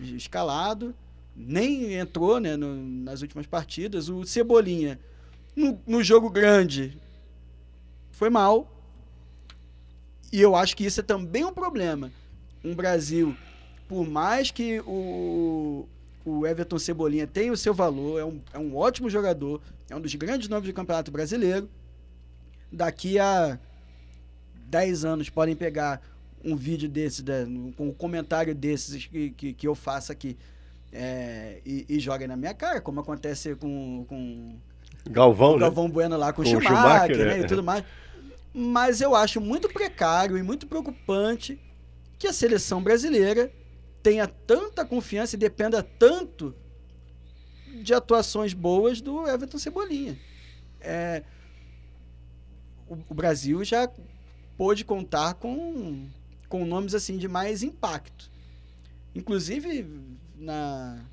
escalado, 0.00 0.94
nem 1.34 1.94
entrou, 1.94 2.40
né, 2.40 2.56
no, 2.56 2.76
nas 2.76 3.22
últimas 3.22 3.46
partidas. 3.46 4.08
O 4.08 4.24
Cebolinha, 4.24 4.98
no, 5.54 5.80
no 5.86 6.02
jogo 6.02 6.28
grande, 6.28 6.98
foi 8.10 8.28
mal. 8.28 8.68
E 10.32 10.40
eu 10.40 10.56
acho 10.56 10.76
que 10.76 10.84
isso 10.84 11.00
é 11.00 11.02
também 11.02 11.44
um 11.44 11.52
problema. 11.52 12.10
Um 12.64 12.74
Brasil, 12.74 13.36
por 13.92 14.08
mais 14.08 14.50
que 14.50 14.80
o, 14.86 15.86
o 16.24 16.46
Everton 16.46 16.78
Cebolinha 16.78 17.26
tenha 17.26 17.52
o 17.52 17.56
seu 17.58 17.74
valor, 17.74 18.18
é 18.18 18.24
um, 18.24 18.40
é 18.54 18.58
um 18.58 18.74
ótimo 18.74 19.10
jogador, 19.10 19.60
é 19.90 19.94
um 19.94 20.00
dos 20.00 20.14
grandes 20.14 20.48
nomes 20.48 20.66
do 20.66 20.72
Campeonato 20.72 21.10
Brasileiro. 21.10 21.68
Daqui 22.72 23.18
a 23.18 23.58
10 24.64 25.04
anos 25.04 25.28
podem 25.28 25.54
pegar 25.54 26.00
um 26.42 26.56
vídeo 26.56 26.88
desse, 26.88 27.22
né, 27.22 27.46
com 27.76 27.88
um 27.88 27.92
comentário 27.92 28.54
desses 28.54 29.04
que, 29.04 29.28
que, 29.32 29.52
que 29.52 29.68
eu 29.68 29.74
faço 29.74 30.10
aqui 30.10 30.38
é, 30.90 31.60
e, 31.62 31.84
e 31.86 32.00
joguem 32.00 32.26
na 32.26 32.34
minha 32.34 32.54
cara, 32.54 32.80
como 32.80 32.98
acontece 32.98 33.54
com, 33.56 34.06
com 34.08 34.56
Galvão, 35.10 35.56
né? 35.56 35.60
Galvão 35.60 35.90
Bueno 35.90 36.16
lá 36.16 36.32
com, 36.32 36.42
Com 36.42 36.48
Schumacher, 36.48 36.76
Schumacher, 36.78 37.18
né, 37.18 37.24
né? 37.24 37.40
e 37.40 37.46
tudo 37.46 37.62
mais. 37.62 37.84
Mas 38.54 39.02
eu 39.02 39.14
acho 39.14 39.38
muito 39.38 39.68
precário 39.68 40.38
e 40.38 40.42
muito 40.42 40.66
preocupante 40.66 41.60
que 42.18 42.26
a 42.26 42.32
seleção 42.32 42.82
brasileira 42.82 43.52
tenha 44.02 44.26
tanta 44.26 44.84
confiança 44.84 45.36
e 45.36 45.38
dependa 45.38 45.82
tanto 45.82 46.54
de 47.82 47.94
atuações 47.94 48.52
boas 48.52 49.00
do 49.00 49.26
Everton 49.26 49.58
Cebolinha. 49.58 50.18
É, 50.80 51.22
o, 52.88 52.98
o 53.08 53.14
Brasil 53.14 53.64
já 53.64 53.90
pôde 54.56 54.84
contar 54.84 55.34
com, 55.34 56.08
com 56.48 56.64
nomes 56.64 56.94
assim 56.94 57.16
de 57.16 57.28
mais 57.28 57.62
impacto. 57.62 58.30
Inclusive, 59.14 59.86
na 60.36 61.04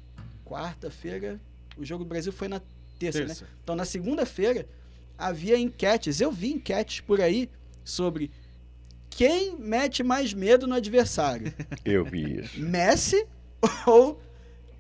quarta-feira, 0.46 1.40
o 1.78 1.86
jogo 1.86 2.04
do 2.04 2.08
Brasil 2.08 2.32
foi 2.32 2.48
na 2.48 2.62
terça, 2.98 3.20
Terça. 3.20 3.46
né? 3.46 3.52
Então, 3.64 3.76
na 3.76 3.86
segunda-feira, 3.86 4.68
havia 5.18 5.58
enquetes. 5.58 6.20
Eu 6.20 6.32
vi 6.32 6.52
enquetes 6.52 7.02
por 7.02 7.22
aí 7.22 7.50
sobre 7.84 8.32
quem 9.20 9.58
mete 9.60 10.02
mais 10.02 10.34
medo 10.34 10.66
no 10.66 10.76
adversário. 10.76 11.54
Eu 11.84 12.06
vi 12.06 12.40
isso. 12.40 12.58
Messi 12.58 13.28
ou 13.86 14.18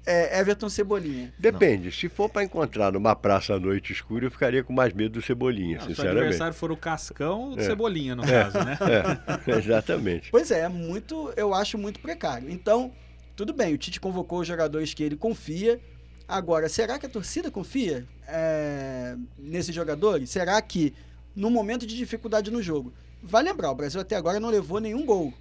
é, 0.05 0.39
Everton 0.39 0.69
Cebolinha? 0.69 1.33
Depende. 1.37 1.91
Se 1.91 2.07
for 2.07 2.29
para 2.29 2.45
encontrar 2.45 2.93
numa 2.93 3.13
praça 3.17 3.55
à 3.55 3.59
noite 3.59 3.91
escura, 3.91 4.27
eu 4.27 4.31
ficaria 4.31 4.63
com 4.63 4.71
mais 4.71 4.93
medo 4.93 5.19
do 5.19 5.21
Cebolinha, 5.21 5.79
Não, 5.79 5.87
se 5.87 5.91
o 5.91 5.95
sinceramente. 5.95 6.21
adversário 6.23 6.53
for 6.53 6.71
o 6.71 6.77
Cascão, 6.77 7.49
o 7.51 7.59
É. 7.59 7.63
Cebolinha, 7.63 8.15
no 8.15 8.23
caso, 8.25 8.59
né? 8.63 8.77
É, 9.45 9.57
exatamente. 9.57 10.31
Pois 10.31 10.51
é, 10.51 10.61
é 10.61 10.69
muito, 10.69 11.33
eu 11.35 11.53
acho 11.53 11.77
muito 11.77 11.99
precário. 11.99 12.49
Então, 12.49 12.93
tudo 13.35 13.51
bem, 13.51 13.73
o 13.73 13.77
Tite 13.77 13.99
convocou 13.99 14.39
os 14.39 14.47
jogadores 14.47 14.93
que 14.93 15.03
ele 15.03 15.17
confia. 15.17 15.81
Agora, 16.25 16.69
será 16.69 16.97
que 16.97 17.05
a 17.05 17.09
torcida 17.09 17.51
confia 17.51 18.07
é, 18.25 19.17
nesses 19.37 19.75
jogadores? 19.75 20.29
Será 20.29 20.61
que, 20.61 20.93
no 21.35 21.49
momento 21.51 21.85
de 21.85 21.97
dificuldade 21.97 22.49
no 22.49 22.63
jogo, 22.63 22.93
vai 23.21 23.43
lembrar, 23.43 23.71
o 23.71 23.75
Brasil 23.75 23.99
até 23.99 24.15
agora 24.15 24.39
não 24.39 24.49
levou 24.49 24.79
nenhum 24.79 25.05
gol. 25.05 25.33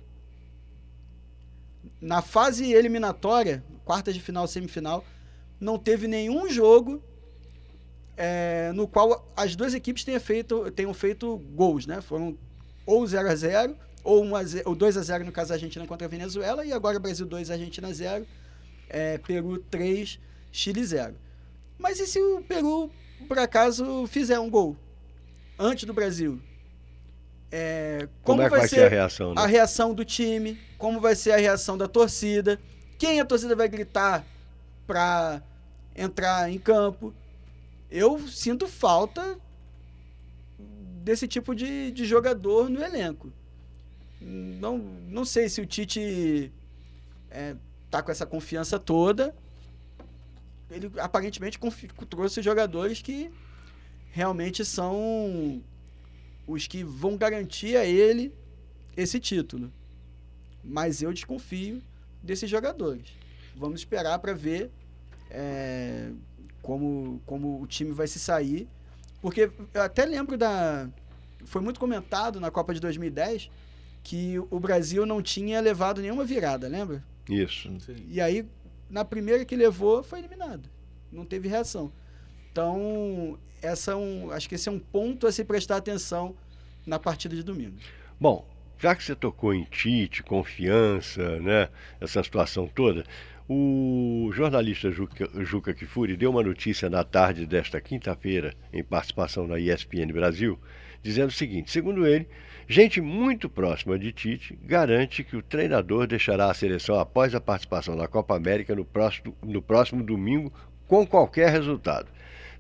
Na 2.01 2.23
fase 2.23 2.73
eliminatória, 2.73 3.65
quartas 3.85 4.15
de 4.15 4.21
final, 4.21 4.47
semifinal, 4.47 5.05
não 5.61 5.79
teve 5.79 6.07
nenhum 6.07 6.49
jogo 6.49 7.03
é, 8.17 8.73
no 8.75 8.87
qual 8.89 9.33
as 9.37 9.55
duas 9.55 9.75
equipes 9.75 10.05
tenham 10.05 10.21
feito, 10.21 10.71
tenham 10.73 10.93
feito 10.93 11.39
gols, 11.55 11.87
né? 11.87 12.01
Foram 12.01 12.37
ou 12.85 13.07
0 13.07 13.29
a 13.29 13.35
0 13.35 13.77
ou, 14.03 14.25
1 14.25 14.37
a 14.37 14.45
0, 14.45 14.69
ou 14.69 14.75
2 14.75 14.97
a 14.97 15.03
0 15.03 15.25
no 15.25 15.33
caso 15.33 15.51
da 15.51 15.55
Argentina 15.55 15.87
contra 15.87 16.07
a 16.07 16.11
Venezuela, 16.11 16.65
e 16.65 16.73
agora 16.73 16.99
Brasil 16.99 17.27
2, 17.27 17.51
Argentina 17.51 17.93
0, 17.93 18.27
é, 18.89 19.19
Peru 19.19 19.59
3, 19.71 20.19
Chile 20.51 20.85
0. 20.85 21.15
Mas 21.79 22.01
e 22.01 22.07
se 22.07 22.21
o 22.21 22.43
Peru, 22.43 22.91
por 23.29 23.39
acaso, 23.39 24.07
fizer 24.07 24.39
um 24.41 24.49
gol 24.51 24.77
antes 25.59 25.85
do 25.85 25.93
Brasil? 25.93 26.41
É, 27.51 28.09
Como, 28.23 28.43
é 28.43 28.45
que 28.45 28.51
vai 28.51 28.69
ser, 28.69 28.85
a 28.85 28.89
reação, 28.89 29.35
né? 29.35 29.41
a 29.41 29.47
reação 29.47 29.95
do 29.95 30.05
time, 30.05 30.59
como 30.77 31.01
vai 31.01 31.15
ser 31.15 31.33
a 31.33 31.39
reação 31.39 31.79
da 31.79 31.89
torcida, 31.89 32.61
quem 32.99 33.21
a 33.21 33.25
torcida 33.25 33.57
vai 33.57 33.69
gritar 33.69 34.25
para 34.87 35.43
entrar 35.97 36.51
em 36.51 36.59
campo. 36.59 37.15
Eu 37.91 38.19
sinto 38.29 38.69
falta 38.69 39.39
desse 41.03 41.27
tipo 41.27 41.55
de, 41.55 41.91
de 41.91 42.05
jogador 42.05 42.69
no 42.69 42.83
elenco. 42.83 43.33
Não, 44.21 44.79
não 44.79 45.25
sei 45.25 45.49
se 45.49 45.61
o 45.61 45.67
Tite 45.67 46.53
é, 47.31 47.57
tá 47.91 48.03
com 48.03 48.11
essa 48.11 48.27
confiança 48.27 48.79
toda. 48.79 49.35
Ele 50.71 50.91
aparentemente 50.99 51.59
trouxe 52.11 52.43
jogadores 52.43 53.01
que 53.01 53.31
realmente 54.11 54.65
são 54.65 55.63
os 56.49 56.67
que 56.67 56.83
vão 56.83 57.17
garantir 57.17 57.77
a 57.77 57.85
ele 57.85 58.35
esse 58.97 59.21
título. 59.21 59.71
Mas 60.65 61.03
eu 61.03 61.13
desconfio 61.13 61.83
desses 62.23 62.49
jogadores. 62.49 63.13
Vamos 63.55 63.81
esperar 63.81 64.19
para 64.19 64.33
ver 64.33 64.71
é, 65.31 66.11
como, 66.63 67.21
como 67.27 67.63
o 67.63 67.67
time 67.67 67.93
vai 67.93 68.09
se 68.09 68.19
sair. 68.19 68.67
Porque 69.21 69.51
eu 69.75 69.83
até 69.83 70.07
lembro 70.07 70.37
da. 70.37 70.89
Foi 71.45 71.61
muito 71.61 71.79
comentado 71.79 72.41
na 72.41 72.51
Copa 72.51 72.75
de 72.75 72.81
2010 72.81 73.51
que 74.03 74.39
o 74.51 74.59
Brasil 74.59 75.05
não 75.05 75.21
tinha 75.21 75.61
levado 75.61 76.01
nenhuma 76.01 76.25
virada, 76.25 76.67
lembra? 76.67 77.05
Isso. 77.29 77.71
E 78.09 78.21
aí, 78.21 78.49
na 78.89 79.05
primeira 79.05 79.45
que 79.45 79.55
levou, 79.55 80.03
foi 80.03 80.21
eliminado. 80.21 80.69
Não 81.13 81.27
teve 81.27 81.49
reação. 81.49 81.93
Então, 82.51 83.39
essa 83.63 83.93
é 83.93 83.97
um, 83.97 84.31
acho 84.31 84.49
que 84.49 84.55
esse 84.55 84.69
é 84.69 84.73
um 84.73 84.79
ponto 84.79 85.27
a 85.27 85.33
se 85.33 85.45
prestar 85.45 85.77
atenção 85.77 86.35
na 86.87 86.99
partida 86.99 87.35
de 87.35 87.43
domingo. 87.43 87.77
Bom, 88.21 88.47
já 88.79 88.95
que 88.95 89.03
você 89.03 89.15
tocou 89.15 89.53
em 89.53 89.65
Tite, 89.65 90.23
confiança, 90.23 91.39
né? 91.41 91.69
Essa 92.01 92.23
situação 92.23 92.67
toda, 92.67 93.05
o 93.49 94.31
jornalista 94.33 94.91
Juca, 94.91 95.29
Juca 95.43 95.73
Kifuri 95.75 96.17
deu 96.17 96.31
uma 96.31 96.43
notícia 96.43 96.89
na 96.89 97.03
tarde 97.03 97.47
desta 97.47 97.81
quinta-feira, 97.81 98.55
em 98.73 98.85
participação 98.85 99.47
na 99.47 99.59
ESPN 99.59 100.13
Brasil, 100.13 100.59
dizendo 101.03 101.31
o 101.31 101.33
seguinte: 101.33 101.71
segundo 101.71 102.07
ele, 102.07 102.29
gente 102.69 103.01
muito 103.01 103.49
próxima 103.49 103.99
de 103.99 104.13
Tite 104.13 104.59
garante 104.63 105.25
que 105.25 105.37
o 105.37 105.43
treinador 105.43 106.07
deixará 106.07 106.51
a 106.51 106.55
seleção 106.55 107.01
após 107.01 107.35
a 107.35 107.41
participação 107.41 107.97
na 107.97 108.07
Copa 108.07 108.37
América 108.37 108.77
no 108.77 108.85
próximo, 108.85 109.35
no 109.43 109.63
próximo 109.63 110.03
domingo, 110.05 110.53
com 110.87 111.07
qualquer 111.07 111.51
resultado. 111.51 112.09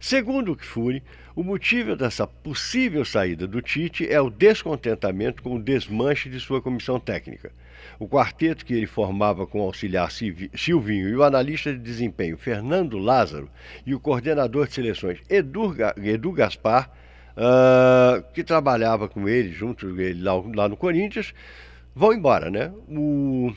Segundo 0.01 0.53
o 0.53 0.57
Kfouri, 0.57 1.03
o 1.35 1.43
motivo 1.43 1.97
dessa 1.97 2.27
possível 2.27 3.05
saída 3.05 3.47
do 3.47 3.61
Tite 3.61 4.07
é 4.11 4.21
o 4.21 4.31
descontentamento 4.31 5.43
com 5.43 5.57
o 5.57 5.63
desmanche 5.63 6.29
de 6.29 6.39
sua 6.39 6.63
comissão 6.63 7.01
técnica. 7.01 7.51
O 7.99 8.09
quarteto 8.09 8.65
que 8.65 8.75
ele 8.75 8.87
formava 8.87 9.47
com 9.47 9.61
o 9.61 9.65
auxiliar 9.65 10.11
Silvi- 10.13 10.51
Silvinho 10.55 11.09
e 11.09 11.17
o 11.17 11.23
analista 11.25 11.73
de 11.73 11.79
desempenho 11.79 12.37
Fernando 12.37 12.97
Lázaro 12.97 13.49
e 13.85 13.95
o 13.95 14.01
coordenador 14.01 14.69
de 14.69 14.75
seleções 14.75 15.19
Edu, 15.29 15.75
Edu 16.03 16.31
Gaspar, 16.33 16.91
ah, 17.37 18.23
que 18.33 18.45
trabalhava 18.45 19.09
com 19.09 19.29
ele, 19.29 19.53
junto 19.53 19.89
com 19.89 20.01
ele 20.01 20.23
lá, 20.23 20.33
lá 20.55 20.69
no 20.69 20.77
Corinthians, 20.77 21.35
vão 21.95 22.13
embora, 22.13 22.51
né? 22.51 22.73
O- 22.89 23.53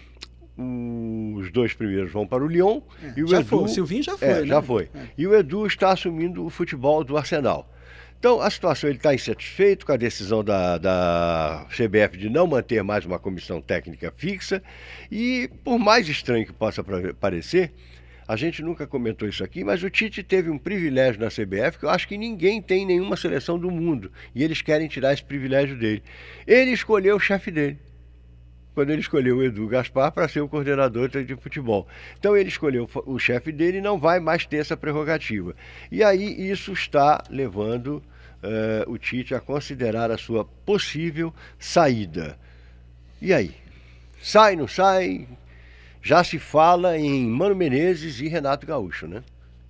os 1.35 1.51
dois 1.51 1.73
primeiros 1.73 2.11
vão 2.11 2.25
para 2.27 2.43
o 2.43 2.47
Lyon 2.47 2.81
e 3.15 3.23
o 3.23 3.27
já 3.27 3.39
Edu 3.39 3.47
foi, 3.47 3.63
o 3.63 3.67
Silvinho 3.67 4.03
já 4.03 4.17
foi, 4.17 4.27
é, 4.27 4.41
né? 4.41 4.47
já 4.47 4.61
foi. 4.61 4.89
É. 4.93 5.07
E 5.17 5.27
o 5.27 5.35
Edu 5.35 5.65
está 5.65 5.91
assumindo 5.91 6.45
o 6.45 6.49
futebol 6.49 7.03
do 7.03 7.17
Arsenal. 7.17 7.69
Então, 8.19 8.39
a 8.39 8.51
situação, 8.51 8.87
ele 8.87 8.97
está 8.97 9.15
insatisfeito 9.15 9.83
com 9.83 9.91
a 9.93 9.97
decisão 9.97 10.43
da, 10.43 10.77
da 10.77 11.65
CBF 11.71 12.15
de 12.15 12.29
não 12.29 12.45
manter 12.45 12.83
mais 12.83 13.03
uma 13.03 13.17
comissão 13.17 13.59
técnica 13.59 14.13
fixa. 14.15 14.61
E, 15.11 15.49
por 15.63 15.79
mais 15.79 16.07
estranho 16.07 16.45
que 16.45 16.53
possa 16.53 16.83
parecer, 17.19 17.73
a 18.27 18.35
gente 18.35 18.61
nunca 18.61 18.85
comentou 18.85 19.27
isso 19.27 19.43
aqui, 19.43 19.63
mas 19.63 19.81
o 19.81 19.89
Tite 19.89 20.21
teve 20.21 20.51
um 20.51 20.57
privilégio 20.59 21.19
na 21.19 21.29
CBF 21.29 21.79
que 21.79 21.85
eu 21.85 21.89
acho 21.89 22.07
que 22.07 22.15
ninguém 22.15 22.61
tem 22.61 22.83
em 22.83 22.85
nenhuma 22.85 23.17
seleção 23.17 23.57
do 23.57 23.71
mundo. 23.71 24.11
E 24.35 24.43
eles 24.43 24.61
querem 24.61 24.87
tirar 24.87 25.13
esse 25.13 25.23
privilégio 25.23 25.75
dele. 25.75 26.03
Ele 26.45 26.69
escolheu 26.69 27.15
o 27.15 27.19
chefe 27.19 27.49
dele 27.49 27.79
quando 28.73 28.89
ele 28.89 29.01
escolheu 29.01 29.37
o 29.37 29.43
Edu 29.43 29.67
Gaspar 29.67 30.11
para 30.11 30.27
ser 30.27 30.41
o 30.41 30.47
coordenador 30.47 31.09
de 31.09 31.35
futebol. 31.35 31.87
Então 32.17 32.35
ele 32.35 32.49
escolheu 32.49 32.89
o 33.05 33.19
chefe 33.19 33.51
dele 33.51 33.79
e 33.79 33.81
não 33.81 33.97
vai 33.97 34.19
mais 34.19 34.45
ter 34.45 34.57
essa 34.57 34.77
prerrogativa. 34.77 35.55
E 35.91 36.03
aí 36.03 36.49
isso 36.49 36.71
está 36.71 37.23
levando 37.29 38.01
eh, 38.41 38.83
o 38.87 38.97
Tite 38.97 39.35
a 39.35 39.39
considerar 39.39 40.09
a 40.09 40.17
sua 40.17 40.45
possível 40.45 41.33
saída. 41.59 42.37
E 43.21 43.33
aí? 43.33 43.55
Sai, 44.21 44.55
não 44.55 44.67
sai? 44.67 45.27
Já 46.01 46.23
se 46.23 46.39
fala 46.39 46.97
em 46.97 47.27
Mano 47.27 47.55
Menezes 47.55 48.19
e 48.19 48.27
Renato 48.27 48.65
Gaúcho, 48.65 49.07
né? 49.07 49.23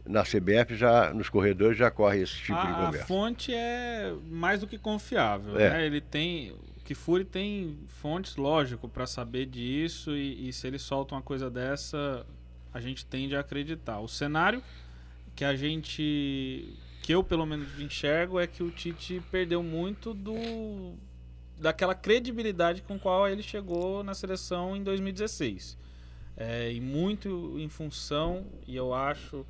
Na 0.05 0.23
CBF, 0.23 0.75
já, 0.75 1.13
nos 1.13 1.29
corredores, 1.29 1.77
já 1.77 1.91
corre 1.91 2.21
esse 2.21 2.35
tipo 2.37 2.59
de 2.59 2.67
a, 2.67 2.71
a 2.71 2.85
conversa. 2.85 3.07
fonte 3.07 3.53
é 3.53 4.13
mais 4.29 4.61
do 4.61 4.67
que 4.67 4.77
confiável. 4.77 5.59
É. 5.59 5.69
né? 5.69 5.85
Ele 5.85 6.01
tem. 6.01 6.53
Kifuri 6.91 7.23
tem 7.23 7.79
fontes, 7.87 8.35
lógico, 8.35 8.89
para 8.89 9.07
saber 9.07 9.45
disso 9.45 10.11
e, 10.11 10.49
e 10.49 10.51
se 10.51 10.67
ele 10.67 10.77
solta 10.77 11.15
uma 11.15 11.21
coisa 11.21 11.49
dessa, 11.49 12.25
a 12.73 12.81
gente 12.81 13.05
tende 13.05 13.33
a 13.33 13.39
acreditar. 13.39 14.01
O 14.01 14.09
cenário 14.09 14.61
que 15.33 15.45
a 15.45 15.55
gente. 15.55 16.75
que 17.01 17.13
eu 17.13 17.23
pelo 17.23 17.45
menos 17.45 17.79
enxergo 17.79 18.41
é 18.41 18.45
que 18.45 18.61
o 18.61 18.69
Tite 18.69 19.23
perdeu 19.31 19.63
muito 19.63 20.13
do. 20.13 20.93
daquela 21.57 21.95
credibilidade 21.95 22.81
com 22.81 22.99
qual 22.99 23.25
ele 23.25 23.41
chegou 23.41 24.03
na 24.03 24.13
seleção 24.13 24.75
em 24.75 24.83
2016. 24.83 25.77
É, 26.35 26.73
e 26.73 26.81
muito 26.81 27.55
em 27.57 27.69
função, 27.69 28.47
e 28.67 28.75
eu 28.75 28.93
acho 28.93 29.45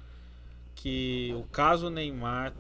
que 0.76 1.34
o 1.36 1.44
caso 1.46 1.90
Neymar 1.90 2.54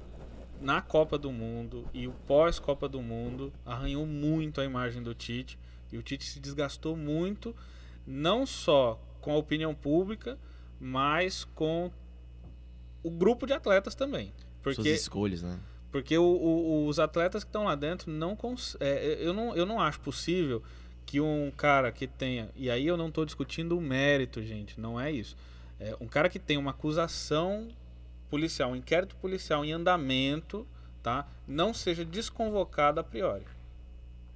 na 0.61 0.81
Copa 0.81 1.17
do 1.17 1.31
Mundo 1.31 1.87
e 1.93 2.07
o 2.07 2.11
pós-Copa 2.27 2.87
do 2.87 3.01
Mundo 3.01 3.51
arranhou 3.65 4.05
muito 4.05 4.61
a 4.61 4.65
imagem 4.65 5.01
do 5.01 5.13
Tite. 5.15 5.57
E 5.91 5.97
o 5.97 6.03
Tite 6.03 6.23
se 6.25 6.39
desgastou 6.39 6.95
muito, 6.95 7.55
não 8.05 8.45
só 8.45 9.01
com 9.19 9.31
a 9.33 9.37
opinião 9.37 9.73
pública, 9.75 10.37
mas 10.79 11.43
com 11.43 11.91
o 13.03 13.09
grupo 13.09 13.45
de 13.45 13.53
atletas 13.53 13.95
também. 13.95 14.31
Suas 14.63 14.75
Porque 14.75 14.89
escolhas, 14.91 15.41
né? 15.41 15.59
porque 15.91 16.17
o- 16.17 16.23
o- 16.23 16.87
os 16.87 16.99
atletas 16.99 17.43
que 17.43 17.49
estão 17.49 17.65
lá 17.65 17.75
dentro 17.75 18.09
não, 18.09 18.35
é, 18.79 19.17
eu 19.19 19.33
não 19.33 19.53
eu 19.55 19.65
não 19.65 19.81
acho 19.81 19.99
possível 19.99 20.63
que 21.05 21.19
um 21.19 21.51
cara 21.57 21.91
que 21.91 22.07
tenha 22.07 22.49
e 22.55 22.69
aí 22.69 22.87
eu 22.87 22.95
não 22.95 23.09
estou 23.09 23.25
discutindo 23.25 23.77
o 23.77 23.81
mérito 23.81 24.41
gente 24.41 24.79
não 24.79 24.97
é 24.97 25.11
isso 25.11 25.35
é, 25.79 25.93
um 25.99 26.07
cara 26.07 26.29
que 26.29 26.39
tem 26.39 26.55
uma 26.57 26.71
acusação 26.71 27.67
policial 28.31 28.71
um 28.71 28.75
inquérito 28.75 29.15
policial 29.17 29.63
em 29.63 29.71
andamento 29.71 30.65
tá? 31.01 31.27
Não 31.47 31.73
seja 31.73 32.05
desconvocado 32.05 32.99
a 32.99 33.03
priori. 33.03 33.45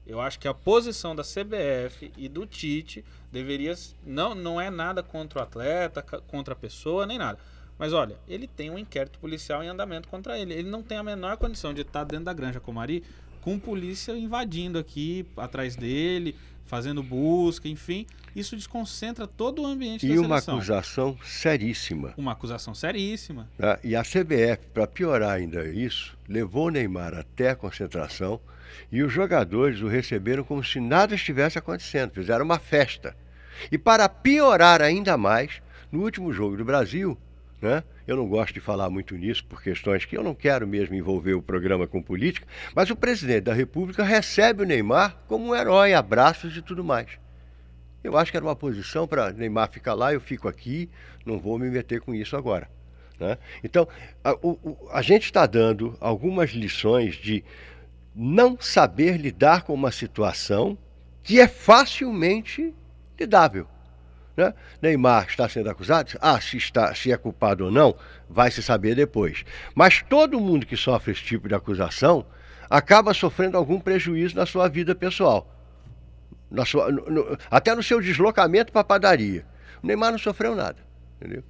Eu 0.06 0.22
acho 0.22 0.40
que 0.40 0.48
a 0.48 0.54
posição 0.54 1.16
da 1.16 1.24
CBF 1.24 2.12
e 2.16 2.30
do 2.30 2.46
Tite 2.46 3.04
deveria 3.32 3.74
não 4.06 4.36
não 4.36 4.62
é 4.62 4.70
nada 4.70 5.02
contra 5.02 5.40
o 5.40 5.42
atleta 5.42 6.02
contra 6.28 6.54
a 6.54 6.58
pessoa 6.58 7.08
nem 7.08 7.18
nada. 7.18 7.40
Mas 7.78 7.92
olha, 7.92 8.18
ele 8.28 8.48
tem 8.48 8.70
um 8.70 8.78
inquérito 8.78 9.20
policial 9.20 9.64
em 9.64 9.68
andamento 9.68 10.08
contra 10.08 10.40
ele. 10.40 10.54
Ele 10.54 10.70
não 10.70 10.84
tem 10.84 10.98
a 10.98 11.04
menor 11.04 11.38
condição 11.38 11.74
de 11.74 11.82
estar 11.82 12.04
dentro 12.04 12.26
da 12.26 12.34
Granja 12.34 12.60
Comari 12.60 13.04
com 13.42 13.60
polícia 13.60 14.16
invadindo 14.16 14.80
aqui 14.80 15.26
atrás 15.36 15.76
dele, 15.76 16.36
fazendo 16.66 17.02
busca, 17.04 17.68
enfim. 17.68 18.06
Isso 18.36 18.56
desconcentra 18.56 19.26
todo 19.26 19.62
o 19.62 19.66
ambiente 19.66 20.06
E 20.06 20.10
da 20.10 20.22
uma 20.22 20.28
seleção. 20.42 20.56
acusação 20.56 21.18
seríssima. 21.24 22.14
Uma 22.18 22.34
acusação 22.34 22.76
seríssima. 22.76 23.48
tá? 23.58 23.80
E 23.84 23.96
a 23.96 24.04
CBF, 24.04 24.68
para 24.74 24.86
piorar 24.88 25.32
ainda 25.32 25.66
isso, 25.70 26.18
levou 26.28 26.68
o 26.68 26.70
Neymar 26.72 27.14
até 27.14 27.52
a 27.52 27.56
concentração 27.56 28.40
e 28.92 29.02
os 29.02 29.12
jogadores 29.14 29.82
o 29.82 29.88
receberam 29.88 30.44
como 30.44 30.64
se 30.64 30.80
nada 30.82 31.16
estivesse 31.16 31.58
acontecendo, 31.58 32.12
fizeram 32.12 32.44
uma 32.44 32.60
festa. 32.60 33.16
E 33.72 33.78
para 33.78 34.10
piorar 34.10 34.82
ainda 34.82 35.16
mais, 35.18 35.62
no 35.90 36.02
último 36.04 36.34
jogo 36.34 36.58
do 36.58 36.66
Brasil, 36.66 37.18
né? 37.62 37.84
Eu 38.08 38.16
não 38.16 38.28
gosto 38.28 38.54
de 38.54 38.60
falar 38.60 38.90
muito 38.90 39.16
nisso 39.16 39.44
por 39.46 39.62
questões 39.64 40.06
que 40.06 40.16
eu 40.16 40.24
não 40.24 40.36
quero 40.36 40.68
mesmo 40.68 40.94
envolver 40.96 41.34
o 41.34 41.42
programa 41.42 41.88
com 41.88 42.02
política, 42.02 42.46
mas 42.76 42.90
o 42.90 42.96
presidente 42.96 43.46
da 43.46 43.54
República 43.54 44.04
recebe 44.04 44.62
o 44.64 44.66
Neymar 44.66 45.18
como 45.28 45.48
um 45.48 45.56
herói, 45.56 45.94
abraços 45.94 46.56
e 46.56 46.62
tudo 46.62 46.84
mais. 46.84 47.08
Eu 48.04 48.16
acho 48.16 48.30
que 48.30 48.38
era 48.38 48.46
uma 48.46 48.56
posição 48.56 49.08
para 49.08 49.32
Neymar 49.32 49.72
ficar 49.72 49.96
lá, 49.96 50.14
eu 50.14 50.22
fico 50.22 50.48
aqui, 50.48 50.88
não 51.26 51.40
vou 51.40 51.58
me 51.58 51.70
meter 51.70 52.00
com 52.02 52.14
isso 52.14 52.38
agora. 52.38 52.70
né? 53.20 53.38
Então, 53.64 53.88
a, 54.24 54.34
o- 54.34 54.78
a 54.92 55.02
gente 55.02 55.24
está 55.26 55.46
dando 55.48 55.98
algumas 56.00 56.52
lições 56.52 57.16
de 57.16 57.44
não 58.14 58.56
saber 58.60 59.18
lidar 59.18 59.64
com 59.64 59.74
uma 59.74 59.92
situação 59.92 60.78
que 61.24 61.40
é 61.40 61.48
facilmente 61.48 62.72
lidável. 63.20 63.68
Né? 64.36 64.54
Neymar 64.82 65.28
está 65.30 65.48
sendo 65.48 65.70
acusado? 65.70 66.12
Ah, 66.22 66.40
se, 66.42 66.58
está, 66.58 66.94
se 66.94 67.12
é 67.12 67.18
culpado 67.18 67.66
ou 67.66 67.72
não, 67.72 67.96
vai 68.30 68.52
se 68.52 68.62
saber 68.62 68.96
depois. 68.96 69.46
Mas 69.74 70.02
todo 70.02 70.40
mundo 70.40 70.66
que 70.66 70.76
sofre 70.76 71.14
esse 71.14 71.24
tipo 71.24 71.48
de 71.48 71.56
acusação 71.56 72.26
acaba 72.70 73.14
sofrendo 73.14 73.58
algum 73.58 73.80
prejuízo 73.80 74.36
na 74.36 74.46
sua 74.46 74.68
vida 74.68 74.94
pessoal. 74.94 75.50
Na 76.52 76.66
sua, 76.66 76.92
no- 76.92 77.10
no- 77.10 77.38
até 77.50 77.74
no 77.74 77.82
seu 77.82 78.02
deslocamento 78.02 78.72
para 78.72 78.82
a 78.82 78.86
padaria. 78.86 79.46
O 79.82 79.88
Neymar 79.88 80.12
não 80.12 80.20
sofreu 80.20 80.56
nada. 80.56 80.78
Entendeu? 81.20 81.44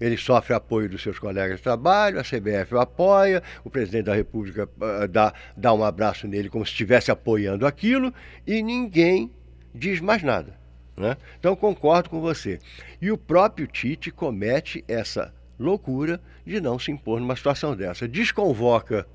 Ele 0.00 0.16
sofre 0.16 0.54
apoio 0.54 0.88
dos 0.88 1.02
seus 1.02 1.18
colegas 1.18 1.56
de 1.56 1.62
trabalho, 1.64 2.20
a 2.20 2.22
CBF 2.22 2.72
o 2.72 2.78
apoia, 2.78 3.42
o 3.64 3.70
presidente 3.70 4.04
da 4.04 4.14
República 4.14 4.68
ah, 4.80 5.06
dá, 5.08 5.32
dá 5.56 5.72
um 5.74 5.82
abraço 5.82 6.28
nele 6.28 6.48
como 6.48 6.64
se 6.64 6.70
estivesse 6.70 7.10
apoiando 7.10 7.66
aquilo, 7.66 8.14
e 8.46 8.62
ninguém 8.62 9.32
diz 9.74 10.00
mais 10.00 10.22
nada. 10.22 10.56
Né? 10.98 11.16
Então 11.38 11.54
concordo 11.54 12.10
com 12.10 12.20
você. 12.20 12.58
E 13.00 13.10
o 13.10 13.16
próprio 13.16 13.66
Tite 13.66 14.10
comete 14.10 14.84
essa 14.88 15.32
loucura 15.58 16.20
de 16.44 16.60
não 16.60 16.78
se 16.78 16.90
impor 16.90 17.20
numa 17.20 17.36
situação 17.36 17.76
dessa. 17.76 18.08
Desconvoca. 18.08 19.06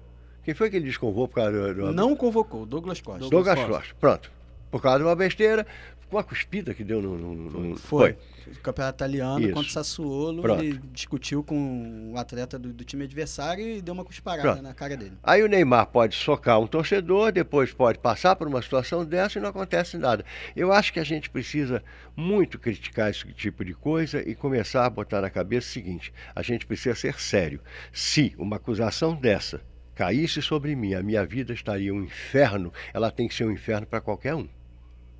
Quem 0.44 0.54
foi 0.54 0.70
que 0.70 0.78
ele 0.78 0.86
desconvocou 0.86 1.28
por 1.28 1.36
causa 1.36 1.74
do. 1.74 1.92
Não 1.94 2.16
convocou, 2.16 2.66
Douglas 2.66 3.02
Costa. 3.02 3.30
Douglas 3.30 3.60
Costa. 3.60 3.96
Pronto. 4.00 4.32
Por 4.72 4.82
causa 4.82 5.00
de 5.00 5.06
uma 5.06 5.16
besteira, 5.16 5.68
com 6.14 6.18
uma 6.18 6.24
cuspida 6.24 6.74
que 6.74 6.84
deu 6.84 7.02
no. 7.02 7.18
no- 7.18 7.36
no- 7.36 7.76
Foi. 7.78 8.16
O 8.46 8.60
campeonato 8.60 8.98
italiano 8.98 9.40
Isso. 9.46 9.54
contra 9.54 9.70
o 9.70 9.72
Sassuolo, 9.72 10.42
Pronto. 10.42 10.62
ele 10.64 10.80
discutiu 10.92 11.44
com 11.44 12.12
o 12.14 12.18
atleta 12.18 12.60
do, 12.60 12.72
do 12.74 12.84
time 12.84 13.04
adversário 13.06 13.66
e 13.66 13.82
deu 13.82 13.94
uma 13.94 14.04
cusparada 14.06 14.42
Pronto. 14.52 14.62
na 14.62 14.74
cara 14.74 14.96
dele. 14.98 15.14
Aí 15.24 15.42
o 15.42 15.48
Neymar 15.48 15.88
pode 15.88 16.16
socar 16.16 16.60
um 16.60 16.68
torcedor, 16.68 17.32
depois 17.32 17.74
pode 17.74 17.98
passar 18.00 18.36
por 18.36 18.48
uma 18.48 18.62
situação 18.62 19.04
dessa 19.06 19.40
e 19.40 19.42
não 19.42 19.50
acontece 19.50 19.98
nada. 19.98 20.24
Eu 20.56 20.72
acho 20.72 20.92
que 20.94 21.00
a 21.00 21.04
gente 21.06 21.30
precisa 21.30 21.82
muito 22.16 22.60
criticar 22.60 23.10
esse 23.10 23.26
tipo 23.34 23.64
de 23.66 23.74
coisa 23.74 24.22
e 24.22 24.36
começar 24.36 24.86
a 24.86 24.90
botar 24.90 25.22
na 25.22 25.30
cabeça 25.30 25.68
o 25.70 25.72
seguinte: 25.72 26.14
a 26.36 26.42
gente 26.44 26.66
precisa 26.68 26.94
ser 26.96 27.20
sério. 27.20 27.60
Se 27.92 28.36
uma 28.38 28.58
acusação 28.58 29.16
dessa 29.16 29.62
caísse 29.96 30.42
sobre 30.42 30.76
mim, 30.76 30.94
a 30.96 31.02
minha 31.02 31.26
vida 31.26 31.54
estaria 31.54 31.94
um 31.94 32.04
inferno, 32.04 32.72
ela 32.94 33.10
tem 33.10 33.28
que 33.28 33.34
ser 33.34 33.46
um 33.46 33.52
inferno 33.52 33.88
para 33.88 34.02
qualquer 34.02 34.36
um. 34.36 34.48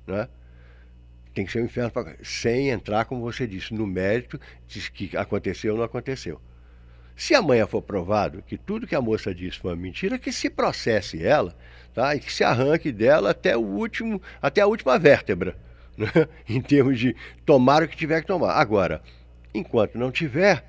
Né? 0.06 0.28
Tem 1.34 1.44
que 1.44 1.52
ser 1.52 1.60
um 1.60 1.64
inferno 1.64 1.90
pra... 1.90 2.14
sem 2.22 2.70
entrar, 2.70 3.04
como 3.04 3.20
você 3.20 3.46
disse, 3.46 3.74
no 3.74 3.86
mérito 3.86 4.40
de 4.66 4.90
que 4.90 5.16
aconteceu 5.16 5.72
ou 5.72 5.78
não 5.78 5.84
aconteceu. 5.84 6.40
Se 7.16 7.34
amanhã 7.34 7.66
for 7.66 7.82
provado 7.82 8.42
que 8.42 8.56
tudo 8.56 8.86
que 8.86 8.94
a 8.94 9.00
moça 9.00 9.34
disse 9.34 9.58
foi 9.58 9.72
uma 9.72 9.76
mentira, 9.80 10.18
que 10.18 10.32
se 10.32 10.50
processe 10.50 11.24
ela, 11.24 11.56
tá? 11.92 12.14
E 12.14 12.20
que 12.20 12.32
se 12.32 12.42
arranque 12.42 12.90
dela 12.90 13.30
até 13.30 13.56
o 13.56 13.60
último, 13.60 14.20
até 14.42 14.60
a 14.60 14.66
última 14.66 14.98
vértebra, 14.98 15.56
né? 15.96 16.08
em 16.48 16.60
termos 16.60 16.98
de 16.98 17.14
tomar 17.44 17.82
o 17.82 17.88
que 17.88 17.96
tiver 17.96 18.20
que 18.20 18.26
tomar. 18.26 18.54
Agora, 18.54 19.00
enquanto 19.52 19.96
não 19.96 20.10
tiver, 20.10 20.64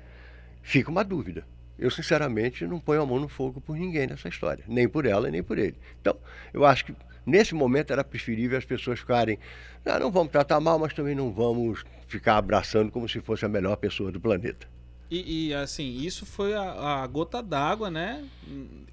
fica 0.62 0.90
uma 0.90 1.04
dúvida. 1.04 1.44
Eu, 1.78 1.90
sinceramente, 1.90 2.66
não 2.66 2.80
ponho 2.80 3.02
a 3.02 3.06
mão 3.06 3.20
no 3.20 3.28
fogo 3.28 3.60
por 3.60 3.76
ninguém 3.76 4.06
nessa 4.06 4.28
história, 4.28 4.64
nem 4.66 4.88
por 4.88 5.04
ela, 5.04 5.30
nem 5.30 5.42
por 5.42 5.58
ele. 5.58 5.76
Então, 6.00 6.16
eu 6.54 6.64
acho 6.64 6.86
que 6.86 6.94
nesse 7.26 7.54
momento 7.54 7.92
era 7.92 8.04
preferível 8.04 8.56
as 8.56 8.64
pessoas 8.64 9.00
ficarem, 9.00 9.38
"Ah, 9.84 9.98
não 9.98 10.10
vamos 10.10 10.32
tratar 10.32 10.60
mal, 10.60 10.78
mas 10.78 10.94
também 10.94 11.14
não 11.14 11.32
vamos 11.32 11.84
ficar 12.06 12.36
abraçando 12.36 12.90
como 12.90 13.08
se 13.08 13.20
fosse 13.20 13.44
a 13.44 13.48
melhor 13.48 13.76
pessoa 13.76 14.10
do 14.12 14.20
planeta. 14.20 14.66
E, 15.08 15.48
e, 15.48 15.54
assim, 15.54 15.98
isso 16.00 16.26
foi 16.26 16.54
a, 16.54 17.02
a 17.02 17.06
gota 17.06 17.40
d'água, 17.40 17.90
né? 17.90 18.24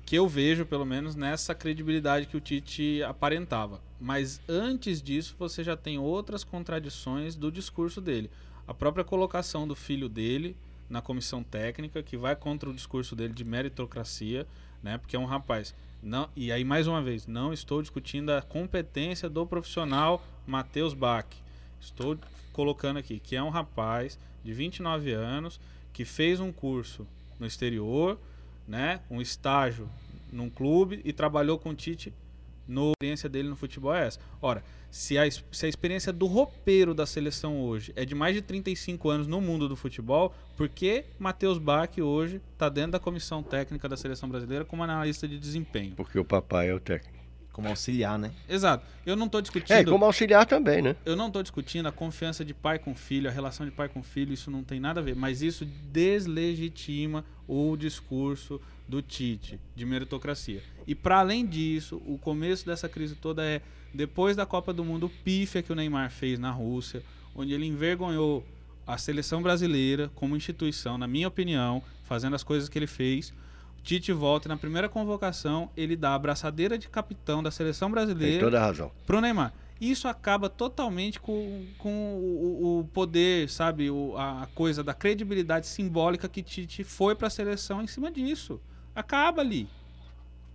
Que 0.06 0.16
eu 0.16 0.28
vejo, 0.28 0.64
pelo 0.66 0.86
menos, 0.86 1.16
nessa 1.16 1.56
credibilidade 1.56 2.28
que 2.28 2.38
o 2.38 2.42
Tite 2.42 3.02
aparentava. 3.04 3.82
Mas 4.00 4.40
antes 4.48 5.02
disso, 5.02 5.36
você 5.40 5.64
já 5.64 5.76
tem 5.76 5.98
outras 5.98 6.44
contradições 6.44 7.36
do 7.36 7.52
discurso 7.52 8.00
dele. 8.00 8.30
A 8.68 8.74
própria 8.74 9.04
colocação 9.04 9.68
do 9.68 9.76
filho 9.76 10.08
dele 10.08 10.56
na 10.88 11.02
comissão 11.02 11.42
técnica, 11.42 12.04
que 12.04 12.16
vai 12.16 12.36
contra 12.36 12.70
o 12.70 12.74
discurso 12.74 13.16
dele 13.16 13.34
de 13.34 13.44
meritocracia, 13.44 14.46
né? 14.84 15.00
Porque 15.00 15.16
é 15.16 15.20
um 15.20 15.26
rapaz. 15.26 15.74
Não, 16.04 16.30
e 16.36 16.52
aí, 16.52 16.66
mais 16.66 16.86
uma 16.86 17.02
vez, 17.02 17.28
não 17.28 17.54
estou 17.54 17.82
discutindo 17.82 18.32
a 18.32 18.42
competência 18.42 19.30
do 19.30 19.48
profissional 19.48 20.22
Matheus 20.46 20.94
Bach. 20.94 21.26
Estou 21.80 22.18
colocando 22.52 22.98
aqui 22.98 23.20
que 23.20 23.38
é 23.38 23.42
um 23.42 23.50
rapaz 23.50 24.20
de 24.44 24.52
29 24.52 25.14
anos 25.14 25.62
que 25.94 26.04
fez 26.04 26.42
um 26.42 26.52
curso 26.52 27.08
no 27.40 27.46
exterior, 27.46 28.20
né, 28.68 29.00
um 29.10 29.22
estágio 29.22 29.90
num 30.30 30.50
clube 30.50 31.00
e 31.06 31.14
trabalhou 31.14 31.58
com 31.58 31.70
o 31.70 31.74
Tite 31.74 32.14
no 32.68 32.90
a 32.90 32.92
experiência 32.92 33.30
dele 33.30 33.50
no 33.50 33.56
futebol 33.56 33.94
é 33.94 34.08
essa. 34.08 34.20
Ora, 34.42 34.64
se 34.90 35.18
a, 35.18 35.24
se 35.30 35.66
a 35.66 35.70
experiência 35.70 36.14
do 36.14 36.28
roupeiro 36.28 36.94
da 36.94 37.06
seleção 37.06 37.60
hoje 37.60 37.92
é 37.96 38.06
de 38.06 38.14
mais 38.14 38.36
de 38.36 38.42
35 38.42 39.10
anos 39.10 39.28
no 39.28 39.42
mundo 39.42 39.68
do 39.68 39.76
futebol, 39.76 40.34
por 40.56 40.70
que 40.70 41.06
Matheus 41.18 41.58
Bach 41.58 42.00
hoje 42.00 42.40
está 42.54 42.70
dentro 42.70 42.92
da 42.92 43.00
comissão 43.00 43.42
técnica 43.42 43.90
da 43.90 43.98
seleção 43.98 44.30
brasileira 44.30 44.64
como 44.64 44.84
analista 44.84 45.28
de 45.28 45.40
desempenho? 45.40 45.96
Porque 45.96 46.18
o 46.20 46.24
papai 46.24 46.70
é 46.70 46.74
o 46.74 46.80
técnico. 46.80 47.24
Como 47.52 47.68
auxiliar, 47.68 48.18
né? 48.18 48.32
Exato. 48.50 48.84
Eu 49.06 49.16
não 49.16 49.28
estou 49.28 49.40
discutindo. 49.40 49.78
É, 49.78 49.84
como 49.84 50.04
auxiliar 50.06 50.44
também, 50.46 50.82
né? 50.82 50.96
Eu 51.06 51.16
não 51.16 51.28
estou 51.28 51.44
discutindo 51.44 51.88
a 51.88 51.92
confiança 51.92 52.44
de 52.44 52.52
pai 52.52 52.80
com 52.80 52.96
filho, 52.96 53.30
a 53.30 53.32
relação 53.32 53.64
de 53.64 53.72
pai 53.72 53.88
com 53.88 54.02
filho, 54.02 54.34
isso 54.34 54.50
não 54.50 54.64
tem 54.64 54.80
nada 54.80 55.00
a 55.00 55.04
ver. 55.04 55.16
Mas 55.16 55.44
isso 55.44 55.64
deslegitima 55.64 57.24
o 57.48 57.78
discurso 57.78 58.60
do 58.94 59.02
Tite 59.02 59.60
de 59.76 59.86
meritocracia. 59.86 60.62
E 60.86 60.94
para 60.94 61.18
além 61.20 61.46
disso, 61.48 62.00
o 62.06 62.16
começo 62.18 62.64
dessa 62.66 62.88
crise 62.88 63.16
toda 63.16 63.44
é 63.44 63.60
depois 63.92 64.36
da 64.36 64.46
Copa 64.46 64.72
do 64.72 64.86
Mundo 64.86 65.10
pífia 65.24 65.64
que 65.64 65.72
o 65.72 65.76
Neymar 65.76 66.12
fez 66.12 66.38
na 66.38 66.52
Rússia, 66.52 67.02
onde 67.36 67.54
ele 67.54 67.66
envergonhou 67.66 68.46
a 68.86 68.96
seleção 68.98 69.42
brasileira 69.42 70.12
como 70.14 70.36
instituição, 70.36 70.96
na 70.98 71.08
minha 71.08 71.28
opinião, 71.28 71.82
fazendo 72.04 72.36
as 72.36 72.44
coisas 72.44 72.70
que 72.70 72.78
ele 72.78 72.86
fez. 72.88 73.34
Tite 73.82 74.12
volta 74.14 74.48
e 74.48 74.50
na 74.50 74.58
primeira 74.58 74.88
convocação 74.88 75.70
ele 75.76 75.96
dá 75.96 76.12
a 76.12 76.16
abraçadeira 76.16 76.78
de 76.78 76.88
capitão 76.88 77.42
da 77.42 77.50
seleção 77.50 77.88
Tem 77.90 77.94
brasileira 77.94 78.40
toda 78.46 78.60
a 78.62 78.66
razão. 78.66 78.92
pro 79.08 79.20
Neymar. 79.20 79.54
Isso 79.82 80.08
acaba 80.08 80.50
totalmente 80.50 81.20
com, 81.20 81.66
com 81.80 81.90
o, 82.16 82.80
o 82.80 82.84
poder, 82.94 83.50
sabe? 83.50 83.90
O- 83.90 84.16
a 84.18 84.48
coisa 84.54 84.84
da 84.84 84.94
credibilidade 84.94 85.66
simbólica 85.68 86.30
que 86.30 86.42
Tite 86.44 86.84
foi 86.84 87.16
para 87.16 87.28
a 87.28 87.32
seleção 87.32 87.82
em 87.82 87.88
cima 87.88 88.10
disso. 88.12 88.62
Acaba 88.96 89.42
ali. 89.42 89.68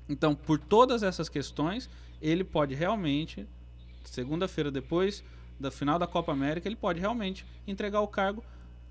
Então, 0.08 0.34
por 0.34 0.58
todas 0.58 1.02
essas 1.02 1.28
questões, 1.28 1.88
ele 2.20 2.44
pode 2.44 2.74
realmente, 2.74 3.46
segunda-feira 4.04 4.70
depois 4.70 5.22
da 5.58 5.70
final 5.70 5.98
da 5.98 6.06
Copa 6.06 6.32
América, 6.32 6.68
ele 6.68 6.76
pode 6.76 7.00
realmente 7.00 7.44
entregar 7.66 8.00
o 8.00 8.08
cargo 8.08 8.42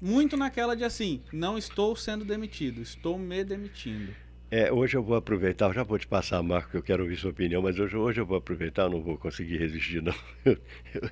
muito 0.01 0.37
naquela 0.37 0.75
de 0.75 0.83
assim: 0.83 1.21
não 1.31 1.57
estou 1.57 1.95
sendo 1.95 2.23
demitido, 2.23 2.81
estou 2.81 3.17
me 3.17 3.43
demitindo. 3.43 4.13
É, 4.49 4.71
hoje 4.71 4.95
eu 4.95 5.03
vou 5.03 5.17
aproveitar, 5.17 5.65
eu 5.65 5.73
já 5.73 5.83
vou 5.83 5.99
te 5.99 6.07
passar, 6.07 6.41
Marco, 6.41 6.71
que 6.71 6.77
eu 6.77 6.83
quero 6.83 7.03
ouvir 7.03 7.17
sua 7.17 7.31
opinião, 7.31 7.61
mas 7.61 7.77
hoje, 7.77 7.97
hoje 7.97 8.21
eu 8.21 8.25
vou 8.25 8.37
aproveitar, 8.37 8.83
eu 8.83 8.91
não 8.91 9.01
vou 9.01 9.17
conseguir 9.17 9.57
resistir, 9.57 10.01
não. 10.01 10.15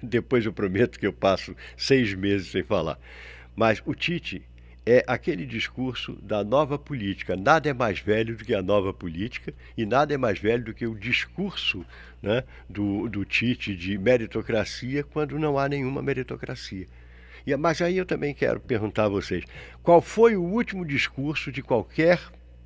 Depois 0.02 0.46
eu 0.46 0.54
prometo 0.54 0.98
que 0.98 1.06
eu 1.06 1.12
passo 1.12 1.54
seis 1.76 2.14
meses 2.14 2.48
sem 2.48 2.64
falar. 2.64 2.98
Mas 3.54 3.82
o 3.86 3.94
Tite 3.94 4.42
é 4.86 5.04
aquele 5.08 5.46
discurso 5.46 6.14
da 6.22 6.44
nova 6.44 6.78
política. 6.78 7.36
Nada 7.36 7.70
é 7.70 7.74
mais 7.74 8.00
velho 8.00 8.38
do 8.38 8.46
que 8.46 8.54
a 8.54 8.62
nova 8.62 8.94
política 8.94 9.54
e 9.76 9.86
nada 9.86 10.14
é 10.14 10.18
mais 10.18 10.38
velho 10.38 10.64
do 10.64 10.74
que 10.74 10.86
o 10.86 10.94
discurso 10.94 11.84
né, 12.22 12.44
do, 12.70 13.10
do 13.10 13.26
Tite 13.26 13.76
de 13.76 13.98
meritocracia 13.98 15.04
quando 15.04 15.40
não 15.40 15.58
há 15.58 15.68
nenhuma 15.68 16.04
meritocracia. 16.04 16.88
E, 17.48 17.56
mas 17.56 17.82
aí 17.82 17.98
eu 17.98 18.06
também 18.06 18.34
quero 18.34 18.60
perguntar 18.60 19.06
a 19.06 19.10
vocês: 19.10 19.44
qual 19.82 20.02
foi 20.02 20.36
o 20.36 20.44
último 20.44 20.86
discurso 20.86 21.52
de 21.52 21.64
qualquer 21.64 22.20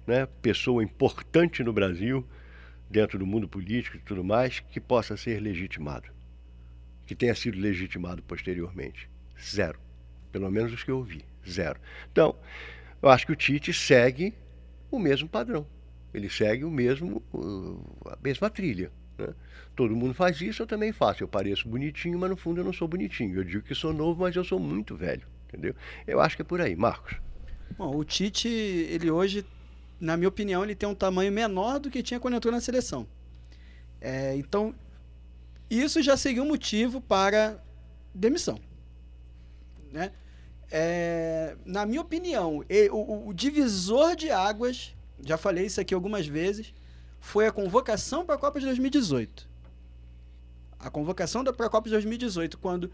né, 0.05 0.27
pessoa 0.41 0.83
importante 0.83 1.63
no 1.63 1.71
Brasil, 1.71 2.27
dentro 2.89 3.17
do 3.17 3.25
mundo 3.25 3.47
político 3.47 3.95
e 3.95 4.01
tudo 4.01 4.23
mais, 4.23 4.59
que 4.59 4.79
possa 4.79 5.15
ser 5.15 5.39
legitimado? 5.39 6.09
Que 7.05 7.15
tenha 7.15 7.33
sido 7.33 7.57
legitimado 7.57 8.21
posteriormente? 8.23 9.09
Zero. 9.41 9.79
Pelo 10.31 10.51
menos 10.51 10.73
os 10.73 10.83
que 10.83 10.91
eu 10.91 10.97
ouvi. 10.97 11.28
Zero. 11.47 11.79
Então, 12.11 12.35
eu 13.01 13.09
acho 13.09 13.25
que 13.25 13.31
o 13.31 13.35
Tite 13.35 13.73
segue 13.73 14.33
o 14.91 14.99
mesmo 14.99 15.27
padrão. 15.27 15.65
Ele 16.13 16.29
segue 16.29 16.63
o 16.63 16.71
mesmo, 16.71 17.23
uh, 17.33 18.09
a 18.09 18.17
mesma 18.21 18.49
trilha. 18.49 18.91
né? 19.17 19.33
Todo 19.75 19.95
mundo 19.95 20.13
faz 20.13 20.41
isso, 20.41 20.61
eu 20.63 20.67
também 20.67 20.91
faço. 20.91 21.23
Eu 21.23 21.27
pareço 21.27 21.69
bonitinho, 21.69 22.17
mas 22.19 22.29
no 22.29 22.35
fundo 22.35 22.61
eu 22.61 22.65
não 22.65 22.73
sou 22.73 22.87
bonitinho. 22.87 23.37
Eu 23.37 23.43
digo 23.43 23.63
que 23.63 23.75
sou 23.75 23.93
novo, 23.93 24.21
mas 24.21 24.35
eu 24.35 24.43
sou 24.43 24.59
muito 24.59 24.95
velho. 24.95 25.25
Entendeu? 25.47 25.73
Eu 26.05 26.19
acho 26.19 26.35
que 26.35 26.41
é 26.41 26.45
por 26.45 26.61
aí. 26.61 26.75
Marcos. 26.75 27.15
Bom, 27.77 27.95
o 27.95 28.03
Tite, 28.03 28.47
ele 28.47 29.09
hoje, 29.09 29.45
na 29.99 30.17
minha 30.17 30.27
opinião, 30.27 30.63
ele 30.63 30.75
tem 30.75 30.89
um 30.89 30.95
tamanho 30.95 31.31
menor 31.31 31.79
do 31.79 31.89
que 31.89 32.03
tinha 32.03 32.19
quando 32.19 32.35
entrou 32.35 32.51
na 32.51 32.59
seleção. 32.59 33.07
É, 34.01 34.35
então, 34.35 34.75
isso 35.69 36.01
já 36.01 36.17
seria 36.17 36.41
um 36.41 36.47
motivo 36.47 36.99
para 36.99 37.63
demissão. 38.13 38.59
Né? 39.91 40.11
É, 40.71 41.55
na 41.65 41.85
minha 41.85 42.01
opinião, 42.01 42.63
o, 42.91 43.29
o- 43.29 43.33
divisor 43.33 44.15
de 44.15 44.29
águas, 44.29 44.95
já 45.23 45.37
falei 45.37 45.65
isso 45.65 45.81
aqui 45.81 45.93
algumas 45.93 46.27
vezes, 46.27 46.73
foi 47.19 47.47
a 47.47 47.51
convocação 47.51 48.25
para 48.25 48.35
a 48.35 48.37
Copa 48.37 48.59
de 48.59 48.65
2018. 48.65 49.47
A 50.79 50.89
convocação 50.89 51.43
para 51.43 51.65
a 51.65 51.69
Copa 51.69 51.85
de 51.89 51.93
2018, 51.93 52.57
quando 52.59 52.91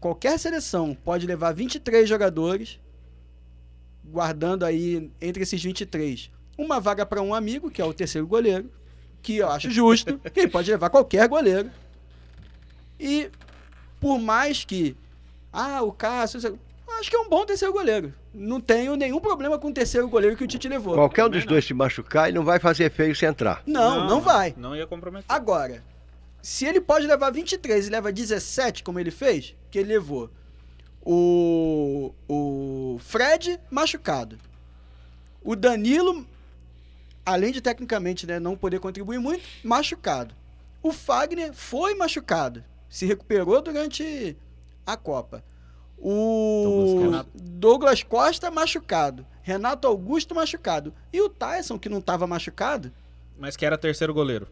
qualquer 0.00 0.38
seleção 0.38 0.96
pode 1.04 1.26
levar 1.26 1.52
23 1.52 2.08
jogadores, 2.08 2.80
guardando 4.04 4.64
aí 4.64 5.10
entre 5.20 5.42
esses 5.42 5.62
23 5.62 6.30
uma 6.58 6.80
vaga 6.80 7.04
para 7.04 7.20
um 7.20 7.34
amigo, 7.34 7.70
que 7.70 7.82
é 7.82 7.84
o 7.84 7.92
terceiro 7.92 8.26
goleiro, 8.26 8.70
que 9.20 9.36
eu 9.36 9.50
acho 9.50 9.70
justo, 9.70 10.18
que 10.32 10.40
ele 10.40 10.48
pode 10.48 10.70
levar 10.70 10.88
qualquer 10.88 11.28
goleiro. 11.28 11.70
E 12.98 13.30
por 14.00 14.18
mais 14.18 14.64
que 14.64 14.96
ah, 15.52 15.82
o 15.82 15.92
Cássio, 15.92 16.58
acho 16.94 17.10
que 17.10 17.16
é 17.16 17.18
um 17.18 17.28
bom 17.28 17.44
terceiro 17.44 17.72
goleiro. 17.72 18.14
Não 18.32 18.60
tenho 18.60 18.96
nenhum 18.96 19.20
problema 19.20 19.58
com 19.58 19.68
o 19.68 19.72
terceiro 19.72 20.08
goleiro 20.08 20.36
que 20.36 20.44
o 20.44 20.46
Tite 20.46 20.68
levou. 20.68 20.94
Qualquer 20.94 21.24
um 21.24 21.30
dos 21.30 21.44
não. 21.44 21.48
dois 21.52 21.64
se 21.64 21.74
machucar, 21.74 22.28
ele 22.28 22.36
não 22.38 22.44
vai 22.44 22.58
fazer 22.58 22.90
feio 22.90 23.14
se 23.14 23.26
entrar. 23.26 23.62
Não, 23.66 24.06
não, 24.06 24.20
vai. 24.20 24.54
Não 24.56 24.74
ia 24.74 24.86
comprometer. 24.86 25.26
Agora, 25.28 25.82
se 26.42 26.64
ele 26.64 26.80
pode 26.80 27.06
levar 27.06 27.30
23 27.30 27.86
e 27.86 27.90
leva 27.90 28.12
17, 28.12 28.82
como 28.82 29.00
ele 29.00 29.10
fez, 29.10 29.54
que 29.70 29.78
ele 29.78 29.88
levou 29.88 30.30
o, 31.02 32.12
o 32.28 32.98
Fred 33.00 33.60
machucado. 33.70 34.38
O 35.42 35.54
Danilo, 35.54 36.26
além 37.24 37.52
de 37.52 37.60
tecnicamente 37.60 38.26
né, 38.26 38.40
não 38.40 38.56
poder 38.56 38.80
contribuir 38.80 39.18
muito, 39.18 39.44
machucado. 39.62 40.34
O 40.82 40.92
Fagner 40.92 41.52
foi 41.52 41.94
machucado. 41.94 42.64
Se 42.88 43.06
recuperou 43.06 43.60
durante 43.60 44.36
a 44.84 44.96
Copa. 44.96 45.44
O 45.98 46.94
Douglas 46.94 47.26
Douglas 47.34 48.02
Costa 48.02 48.50
machucado. 48.50 49.26
Renato 49.42 49.86
Augusto 49.86 50.34
machucado. 50.34 50.92
E 51.12 51.20
o 51.20 51.28
Tyson, 51.28 51.78
que 51.78 51.88
não 51.88 51.98
estava 51.98 52.26
machucado, 52.26 52.92
Mas 53.38 53.56
que 53.56 53.64
era 53.64 53.78
terceiro 53.78 54.12
goleiro. 54.12 54.48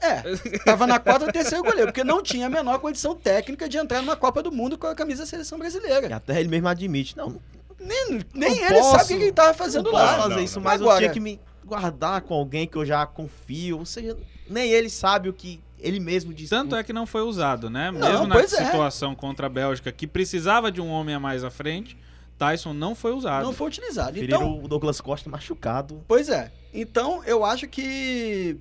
é, 0.00 0.22
tava 0.64 0.86
na 0.86 0.98
do 0.98 1.30
terceiro 1.30 1.62
goleiro, 1.62 1.88
porque 1.88 2.02
não 2.02 2.22
tinha 2.22 2.46
a 2.46 2.50
menor 2.50 2.78
condição 2.78 3.14
técnica 3.14 3.68
de 3.68 3.76
entrar 3.76 4.00
numa 4.00 4.16
Copa 4.16 4.42
do 4.42 4.50
Mundo 4.50 4.78
com 4.78 4.86
a 4.86 4.94
camisa 4.94 5.22
da 5.22 5.26
seleção 5.26 5.58
E 5.58 5.60
brasileira. 5.60 6.16
até 6.16 6.40
ele 6.40 6.48
mesmo 6.48 6.68
admite, 6.68 7.16
não, 7.16 7.38
Nem, 7.78 8.20
nem 8.34 8.54
não 8.60 8.66
ele 8.66 8.74
posso- 8.78 8.90
sabe 8.98 9.14
o 9.14 9.18
que 9.18 9.22
ele 9.24 9.32
tava 9.32 9.52
fazendo 9.54 9.84
não 9.86 9.92
lá. 9.92 10.06
posso 10.06 10.22
fazer 10.22 10.34
Não, 10.36 10.42
isso, 10.42 10.56
não. 10.56 10.64
mas 10.64 10.80
eu 10.80 10.86
Agora- 10.86 11.00
tinha 11.00 11.12
que 11.12 11.20
me 11.20 11.38
guardar 11.64 12.22
com 12.22 12.32
alguém 12.34 12.66
que 12.66 12.76
eu 12.76 12.84
já 12.86 13.04
confio. 13.06 13.78
Ou 13.78 13.84
seja, 13.86 14.16
nem 14.48 14.70
ele 14.70 14.88
sabe 14.90 15.28
o 15.28 15.32
que 15.34 15.60
ele 15.82 15.98
mesmo 16.00 16.32
disse. 16.34 16.50
Tanto 16.50 16.74
é 16.76 16.82
que 16.84 16.92
não 16.92 17.06
foi 17.06 17.22
usado, 17.22 17.68
né? 17.70 17.90
Não, 17.90 18.00
Mesmo 18.00 18.26
na 18.26 18.38
é. 18.40 18.46
situação 18.46 19.14
contra 19.14 19.46
a 19.46 19.50
Bélgica, 19.50 19.90
que 19.92 20.06
precisava 20.06 20.70
de 20.70 20.80
um 20.80 20.88
homem 20.88 21.14
a 21.14 21.20
mais 21.20 21.42
à 21.44 21.50
frente, 21.50 21.96
Tyson 22.38 22.72
não 22.72 22.94
foi 22.94 23.12
usado. 23.12 23.44
Não 23.44 23.52
foi 23.52 23.68
utilizado. 23.68 24.12
Preferiram 24.12 24.38
Então, 24.40 24.64
o 24.64 24.68
Douglas 24.68 25.00
Costa 25.00 25.28
machucado. 25.30 26.02
pois 26.08 26.28
é. 26.28 26.52
Então, 26.72 27.22
eu 27.24 27.44
acho 27.44 27.66
que 27.68 28.56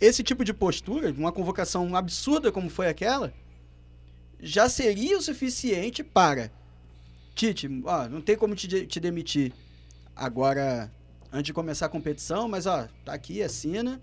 esse 0.00 0.22
tipo 0.22 0.44
de 0.44 0.52
postura, 0.54 1.14
uma 1.16 1.30
convocação 1.30 1.94
absurda 1.94 2.50
como 2.50 2.70
foi 2.70 2.88
aquela, 2.88 3.32
já 4.40 4.68
seria 4.68 5.18
o 5.18 5.22
suficiente 5.22 6.02
para 6.02 6.50
Tite, 7.34 7.68
ó, 7.84 8.08
não 8.08 8.20
tem 8.20 8.36
como 8.36 8.54
te, 8.54 8.66
de- 8.66 8.86
te 8.86 8.98
demitir 8.98 9.52
agora 10.16 10.90
antes 11.32 11.44
de 11.46 11.52
começar 11.52 11.86
a 11.86 11.88
competição, 11.88 12.48
mas 12.48 12.66
ó, 12.66 12.86
tá 13.04 13.12
aqui, 13.14 13.42
assina. 13.42 14.00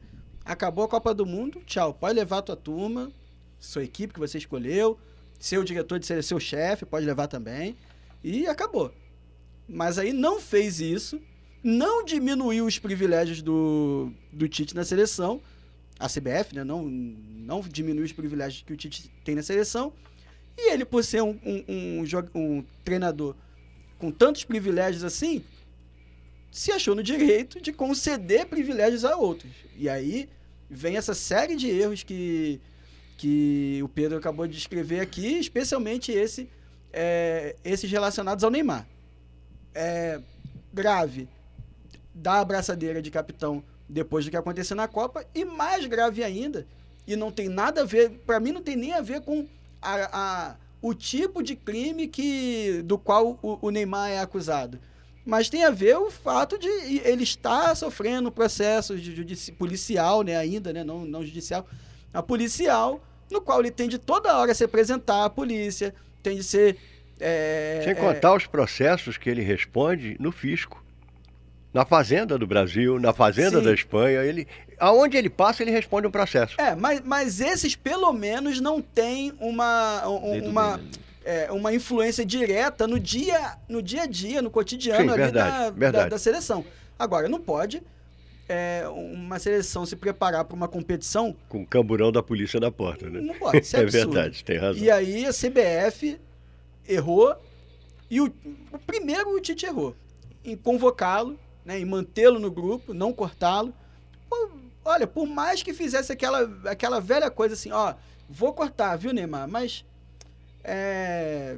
Acabou 0.47 0.85
a 0.85 0.87
Copa 0.87 1.13
do 1.13 1.25
Mundo, 1.25 1.61
tchau. 1.65 1.93
Pode 1.93 2.15
levar 2.15 2.37
a 2.37 2.41
tua 2.41 2.55
turma, 2.55 3.11
sua 3.59 3.83
equipe 3.83 4.13
que 4.13 4.19
você 4.19 4.37
escolheu, 4.37 4.97
seu 5.37 5.61
diretor 5.61 5.99
de 5.99 6.05
ser 6.05 6.23
seu 6.23 6.39
chefe, 6.39 6.85
pode 6.85 7.05
levar 7.05 7.27
também. 7.27 7.75
E 8.23 8.47
acabou. 8.47 8.93
Mas 9.67 9.97
aí 9.97 10.13
não 10.13 10.39
fez 10.39 10.79
isso, 10.79 11.21
não 11.61 12.01
diminuiu 12.05 12.65
os 12.65 12.79
privilégios 12.79 13.41
do, 13.41 14.09
do 14.31 14.47
Tite 14.47 14.73
na 14.73 14.85
seleção, 14.85 15.41
a 15.99 16.07
CBF, 16.07 16.55
né? 16.55 16.63
Não, 16.63 16.83
não 16.83 17.59
diminuiu 17.59 18.05
os 18.05 18.13
privilégios 18.13 18.63
que 18.65 18.71
o 18.71 18.77
Tite 18.77 19.11
tem 19.25 19.35
na 19.35 19.43
seleção. 19.43 19.91
E 20.57 20.71
ele, 20.71 20.85
por 20.85 21.03
ser 21.03 21.21
um, 21.21 21.37
um, 21.45 21.65
um, 21.67 22.03
um 22.33 22.65
treinador 22.85 23.35
com 23.99 24.09
tantos 24.11 24.45
privilégios 24.45 25.03
assim, 25.03 25.43
se 26.49 26.71
achou 26.71 26.95
no 26.95 27.03
direito 27.03 27.59
de 27.59 27.73
conceder 27.73 28.45
privilégios 28.45 29.03
a 29.03 29.17
outros. 29.17 29.51
E 29.75 29.89
aí 29.89 30.29
vem 30.69 30.97
essa 30.97 31.13
série 31.13 31.55
de 31.55 31.69
erros 31.69 32.03
que, 32.03 32.59
que 33.17 33.79
o 33.83 33.87
Pedro 33.89 34.17
acabou 34.17 34.47
de 34.47 34.53
descrever 34.53 34.99
aqui, 34.99 35.39
especialmente 35.39 36.11
esse, 36.11 36.49
é, 36.91 37.55
esses 37.63 37.89
relacionados 37.89 38.43
ao 38.43 38.51
Neymar. 38.51 38.87
É 39.73 40.19
grave 40.73 41.27
dar 42.13 42.33
a 42.33 42.39
abraçadeira 42.41 43.01
de 43.01 43.11
capitão 43.11 43.63
depois 43.87 44.25
do 44.25 44.31
que 44.31 44.37
aconteceu 44.37 44.75
na 44.75 44.87
Copa 44.87 45.25
e 45.33 45.45
mais 45.45 45.85
grave 45.85 46.23
ainda, 46.23 46.67
e 47.05 47.15
não 47.15 47.31
tem 47.31 47.47
nada 47.47 47.81
a 47.81 47.85
ver, 47.85 48.09
para 48.25 48.39
mim 48.39 48.51
não 48.51 48.61
tem 48.61 48.75
nem 48.75 48.93
a 48.93 49.01
ver 49.01 49.21
com 49.21 49.47
a, 49.81 50.49
a- 50.51 50.55
o 50.81 50.93
tipo 50.93 51.41
de 51.41 51.55
crime 51.55 52.07
que 52.07 52.81
do 52.83 52.97
qual 52.97 53.39
o, 53.41 53.57
o 53.67 53.69
Neymar 53.71 54.09
é 54.11 54.19
acusado. 54.19 54.79
Mas 55.27 55.49
tem 55.49 55.65
a 55.65 55.69
ver 55.69 55.97
o 55.97 56.09
fato 56.09 56.57
de 56.57 56.69
ele 57.03 57.23
estar 57.23 57.75
sofrendo 57.75 58.31
processo 58.31 58.97
judici- 58.97 59.51
policial, 59.51 60.21
né, 60.23 60.37
ainda, 60.37 60.71
né, 60.71 60.85
não, 60.85 61.03
não 61.03 61.21
judicial, 61.21 61.67
a 62.13 62.23
policial, 62.23 63.03
no 63.29 63.41
qual 63.41 63.59
ele 63.59 63.69
tem 63.69 63.89
de 63.89 63.97
toda 63.97 64.37
hora 64.37 64.53
se 64.53 64.63
apresentar 64.63 65.25
à 65.25 65.29
polícia, 65.29 65.93
tem 66.23 66.37
de 66.37 66.43
ser 66.43 66.77
é, 67.19 67.81
Sem 67.83 67.91
é, 67.91 67.95
contar 67.95 68.33
os 68.35 68.45
processos 68.45 69.17
que 69.17 69.29
ele 69.29 69.41
responde 69.41 70.15
no 70.17 70.31
fisco. 70.31 70.81
Na 71.73 71.83
Fazenda 71.83 72.37
do 72.37 72.47
Brasil, 72.47 72.97
na 72.97 73.11
Fazenda 73.11 73.59
Sim. 73.59 73.65
da 73.65 73.73
Espanha, 73.73 74.21
ele, 74.23 74.47
aonde 74.79 75.17
ele 75.17 75.29
passa, 75.29 75.61
ele 75.61 75.71
responde 75.71 76.07
um 76.07 76.11
processo. 76.11 76.55
É, 76.59 76.73
mas, 76.73 77.01
mas 77.03 77.41
esses 77.41 77.75
pelo 77.75 78.13
menos 78.13 78.61
não 78.61 78.81
têm 78.81 79.33
uma, 79.39 80.07
um- 80.07 80.47
uma, 80.47 80.77
dele. 80.77 80.89
É, 81.27 81.51
uma 81.51 81.73
influência 81.73 82.25
direta 82.25 82.87
no 82.87 82.97
dia, 82.97 83.57
no 83.67 83.81
dia 83.81 84.03
a 84.03 84.05
dia, 84.05 84.41
no 84.41 84.49
cotidiano 84.49 85.03
Sim, 85.03 85.09
ali 85.09 85.23
verdade, 85.23 85.51
da, 85.51 85.69
verdade. 85.71 86.03
Da, 86.05 86.09
da 86.11 86.17
seleção. 86.17 86.63
Agora, 86.97 87.27
não 87.27 87.41
pode 87.41 87.83
é, 88.47 88.85
uma 88.87 89.37
seleção 89.37 89.85
se 89.85 89.97
preparar 89.97 90.45
para 90.45 90.55
uma 90.55 90.69
competição, 90.69 91.35
Com 91.49 91.63
o 91.63 91.67
camburão 91.67 92.13
da 92.13 92.23
polícia 92.23 92.61
na 92.61 92.71
porta, 92.71 93.09
né? 93.09 93.19
não 93.19 93.35
pode, 93.35 93.57
isso 93.57 93.75
é, 93.75 93.81
É 93.83 93.85
verdade, 93.85 94.41
tem 94.45 94.57
razão. 94.57 94.81
E 94.81 94.89
aí 94.89 95.25
a 95.25 95.31
CBF 95.33 96.17
errou 96.87 97.35
e 98.09 98.21
o, 98.21 98.33
o 98.71 98.79
primeiro 98.79 99.35
o 99.35 99.41
Tite 99.41 99.65
errou 99.65 99.93
em 100.45 100.55
convocá-lo, 100.55 101.37
né, 101.65 101.77
em 101.77 101.83
mantê-lo 101.83 102.39
no 102.39 102.49
grupo, 102.49 102.93
não 102.93 103.11
cortá-lo. 103.11 103.73
Olha, 104.85 105.05
por 105.05 105.27
mais 105.27 105.61
que 105.61 105.73
fizesse 105.73 106.09
aquela, 106.09 106.49
aquela 106.63 107.01
velha 107.01 107.29
coisa 107.29 107.53
assim, 107.53 107.69
ó, 107.73 107.95
vou 108.29 108.53
cortar, 108.53 108.95
viu, 108.95 109.11
Neymar? 109.11 109.45
Mas 109.49 109.83
é, 110.63 111.57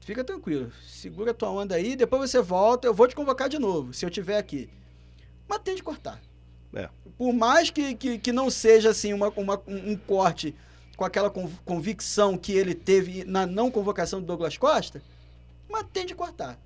fica 0.00 0.22
tranquilo, 0.24 0.70
segura 0.86 1.32
tua 1.34 1.50
onda 1.50 1.74
aí, 1.74 1.96
depois 1.96 2.30
você 2.30 2.40
volta, 2.40 2.86
eu 2.86 2.94
vou 2.94 3.08
te 3.08 3.14
convocar 3.14 3.48
de 3.48 3.58
novo, 3.58 3.92
se 3.94 4.04
eu 4.04 4.10
tiver 4.10 4.38
aqui. 4.38 4.68
Mas 5.48 5.58
tem 5.62 5.74
de 5.74 5.82
cortar. 5.82 6.20
É. 6.74 6.88
Por 7.16 7.32
mais 7.32 7.70
que, 7.70 7.94
que, 7.94 8.18
que 8.18 8.32
não 8.32 8.50
seja 8.50 8.90
assim 8.90 9.12
uma, 9.12 9.28
uma- 9.30 9.62
um 9.66 9.96
corte 9.96 10.54
com 10.96 11.04
aquela 11.04 11.30
con- 11.30 11.50
convicção 11.64 12.36
que 12.36 12.52
ele 12.52 12.74
teve 12.74 13.24
na 13.24 13.46
não 13.46 13.70
convocação 13.70 14.20
do 14.20 14.26
Douglas 14.26 14.56
Costa, 14.56 15.02
mas 15.68 15.86
tem 15.92 16.04
de 16.06 16.14
cortar. 16.14 16.58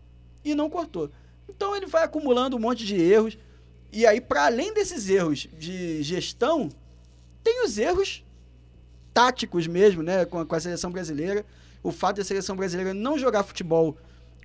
E 0.44 0.54
não 0.54 0.70
cortou. 0.70 1.10
Então 1.48 1.74
ele 1.76 1.86
vai 1.86 2.04
acumulando 2.04 2.56
um 2.56 2.60
monte 2.60 2.84
de 2.86 2.94
erros. 3.00 3.36
E 3.92 4.06
aí, 4.06 4.20
para 4.20 4.46
além 4.46 4.72
desses 4.72 5.08
erros 5.08 5.48
de 5.58 6.02
gestão, 6.02 6.68
tem 7.42 7.64
os 7.64 7.78
erros 7.78 8.24
táticos 9.18 9.66
mesmo, 9.66 10.00
né? 10.00 10.24
Com 10.24 10.38
a, 10.38 10.46
com 10.46 10.54
a 10.54 10.60
seleção 10.60 10.92
brasileira. 10.92 11.44
O 11.82 11.90
fato 11.90 12.18
da 12.18 12.24
seleção 12.24 12.54
brasileira 12.54 12.94
não 12.94 13.18
jogar 13.18 13.42
futebol 13.42 13.96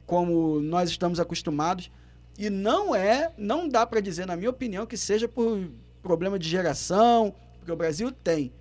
como 0.03 0.59
nós 0.61 0.89
estamos 0.89 1.19
acostumados. 1.19 1.91
E 2.39 2.49
não 2.49 2.95
é, 2.95 3.31
não 3.37 3.69
dá 3.69 3.85
para 3.85 3.99
dizer, 3.99 4.25
na 4.25 4.35
minha 4.35 4.49
opinião, 4.49 4.87
que 4.87 4.97
seja 4.97 5.27
por 5.27 5.69
problema 6.01 6.39
de 6.39 6.49
geração, 6.49 7.35
porque 7.59 7.71
o 7.71 7.75
Brasil 7.75 8.11
tem. 8.11 8.51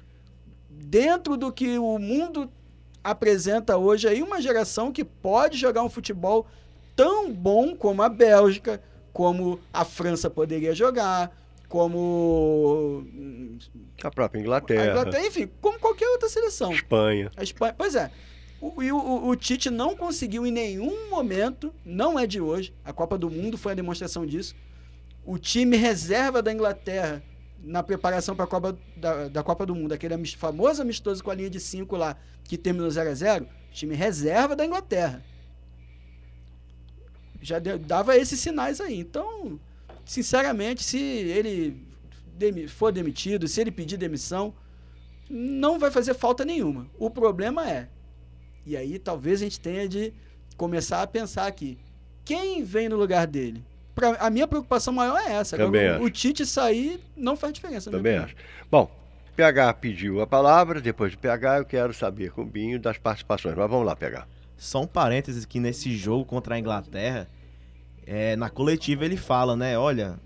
Dentro 0.69 1.35
do 1.39 1.51
que 1.51 1.79
o 1.79 1.99
mundo 1.99 2.53
apresenta 3.03 3.79
hoje 3.79 4.07
aí, 4.07 4.23
uma 4.23 4.39
geração 4.43 4.93
que 4.93 5.03
pode 5.03 5.57
jogar 5.57 5.83
um 5.83 5.89
futebol 5.89 6.47
tão 6.95 7.33
bom 7.33 7.75
como 7.75 8.03
a 8.03 8.11
Bélgica, 8.11 8.83
como 9.15 9.59
a 9.73 9.83
França 9.83 10.29
poderia 10.29 10.75
jogar, 10.75 11.35
como 11.73 13.03
A 14.05 14.11
própria 14.11 14.39
a 14.39 14.43
Inglaterra, 14.43 14.91
Inglaterra, 14.91 15.27
enfim, 15.27 15.49
como 15.59 15.79
qualquer 15.79 16.07
outra 16.09 16.29
seleção. 16.29 16.71
Espanha. 16.71 17.31
A 17.35 17.43
Espanha, 17.43 17.75
pois 17.77 17.95
é. 17.95 18.11
O, 18.61 18.83
e 18.83 18.93
o, 18.93 19.27
o- 19.29 19.35
Tite 19.35 19.71
não 19.71 19.97
conseguiu 19.97 20.47
em 20.47 20.53
nenhum 20.53 21.09
momento, 21.09 21.75
não 21.85 22.19
é 22.19 22.27
de 22.27 22.41
hoje, 22.43 22.75
a 22.85 22.93
Copa 22.93 23.17
do 23.17 23.31
Mundo 23.31 23.57
foi 23.57 23.73
a 23.73 23.75
demonstração 23.75 24.27
disso. 24.27 24.55
O 25.25 25.39
time 25.39 25.77
reserva 25.77 26.43
da 26.43 26.53
Inglaterra 26.53 27.23
na 27.59 27.83
preparação 27.83 28.37
para 28.37 28.45
a 28.45 28.49
Copa 28.49 28.79
da, 28.97 29.29
da 29.29 29.43
Copa 29.43 29.65
do 29.65 29.75
Mundo, 29.75 29.93
aquele 29.93 30.15
famoso 30.37 30.83
amistoso 30.83 31.25
com 31.25 31.31
a 31.31 31.35
linha 31.35 31.49
de 31.51 31.59
5 31.59 31.97
lá, 31.97 32.17
que 32.45 32.59
terminou 32.59 32.91
0 32.91 33.09
a 33.11 33.15
0 33.15 33.49
time 33.73 33.95
reserva 33.95 34.55
da 34.55 34.67
Inglaterra. 34.67 35.25
Já 37.41 37.59
dava 37.59 38.17
esses 38.17 38.39
sinais 38.39 38.81
aí. 38.81 38.99
Então, 39.01 39.59
sinceramente, 40.05 40.83
se 40.83 40.99
ele 40.99 41.87
for 42.69 42.93
demitido, 42.93 43.47
se 43.47 43.61
ele 43.61 43.71
pedir 43.71 43.97
demissão, 43.97 44.55
não 45.29 45.79
vai 45.79 45.91
fazer 45.91 46.15
falta 46.15 46.45
nenhuma. 46.45 46.89
O 46.99 47.09
problema 47.09 47.69
é, 47.69 47.89
e 48.67 48.77
aí 48.77 48.99
talvez 48.99 49.41
a 49.41 49.45
gente 49.45 49.61
tenha 49.61 49.89
de 49.89 50.13
começar 50.57 51.03
a 51.03 51.07
pensar 51.07 51.47
aqui, 51.47 51.79
quem 52.25 52.63
vem 52.63 52.89
no 52.89 52.97
lugar 52.97 53.27
dele? 53.27 53.65
Pra, 53.95 54.17
a 54.17 54.31
minha 54.31 54.47
preocupação 54.47 54.93
maior 54.93 55.19
é 55.19 55.33
essa. 55.33 55.57
Também 55.57 55.83
Agora, 55.83 55.95
o, 55.95 56.05
acho. 56.05 56.07
o 56.07 56.11
Tite 56.11 56.47
sair 56.47 57.01
não 57.17 57.37
faz 57.37 57.53
diferença. 57.53 57.91
na 57.91 57.99
Também 57.99 58.17
acho. 58.17 58.35
Bom, 58.71 58.91
PH 59.37 59.75
pediu 59.75 60.21
a 60.21 60.27
palavra, 60.27 60.81
depois 60.81 61.11
de 61.11 61.19
PH 61.19 61.59
eu 61.59 61.65
quero 61.65 61.93
saber 61.93 62.31
com 62.31 62.43
o 62.43 62.47
Binho 62.47 62.79
das 62.79 62.97
participações. 62.97 63.55
Mas 63.55 63.69
vamos 63.69 63.87
lá, 63.87 63.95
PH. 63.95 64.27
Só 64.57 64.83
um 64.83 64.87
parênteses 64.87 65.45
que 65.45 65.59
nesse 65.59 65.95
jogo 65.97 66.25
contra 66.25 66.55
a 66.55 66.59
Inglaterra, 66.59 67.29
é, 68.07 68.37
na 68.37 68.51
coletiva 68.51 69.05
ele 69.05 69.17
fala, 69.17 69.57
né? 69.57 69.79
Olha, 69.79 70.19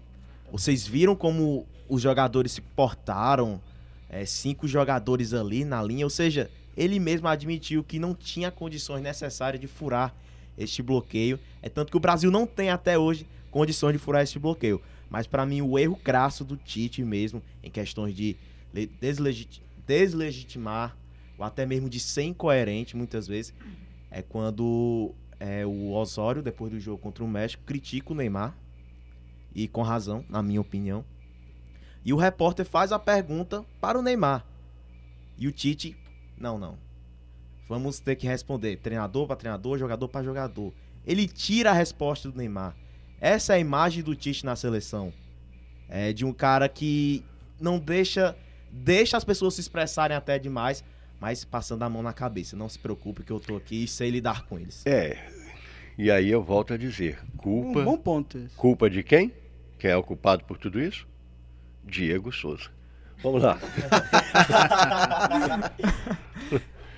vocês 0.50 0.86
viram 0.86 1.14
como 1.16 1.66
os 1.88 2.02
jogadores 2.02 2.52
se 2.52 2.60
portaram, 2.60 3.60
é, 4.08 4.24
cinco 4.24 4.66
jogadores 4.66 5.32
ali 5.34 5.64
na 5.64 5.82
linha, 5.82 6.04
ou 6.06 6.10
seja, 6.10 6.50
ele 6.76 6.98
mesmo 6.98 7.26
admitiu 7.28 7.82
que 7.82 7.98
não 7.98 8.14
tinha 8.14 8.50
condições 8.50 9.02
necessárias 9.02 9.60
de 9.60 9.66
furar 9.66 10.14
este 10.58 10.82
bloqueio. 10.82 11.38
É 11.62 11.68
tanto 11.68 11.90
que 11.90 11.96
o 11.96 12.00
Brasil 12.00 12.30
não 12.30 12.46
tem 12.46 12.70
até 12.70 12.98
hoje 12.98 13.26
condições 13.50 13.92
de 13.94 13.98
furar 13.98 14.22
este 14.22 14.38
bloqueio. 14.38 14.80
Mas 15.08 15.26
pra 15.26 15.46
mim 15.46 15.62
o 15.62 15.78
erro 15.78 15.96
crasso 15.96 16.44
do 16.44 16.56
Tite 16.56 17.02
mesmo, 17.02 17.42
em 17.62 17.70
questões 17.70 18.14
de 18.14 18.36
le- 18.74 18.86
deslegiti- 19.00 19.62
deslegitimar, 19.86 20.96
ou 21.38 21.44
até 21.44 21.64
mesmo 21.64 21.88
de 21.88 22.00
ser 22.00 22.24
incoerente 22.24 22.96
muitas 22.96 23.26
vezes, 23.26 23.54
é 24.10 24.22
quando 24.22 25.14
é, 25.38 25.66
o 25.66 25.92
Osório, 25.92 26.42
depois 26.42 26.70
do 26.70 26.80
jogo 26.80 26.98
contra 26.98 27.24
o 27.24 27.28
México, 27.28 27.62
critica 27.64 28.12
o 28.12 28.16
Neymar. 28.16 28.56
E 29.54 29.66
com 29.66 29.82
razão, 29.82 30.24
na 30.28 30.42
minha 30.42 30.60
opinião. 30.60 31.04
E 32.04 32.12
o 32.12 32.16
repórter 32.16 32.64
faz 32.64 32.92
a 32.92 32.98
pergunta 32.98 33.64
para 33.80 33.98
o 33.98 34.02
Neymar. 34.02 34.44
E 35.38 35.46
o 35.48 35.52
Tite, 35.52 35.96
não, 36.38 36.58
não. 36.58 36.78
Vamos 37.68 37.98
ter 37.98 38.16
que 38.16 38.26
responder. 38.26 38.76
Treinador 38.76 39.26
para 39.26 39.36
treinador, 39.36 39.78
jogador 39.78 40.08
para 40.08 40.24
jogador. 40.24 40.72
Ele 41.06 41.26
tira 41.26 41.70
a 41.70 41.74
resposta 41.74 42.30
do 42.30 42.36
Neymar. 42.36 42.76
Essa 43.20 43.54
é 43.54 43.56
a 43.56 43.58
imagem 43.58 44.02
do 44.02 44.14
Tite 44.14 44.44
na 44.44 44.56
seleção. 44.56 45.12
É 45.88 46.12
de 46.12 46.24
um 46.24 46.32
cara 46.32 46.68
que 46.68 47.24
não 47.60 47.78
deixa 47.78 48.36
deixa 48.70 49.16
as 49.16 49.24
pessoas 49.24 49.54
se 49.54 49.60
expressarem 49.60 50.16
até 50.16 50.38
demais, 50.38 50.84
mas 51.20 51.44
passando 51.44 51.82
a 51.82 51.88
mão 51.88 52.02
na 52.02 52.12
cabeça. 52.12 52.56
Não 52.56 52.68
se 52.68 52.78
preocupe 52.78 53.22
que 53.22 53.32
eu 53.32 53.40
tô 53.40 53.56
aqui 53.56 53.84
e 53.84 53.88
sei 53.88 54.10
lidar 54.10 54.44
com 54.46 54.58
eles. 54.58 54.84
É, 54.86 55.28
e 55.98 56.10
aí 56.10 56.30
eu 56.30 56.42
volto 56.42 56.74
a 56.74 56.76
dizer, 56.76 57.18
culpa, 57.36 57.80
Um 57.80 57.84
bom 57.84 57.98
ponto. 57.98 58.38
esse. 58.38 58.54
culpa 58.56 58.88
de 58.90 59.02
quem? 59.02 59.32
Quem 59.78 59.90
é 59.90 59.96
o 59.96 60.02
culpado 60.02 60.44
por 60.44 60.58
tudo 60.58 60.80
isso? 60.80 61.06
Diego 61.84 62.32
Souza. 62.32 62.70
Vamos 63.22 63.42
lá. 63.42 63.58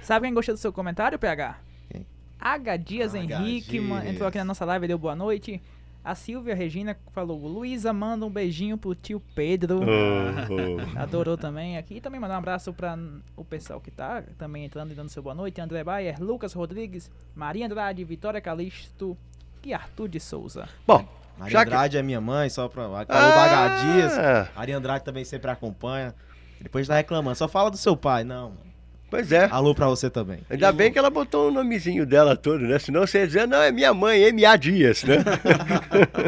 Sabe 0.02 0.26
quem 0.26 0.34
gostou 0.34 0.54
do 0.54 0.58
seu 0.58 0.72
comentário, 0.72 1.18
PH? 1.18 1.58
Quem? 1.90 2.06
H. 2.40 2.76
Dias 2.78 3.14
H. 3.14 3.20
Henrique 3.40 3.78
Dias. 3.78 4.06
entrou 4.06 4.28
aqui 4.28 4.38
na 4.38 4.44
nossa 4.44 4.64
live 4.64 4.84
e 4.84 4.88
deu 4.88 4.98
boa 4.98 5.14
noite. 5.14 5.60
A 6.08 6.14
Silvia 6.14 6.54
Regina 6.54 6.96
falou: 7.12 7.46
Luísa, 7.46 7.92
manda 7.92 8.24
um 8.24 8.30
beijinho 8.30 8.78
pro 8.78 8.94
tio 8.94 9.20
Pedro. 9.34 9.80
Oh, 9.82 10.78
Adorou 10.98 11.36
também 11.36 11.76
aqui. 11.76 11.96
E 11.96 12.00
também 12.00 12.18
mandar 12.18 12.36
um 12.36 12.38
abraço 12.38 12.72
para 12.72 12.98
o 13.36 13.44
pessoal 13.44 13.78
que 13.78 13.90
tá 13.90 14.22
também 14.38 14.64
entrando 14.64 14.90
e 14.90 14.94
dando 14.94 15.10
seu 15.10 15.22
boa 15.22 15.34
noite. 15.34 15.60
André 15.60 15.84
Bayer, 15.84 16.16
Lucas 16.18 16.54
Rodrigues, 16.54 17.10
Maria 17.34 17.66
Andrade, 17.66 18.02
Vitória 18.04 18.40
Calixto 18.40 19.18
e 19.62 19.74
Arthur 19.74 20.08
de 20.08 20.18
Souza. 20.18 20.66
Bom, 20.86 21.06
Maria 21.36 21.52
Já 21.52 21.64
que- 21.66 21.70
Andrade 21.70 21.98
é 21.98 22.02
minha 22.02 22.22
mãe, 22.22 22.48
só 22.48 22.68
pra. 22.68 22.84
Falou. 22.84 23.92
Dias. 23.92 24.18
Ah, 24.18 24.48
Maria 24.56 24.78
Andrade 24.78 25.04
também 25.04 25.26
sempre 25.26 25.50
acompanha. 25.50 26.14
Depois 26.58 26.88
tá 26.88 26.94
reclamando. 26.94 27.36
Só 27.36 27.46
fala 27.46 27.70
do 27.70 27.76
seu 27.76 27.94
pai. 27.94 28.24
Não. 28.24 28.48
mano. 28.48 28.67
Pois 29.10 29.32
é. 29.32 29.46
Alô 29.50 29.74
pra 29.74 29.86
você 29.86 30.08
também. 30.10 30.40
Ainda 30.48 30.72
bem 30.72 30.92
que 30.92 30.98
ela 30.98 31.10
botou 31.10 31.48
o 31.48 31.50
nomezinho 31.50 32.06
dela 32.06 32.36
todo, 32.36 32.60
né? 32.60 32.78
Senão 32.78 33.06
você 33.06 33.20
ia 33.20 33.26
dizer, 33.26 33.48
não, 33.48 33.62
é 33.62 33.72
minha 33.72 33.92
mãe, 33.92 34.22
M.A. 34.24 34.56
Dias, 34.56 35.04
né? 35.04 35.16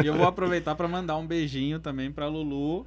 E 0.03 0.07
eu 0.07 0.15
vou 0.15 0.27
aproveitar 0.27 0.75
para 0.75 0.87
mandar 0.87 1.17
um 1.17 1.25
beijinho 1.25 1.79
também 1.79 2.11
para 2.11 2.27
Lulu. 2.27 2.85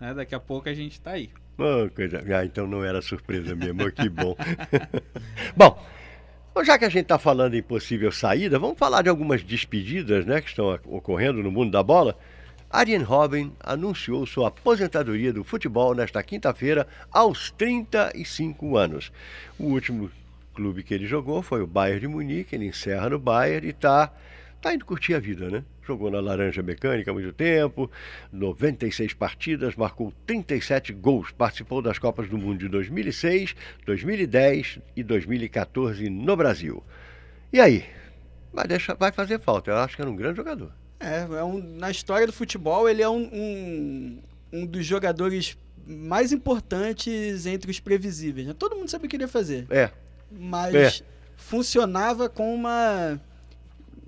Né? 0.00 0.14
Daqui 0.14 0.34
a 0.34 0.40
pouco 0.40 0.68
a 0.68 0.74
gente 0.74 1.00
tá 1.00 1.12
aí. 1.12 1.30
Oh, 1.58 1.88
coisa... 1.94 2.24
Ah, 2.36 2.44
então 2.44 2.66
não 2.66 2.84
era 2.84 3.00
surpresa 3.02 3.54
mesmo, 3.54 3.90
que 3.92 4.08
bom. 4.08 4.34
bom, 5.56 5.78
já 6.64 6.78
que 6.78 6.84
a 6.84 6.88
gente 6.88 7.02
está 7.02 7.18
falando 7.18 7.54
em 7.54 7.62
possível 7.62 8.10
saída, 8.10 8.58
vamos 8.58 8.78
falar 8.78 9.02
de 9.02 9.08
algumas 9.08 9.42
despedidas 9.42 10.26
né, 10.26 10.40
que 10.40 10.48
estão 10.48 10.78
ocorrendo 10.86 11.42
no 11.42 11.50
mundo 11.50 11.70
da 11.70 11.82
bola. 11.82 12.16
Arjen 12.72 13.02
Robben 13.02 13.52
anunciou 13.60 14.24
sua 14.24 14.48
aposentadoria 14.48 15.30
do 15.30 15.44
futebol 15.44 15.94
nesta 15.94 16.22
quinta-feira 16.22 16.88
aos 17.10 17.50
35 17.50 18.78
anos. 18.78 19.12
O 19.58 19.64
último 19.64 20.10
clube 20.54 20.82
que 20.82 20.94
ele 20.94 21.06
jogou 21.06 21.42
foi 21.42 21.60
o 21.60 21.66
Bayern 21.66 22.00
de 22.00 22.08
Munique, 22.08 22.54
ele 22.54 22.64
encerra 22.64 23.10
no 23.10 23.18
Bayern 23.18 23.66
e 23.66 23.70
está 23.70 24.10
tá 24.62 24.72
indo 24.72 24.86
curtir 24.86 25.12
a 25.12 25.18
vida, 25.18 25.50
né? 25.50 25.62
Jogou 25.86 26.10
na 26.10 26.18
Laranja 26.18 26.62
Mecânica 26.62 27.10
há 27.10 27.14
muito 27.14 27.32
tempo, 27.34 27.90
96 28.32 29.12
partidas, 29.12 29.76
marcou 29.76 30.10
37 30.26 30.94
gols, 30.94 31.30
participou 31.30 31.82
das 31.82 31.98
Copas 31.98 32.26
do 32.26 32.38
Mundo 32.38 32.60
de 32.60 32.68
2006, 32.68 33.54
2010 33.84 34.78
e 34.96 35.02
2014 35.02 36.08
no 36.08 36.34
Brasil. 36.34 36.82
E 37.52 37.60
aí? 37.60 37.84
Vai, 38.50 38.66
vai 38.98 39.12
fazer 39.12 39.38
falta, 39.40 39.70
eu 39.70 39.76
acho 39.76 39.94
que 39.94 40.00
era 40.00 40.10
um 40.10 40.16
grande 40.16 40.38
jogador. 40.38 40.72
É, 41.02 41.26
é 41.38 41.44
um- 41.44 41.62
na 41.78 41.90
história 41.90 42.26
do 42.26 42.32
futebol, 42.32 42.88
ele 42.88 43.02
é 43.02 43.08
um, 43.08 43.28
um, 43.32 44.18
um 44.52 44.66
dos 44.66 44.86
jogadores 44.86 45.56
mais 45.86 46.32
importantes 46.32 47.44
entre 47.46 47.70
os 47.70 47.80
previsíveis. 47.80 48.46
né? 48.46 48.54
Todo 48.56 48.76
mundo 48.76 48.88
sabe 48.88 49.06
o 49.06 49.08
que 49.08 49.16
ele 49.16 49.24
ia 49.24 49.28
fazer. 49.28 49.66
É, 49.70 49.90
Mas 50.30 50.74
É. 50.74 50.92
funcionava 51.36 52.28
com 52.28 52.54
uma 52.54 53.20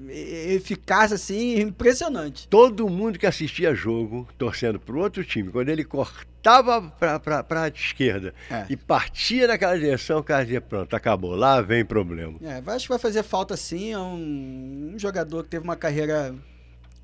e- 0.09 0.55
eficaz, 0.55 1.13
assim, 1.13 1.61
impressionante. 1.61 2.49
Todo 2.49 2.89
mundo 2.89 3.19
que 3.19 3.27
assistia 3.27 3.75
jogo, 3.75 4.27
torcendo 4.39 4.79
pro 4.81 4.99
outro 5.01 5.23
time, 5.25 5.51
quando 5.51 5.69
ele 5.69 5.85
cortava 5.85 6.81
pra, 7.21 7.43
pra 7.43 7.69
esquerda 7.69 8.33
É. 8.51 8.65
e 8.71 8.77
partia 8.77 9.47
naquela 9.47 9.77
direção, 9.79 10.19
o 10.21 10.25
cara 10.25 10.45
dizia, 10.45 10.61
pronto, 10.61 10.95
acabou, 10.97 11.35
lá 11.35 11.61
vem 11.61 11.85
problema. 11.85 12.39
É, 12.43 12.63
acho 12.73 12.85
que 12.87 12.89
vai 12.91 12.99
fazer 12.99 13.23
falta 13.23 13.57
sim. 13.57 13.93
É 13.93 13.99
um, 13.99 14.93
um 14.95 14.99
jogador 14.99 15.43
que 15.45 15.51
teve 15.51 15.65
uma 15.65 15.77
carreira 15.77 16.35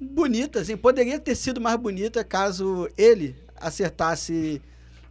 bonita, 0.00 0.60
assim. 0.60 0.76
Poderia 0.76 1.18
ter 1.18 1.34
sido 1.34 1.60
mais 1.60 1.76
bonita 1.78 2.24
caso 2.24 2.88
ele 2.96 3.34
acertasse 3.56 4.60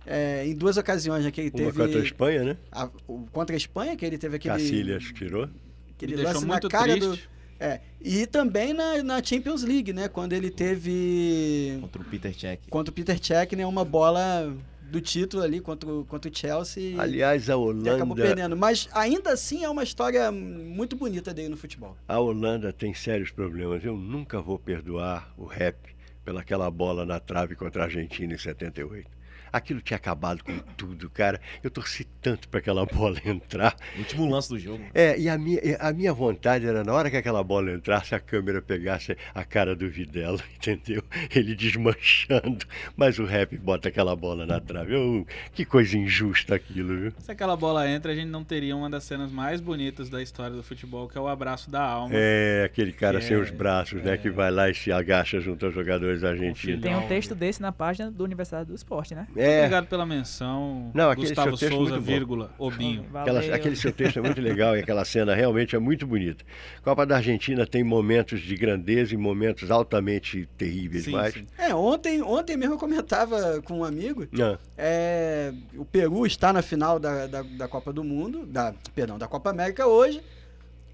é, 0.05 0.45
em 0.45 0.55
duas 0.55 0.77
ocasiões, 0.77 1.23
né? 1.23 1.31
Que 1.31 1.41
ele 1.41 1.49
Uma 1.49 1.57
teve. 1.57 1.77
contra 1.83 1.99
a 1.99 2.03
Espanha, 2.03 2.43
né? 2.43 2.57
a- 2.71 2.89
o- 3.07 3.27
contra 3.31 3.55
a 3.55 3.57
Espanha, 3.57 3.95
que 3.95 4.05
ele 4.05 4.17
teve 4.17 4.37
aquele. 4.37 4.53
Cacilhas 4.55 5.03
tirou. 5.13 5.47
aquele 5.95 6.15
Me 6.15 6.23
deixou 6.23 6.33
lance 6.41 6.45
na 6.45 6.59
cara 6.69 6.97
do. 6.97 7.09
triste. 7.11 7.29
É, 7.61 7.81
e 8.01 8.25
também 8.25 8.73
na, 8.73 9.03
na 9.03 9.21
Champions 9.21 9.63
League, 9.63 9.91
né? 9.91 10.07
Quando 10.07 10.31
ele 10.31 10.49
teve 10.49 11.77
Contra 11.81 12.01
o 12.01 12.05
Peter 12.05 12.33
Cech. 12.33 12.61
contra 12.69 12.89
o 12.89 12.95
Peter 12.95 13.19
Cech, 13.21 13.53
né? 13.55 13.65
Uma 13.65 13.83
bola 13.83 14.55
do 14.89 15.01
título 15.01 15.43
ali 15.43 15.59
contra 15.59 15.89
o, 15.89 16.05
contra 16.05 16.29
o 16.29 16.35
Chelsea. 16.35 16.99
Aliás, 16.99 17.49
a 17.49 17.53
e 17.53 17.55
acabou 17.55 17.67
Holanda, 17.67 18.15
perdendo. 18.15 18.57
Mas 18.57 18.89
ainda 18.91 19.31
assim 19.31 19.63
é 19.63 19.69
uma 19.69 19.83
história 19.83 20.31
muito 20.31 20.95
bonita 20.95 21.33
dele 21.33 21.49
no 21.49 21.57
futebol. 21.57 21.95
a 22.07 22.19
Holanda 22.19 22.73
tem 22.73 22.93
sérios 22.93 23.31
problemas. 23.31 23.83
Eu 23.83 23.95
nunca 23.95 24.41
vou 24.41 24.57
perdoar 24.57 25.33
o 25.37 25.45
rap 25.45 25.77
pelaquela 26.23 26.69
bola 26.69 27.05
na 27.05 27.19
trave 27.19 27.55
contra 27.55 27.83
a 27.83 27.85
Argentina 27.85 28.33
em 28.33 28.37
78. 28.37 29.18
Aquilo 29.51 29.81
tinha 29.81 29.97
acabado 29.97 30.43
com 30.43 30.57
tudo, 30.77 31.09
cara. 31.09 31.39
Eu 31.63 31.69
torci 31.69 32.05
tanto 32.21 32.47
para 32.49 32.59
aquela 32.59 32.85
bola 32.85 33.17
entrar. 33.25 33.75
Último 33.97 34.25
lance 34.29 34.49
do 34.49 34.59
jogo. 34.59 34.83
É, 34.93 35.17
e 35.19 35.27
a 35.29 35.37
minha, 35.37 35.59
a 35.79 35.91
minha 35.93 36.13
vontade 36.13 36.65
era, 36.65 36.83
na 36.83 36.93
hora 36.93 37.09
que 37.09 37.17
aquela 37.17 37.43
bola 37.43 37.71
entrasse, 37.71 38.13
a 38.15 38.19
câmera 38.19 38.61
pegasse 38.61 39.17
a 39.33 39.43
cara 39.43 39.75
do 39.75 39.89
Videla, 39.89 40.39
entendeu? 40.55 41.03
Ele 41.33 41.55
desmanchando. 41.55 42.65
Mas 42.95 43.17
o 43.19 43.25
rap 43.25 43.57
bota 43.57 43.89
aquela 43.89 44.15
bola 44.15 44.45
na 44.45 44.59
trave. 44.59 44.95
Oh, 44.95 45.25
que 45.53 45.65
coisa 45.65 45.97
injusta 45.97 46.55
aquilo, 46.55 46.97
viu? 46.97 47.13
Se 47.19 47.31
aquela 47.31 47.55
bola 47.55 47.89
entra, 47.89 48.11
a 48.11 48.15
gente 48.15 48.29
não 48.29 48.43
teria 48.43 48.75
uma 48.75 48.89
das 48.89 49.03
cenas 49.03 49.31
mais 49.31 49.61
bonitas 49.61 50.09
da 50.09 50.21
história 50.21 50.55
do 50.55 50.63
futebol, 50.63 51.07
que 51.07 51.17
é 51.17 51.21
o 51.21 51.27
abraço 51.27 51.69
da 51.69 51.81
alma. 51.83 52.13
É, 52.13 52.63
aquele 52.65 52.91
cara 52.91 53.19
Que 53.19 53.25
sem 53.25 53.37
é- 53.37 53.39
os 53.39 53.49
braços, 53.51 54.01
né? 54.03 54.13
é. 54.13 54.17
Que 54.17 54.29
vai 54.29 54.51
lá 54.51 54.69
e 54.69 54.73
se 54.75 54.91
agacha 54.91 55.39
junto 55.39 55.65
aos 55.65 55.73
jogadores 55.73 56.23
argentinos. 56.23 56.81
Tem 56.81 56.95
um 56.95 57.01
Não, 57.01 57.07
texto 57.07 57.33
desse 57.35 57.61
na 57.61 57.71
página 57.71 58.11
do 58.11 58.23
Universidade 58.23 58.67
do 58.67 58.75
Esporte, 58.75 59.15
né? 59.15 59.27
É, 59.41 59.59
Obrigado 59.59 59.87
pela 59.87 60.05
menção. 60.05 60.91
Não, 60.93 61.09
aquele 61.09 61.27
Gustavo 61.27 61.55
seu 61.55 61.69
texto 61.69 61.73
é 61.73 61.77
Souza, 61.77 61.91
muito 61.95 62.05
bom. 62.05 62.11
vírgula, 62.11 62.51
Obinho. 62.57 63.05
Aquela- 63.13 63.39
aquele 63.55 63.75
seu 63.75 63.91
texto 63.93 64.17
é 64.17 64.21
muito 64.21 64.41
legal 64.41 64.75
e 64.75 64.81
aquela 64.81 65.05
cena 65.05 65.33
realmente 65.33 65.75
é 65.75 65.79
muito 65.79 66.05
bonita. 66.05 66.43
Copa 66.83 67.05
da 67.05 67.15
Argentina 67.15 67.65
tem 67.65 67.83
momentos 67.83 68.41
de 68.41 68.55
grandeza 68.55 69.13
e 69.13 69.17
momentos 69.17 69.71
altamente 69.71 70.47
terríveis, 70.57 71.05
Sim, 71.05 71.11
mas. 71.11 71.33
sim. 71.33 71.45
É, 71.57 71.73
ontem, 71.73 72.21
ontem 72.21 72.57
mesmo 72.57 72.73
eu 72.75 72.77
comentava 72.79 73.61
com 73.63 73.79
um 73.79 73.83
amigo. 73.83 74.27
Não. 74.31 74.57
É, 74.77 75.53
o 75.75 75.85
Peru 75.85 76.25
está 76.25 76.51
na 76.51 76.61
final 76.61 76.99
da, 76.99 77.25
da, 77.27 77.41
da 77.41 77.67
Copa 77.67 77.93
do 77.93 78.03
Mundo, 78.03 78.45
da, 78.45 78.73
perdão, 78.93 79.17
da 79.17 79.27
Copa 79.27 79.49
América 79.51 79.87
hoje. 79.87 80.21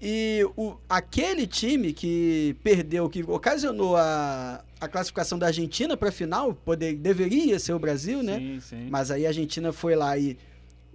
E 0.00 0.46
o, 0.56 0.76
aquele 0.88 1.46
time 1.46 1.92
que 1.92 2.54
perdeu, 2.62 3.08
que 3.08 3.22
ocasionou 3.26 3.96
a, 3.96 4.62
a 4.80 4.88
classificação 4.88 5.38
da 5.38 5.46
Argentina 5.46 5.96
para 5.96 6.10
a 6.10 6.12
final, 6.12 6.54
poder, 6.54 6.96
deveria 6.96 7.58
ser 7.58 7.72
o 7.72 7.78
Brasil, 7.78 8.22
né? 8.22 8.38
Sim, 8.38 8.60
sim. 8.60 8.88
Mas 8.90 9.10
aí 9.10 9.24
a 9.24 9.28
Argentina 9.30 9.72
foi 9.72 9.94
lá 9.96 10.16
e 10.18 10.36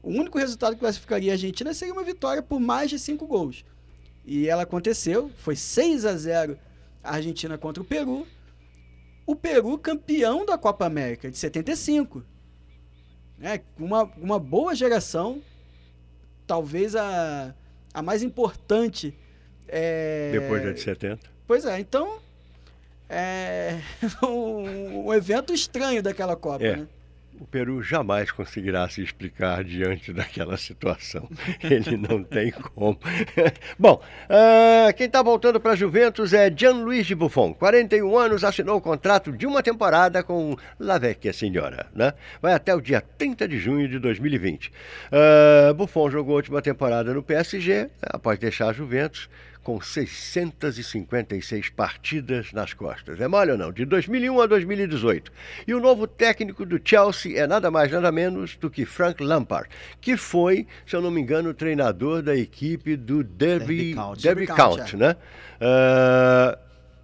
o 0.04 0.10
único 0.10 0.38
resultado 0.38 0.74
que 0.74 0.80
classificaria 0.80 1.32
a 1.32 1.36
Argentina 1.36 1.74
seria 1.74 1.94
uma 1.94 2.04
vitória 2.04 2.42
por 2.42 2.60
mais 2.60 2.90
de 2.90 3.00
cinco 3.00 3.26
gols. 3.26 3.66
E 4.26 4.48
ela 4.48 4.64
aconteceu, 4.64 5.32
foi 5.38 5.56
6 5.56 6.06
a 6.06 6.16
0 6.16 6.58
a 7.04 7.16
Argentina 7.16 7.58
contra 7.58 7.82
o 7.82 7.86
Peru. 7.86 8.28
O 9.26 9.36
Peru 9.36 9.78
campeão 9.78 10.46
da 10.46 10.58
Copa 10.58 10.86
América 10.86 11.30
de 11.32 11.38
75. 11.38 12.24
É, 13.42 13.62
uma, 13.80 14.04
uma 14.18 14.38
boa 14.38 14.76
geração, 14.76 15.42
talvez 16.46 16.96
a, 16.96 17.56
a 17.92 18.02
mais 18.04 18.22
importante. 18.22 19.18
é, 19.68 20.32
Depois 20.34 20.64
da 20.64 20.72
de 20.72 20.82
70. 20.82 21.30
Pois 21.48 21.66
é, 21.66 21.80
então 21.80 22.20
é 23.12 23.78
um, 24.24 25.08
um 25.08 25.14
evento 25.14 25.54
estranho 25.54 26.02
daquela 26.02 26.36
Copa, 26.36 26.64
É. 26.64 26.78
né? 26.78 26.88
O 27.40 27.46
Peru 27.48 27.82
jamais 27.82 28.30
conseguirá 28.32 28.88
se 28.88 29.02
explicar 29.02 29.64
diante 29.64 30.14
daquela 30.14 30.58
situação. 30.58 31.28
Ele 31.64 31.98
não 31.98 32.24
tem 32.24 32.52
como. 32.52 33.00
Bom, 33.80 34.00
ah, 34.30 34.94
quem 34.94 35.08
está 35.08 35.24
voltando 35.24 35.60
para 35.60 35.72
a 35.72 35.76
Juventus 35.76 36.34
é 36.34 36.54
Gianluigi 36.56 37.16
Buffon. 37.16 37.52
41 37.56 38.16
anos, 38.16 38.44
assinou 38.44 38.78
o 38.78 38.82
contrato 38.82 39.32
de 39.32 39.48
uma 39.48 39.64
temporada 39.64 40.22
com 40.22 40.56
La 40.80 41.00
Vecchia 41.00 41.34
Signora. 41.34 41.88
Né? 41.96 42.14
Vai 42.40 42.54
até 42.54 42.76
o 42.76 42.80
dia 42.82 43.02
30 43.18 43.48
de 43.48 43.58
junho 43.58 43.90
de 43.90 43.98
2020. 43.98 44.72
Ah, 45.12 45.74
Buffon 45.74 46.12
jogou 46.12 46.34
a 46.34 46.38
última 46.38 46.62
temporada 46.62 47.12
no 47.12 47.24
PSG, 47.24 47.90
após 48.04 48.38
deixar 48.38 48.70
a 48.70 48.74
Juventus 48.74 49.28
com 49.64 49.80
656 49.80 51.70
partidas 51.70 52.52
nas 52.52 52.74
costas. 52.74 53.20
É 53.20 53.28
mole 53.28 53.52
ou 53.52 53.58
não? 53.58 53.72
De 53.72 53.86
2001 53.86 54.42
a 54.42 54.46
2018. 54.48 55.32
E 55.68 55.74
o 55.74 55.80
novo 55.80 56.08
técnico 56.08 56.66
do 56.66 56.80
Chelsea 56.84 57.40
é 57.40 57.46
nada 57.46 57.70
mais, 57.70 57.92
nada 57.92 58.12
menos 58.12 58.56
do 58.56 58.70
que 58.70 58.86
Frank 58.86 59.24
Lampard, 59.24 59.70
que 60.00 60.18
foi, 60.18 60.68
se 60.86 60.96
eu 60.96 61.02
não 61.02 61.12
me 61.12 61.22
engano, 61.22 61.50
o 61.50 61.54
treinador 61.54 62.22
da 62.22 62.36
equipe 62.36 62.96
do 62.96 63.24
Derby, 63.24 63.66
Derby 63.66 63.96
County. 63.96 64.24
Derby 64.24 64.48
County, 64.48 64.78
County, 64.78 64.98
né? 64.98 65.16
Ah, 65.60 66.58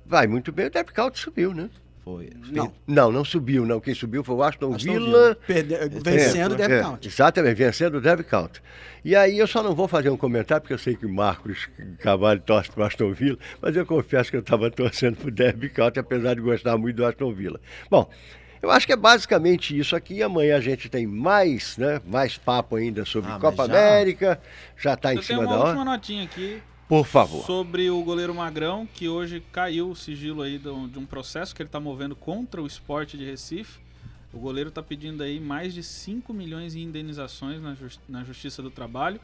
vai 0.06 0.28
muito 0.28 0.52
bem, 0.52 0.66
o 0.66 0.70
Derby 0.70 0.92
County 0.92 1.20
subiu, 1.20 1.54
né? 1.54 1.70
Foi. 2.08 2.30
Não. 2.52 2.72
Não, 2.88 3.12
não 3.12 3.26
subiu, 3.26 3.66
não. 3.66 3.82
Quem 3.82 3.94
subiu 3.94 4.24
foi 4.24 4.36
o 4.36 4.42
Aston, 4.42 4.74
Aston 4.74 4.94
Villa. 4.94 5.36
Perde- 5.46 5.76
vencendo 6.02 6.52
o 6.52 6.54
É, 6.54 6.58
Derby 6.58 6.74
é, 6.76 6.82
County. 6.82 7.08
Exatamente, 7.10 7.56
vencendo 7.56 7.96
o 7.96 8.02
Derby 8.02 8.24
County. 8.24 8.62
E 9.04 9.14
aí 9.14 9.38
eu 9.38 9.46
só 9.46 9.62
não 9.62 9.76
vou 9.76 9.90
fazer 9.90 10.10
um 10.10 10.16
comentário, 10.16 10.62
porque 10.62 10.74
eu 10.74 10.78
sei 10.78 10.96
que 10.96 11.06
o 11.06 11.14
Marcos 11.14 11.68
Cavalho 12.00 12.40
torce 12.40 12.72
para 12.72 12.84
o 12.84 12.86
Aston 12.86 13.12
Villa, 13.12 13.38
mas 13.62 13.76
eu 13.76 13.86
confesso 13.86 14.30
que 14.32 14.38
eu 14.38 14.42
estava 14.42 14.72
torcendo 14.72 15.18
para 15.18 15.28
o 15.28 15.32
Derby 15.32 15.68
County, 15.70 16.00
apesar 16.00 16.34
de 16.36 16.40
gostar 16.42 16.78
muito 16.78 16.96
do 16.96 17.06
Aston 17.06 17.34
Villa. 17.34 17.60
Bom, 17.92 18.10
eu 18.62 18.72
acho 18.72 18.88
que 18.88 18.94
é 18.94 18.98
basicamente 18.98 19.78
isso 19.78 19.94
aqui. 19.94 20.24
Amanhã 20.24 20.56
a 20.56 20.62
gente 20.62 20.88
tem 20.88 21.06
mais, 21.06 21.78
né, 21.78 22.02
mais 22.06 22.38
papo 22.38 22.78
ainda 22.78 23.04
sobre 23.04 23.32
Ah, 23.32 23.38
Copa 23.38 23.68
já? 23.68 23.74
América. 23.74 24.40
Já 24.78 24.94
está 24.94 25.14
em 25.14 25.18
Eu 25.18 25.22
tenho 25.24 25.40
cima 25.42 25.42
uma 25.42 25.58
da 25.58 25.64
última 25.64 25.82
hora. 25.82 25.90
notinha 25.92 26.24
aqui 26.24 26.62
Por 26.88 27.06
favor. 27.06 27.46
sobre 27.46 27.90
o 27.90 28.02
goleiro 28.02 28.34
Magrão, 28.34 28.88
que 28.88 29.10
hoje 29.10 29.44
caiu 29.52 29.90
o 29.90 29.96
sigilo 29.96 30.42
aí 30.42 30.58
de 30.58 30.70
um, 30.70 31.06
processo 31.06 31.54
que 31.54 31.62
ele 31.62 31.68
está 31.68 31.80
movendo 31.80 32.16
contra 32.16 32.62
o 32.62 32.68
esporte 32.68 33.18
de 33.18 33.26
Recife. 33.26 33.80
O 34.34 34.40
goleiro 34.40 34.70
está 34.70 34.82
pedindo 34.82 35.22
aí 35.24 35.40
mais 35.40 35.74
de 35.74 35.84
5 35.84 36.34
milhões 36.34 36.76
em 36.76 36.82
indenizações 36.84 37.62
na, 37.62 37.74
jus- 37.76 38.00
na 38.08 38.24
Justiça 38.24 38.62
do 38.62 38.70
Trabalho, 38.70 39.20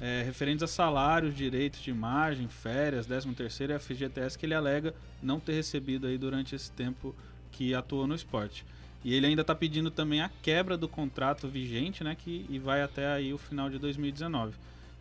eh, 0.00 0.22
referentes 0.24 0.62
a 0.62 0.66
salários, 0.66 1.34
direitos 1.34 1.80
de 1.80 1.90
imagem, 1.90 2.46
férias, 2.48 3.06
13 3.06 3.32
terceiro 3.34 3.72
e 3.72 3.78
FGTS 3.78 4.38
que 4.38 4.46
ele 4.46 4.54
alega 4.54 4.94
não 5.22 5.40
ter 5.40 5.54
recebido 5.54 6.06
aí 6.06 6.16
durante 6.18 6.54
esse 6.54 6.70
tempo 6.70 7.14
que 7.50 7.74
atuou 7.74 8.06
no 8.06 8.14
esporte. 8.14 8.64
E 9.04 9.14
ele 9.14 9.26
ainda 9.26 9.42
está 9.42 9.54
pedindo 9.54 9.90
também 9.90 10.20
a 10.20 10.30
quebra 10.42 10.76
do 10.76 10.88
contrato 10.88 11.48
vigente, 11.48 12.02
né, 12.04 12.16
que 12.16 12.44
e 12.48 12.58
vai 12.58 12.82
até 12.82 13.06
aí 13.12 13.32
o 13.32 13.38
final 13.38 13.70
de 13.70 13.78
2019. 13.78 14.54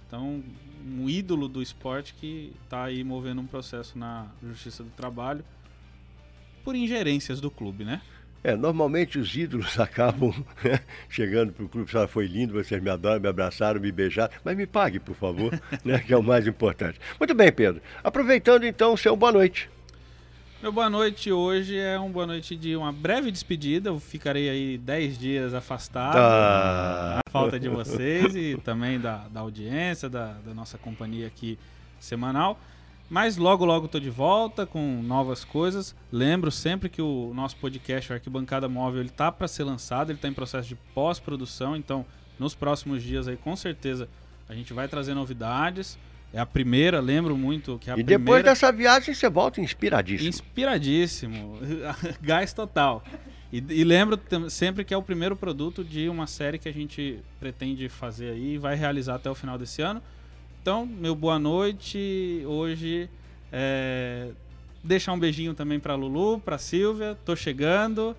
Então, 0.07 0.41
um 0.85 1.09
ídolo 1.09 1.49
do 1.49 1.61
esporte 1.61 2.13
que 2.13 2.53
está 2.63 2.85
aí 2.85 3.03
movendo 3.03 3.41
um 3.41 3.45
processo 3.45 3.99
na 3.99 4.27
Justiça 4.41 4.83
do 4.83 4.89
Trabalho 4.91 5.43
por 6.63 6.75
ingerências 6.75 7.41
do 7.41 7.51
clube, 7.51 7.83
né? 7.83 8.01
É, 8.43 8.55
normalmente 8.55 9.19
os 9.19 9.35
ídolos 9.35 9.77
acabam 9.79 10.33
chegando 11.09 11.51
para 11.51 11.65
o 11.65 11.69
clube, 11.69 11.91
só 11.91 12.07
foi 12.07 12.27
lindo, 12.27 12.53
vocês 12.53 12.81
me 12.81 12.89
adoram, 12.89 13.19
me 13.19 13.27
abraçaram, 13.27 13.81
me 13.81 13.91
beijaram, 13.91 14.31
mas 14.43 14.55
me 14.55 14.65
pague, 14.65 14.99
por 14.99 15.15
favor, 15.15 15.51
né, 15.83 15.99
que 15.99 16.13
é 16.13 16.17
o 16.17 16.23
mais 16.23 16.47
importante. 16.47 16.99
Muito 17.19 17.33
bem, 17.33 17.51
Pedro. 17.51 17.81
Aproveitando 18.03 18.63
então 18.63 18.93
o 18.93 18.97
seu 18.97 19.15
boa 19.15 19.31
noite. 19.31 19.69
Meu 20.67 20.73
boa 20.73 20.89
noite 20.89 21.31
hoje 21.31 21.77
é 21.77 21.97
um 21.97 22.11
boa 22.11 22.27
noite 22.27 22.53
de 22.53 22.75
uma 22.75 22.91
breve 22.91 23.31
despedida. 23.31 23.89
Eu 23.89 24.01
ficarei 24.01 24.49
aí 24.49 24.77
10 24.77 25.17
dias 25.17 25.53
afastado. 25.53 26.17
Ah. 26.17 27.21
A 27.25 27.31
falta 27.31 27.57
de 27.57 27.69
vocês 27.69 28.35
e 28.35 28.57
também 28.65 28.99
da, 28.99 29.29
da 29.29 29.39
audiência, 29.39 30.09
da, 30.09 30.33
da 30.45 30.53
nossa 30.53 30.77
companhia 30.77 31.25
aqui 31.25 31.57
semanal. 32.01 32.59
Mas 33.09 33.37
logo, 33.37 33.63
logo 33.63 33.87
tô 33.87 33.97
de 33.97 34.09
volta 34.09 34.65
com 34.65 35.01
novas 35.01 35.45
coisas. 35.45 35.95
Lembro 36.11 36.51
sempre 36.51 36.89
que 36.89 37.01
o 37.01 37.31
nosso 37.33 37.55
podcast, 37.55 38.11
o 38.11 38.15
Arquibancada 38.15 38.67
Móvel, 38.67 38.99
ele 38.99 39.09
tá 39.09 39.31
para 39.31 39.47
ser 39.47 39.63
lançado, 39.63 40.11
ele 40.11 40.19
tá 40.19 40.27
em 40.27 40.33
processo 40.33 40.67
de 40.67 40.75
pós-produção, 40.93 41.77
então 41.77 42.05
nos 42.37 42.53
próximos 42.53 43.01
dias 43.01 43.25
aí 43.29 43.37
com 43.37 43.55
certeza 43.55 44.09
a 44.49 44.53
gente 44.53 44.73
vai 44.73 44.89
trazer 44.89 45.13
novidades. 45.13 45.97
É 46.33 46.39
a 46.39 46.45
primeira, 46.45 46.99
lembro 46.99 47.37
muito 47.37 47.77
que 47.79 47.89
é 47.89 47.93
a 47.93 47.95
e 47.95 48.03
primeira. 48.03 48.19
depois 48.19 48.43
dessa 48.43 48.71
viagem 48.71 49.13
você 49.13 49.29
volta 49.29 49.61
inspiradíssimo. 49.61 50.29
Inspiradíssimo. 50.29 51.59
Gás 52.21 52.51
total. 52.53 53.03
E, 53.51 53.63
e 53.69 53.83
lembro 53.83 54.19
sempre 54.49 54.83
que 54.83 54.93
é 54.93 54.97
o 54.97 55.01
primeiro 55.01 55.35
produto 55.35 55.83
de 55.83 56.09
uma 56.09 56.27
série 56.27 56.59
que 56.59 56.67
a 56.67 56.73
gente 56.73 57.19
pretende 57.39 57.87
fazer 57.87 58.31
aí 58.31 58.53
e 58.55 58.57
vai 58.57 58.75
realizar 58.75 59.15
até 59.15 59.29
o 59.29 59.35
final 59.35 59.57
desse 59.57 59.81
ano. 59.81 60.01
Então, 60.61 60.85
meu 60.85 61.15
boa 61.15 61.39
noite 61.39 62.43
hoje 62.45 63.09
É, 63.51 64.31
deixar 64.83 65.13
um 65.13 65.19
beijinho 65.19 65.53
também 65.53 65.79
pra 65.79 65.95
Lulu, 65.95 66.39
pra 66.41 66.57
Silvia. 66.57 67.17
Tô 67.23 67.35
chegando. 67.37 68.13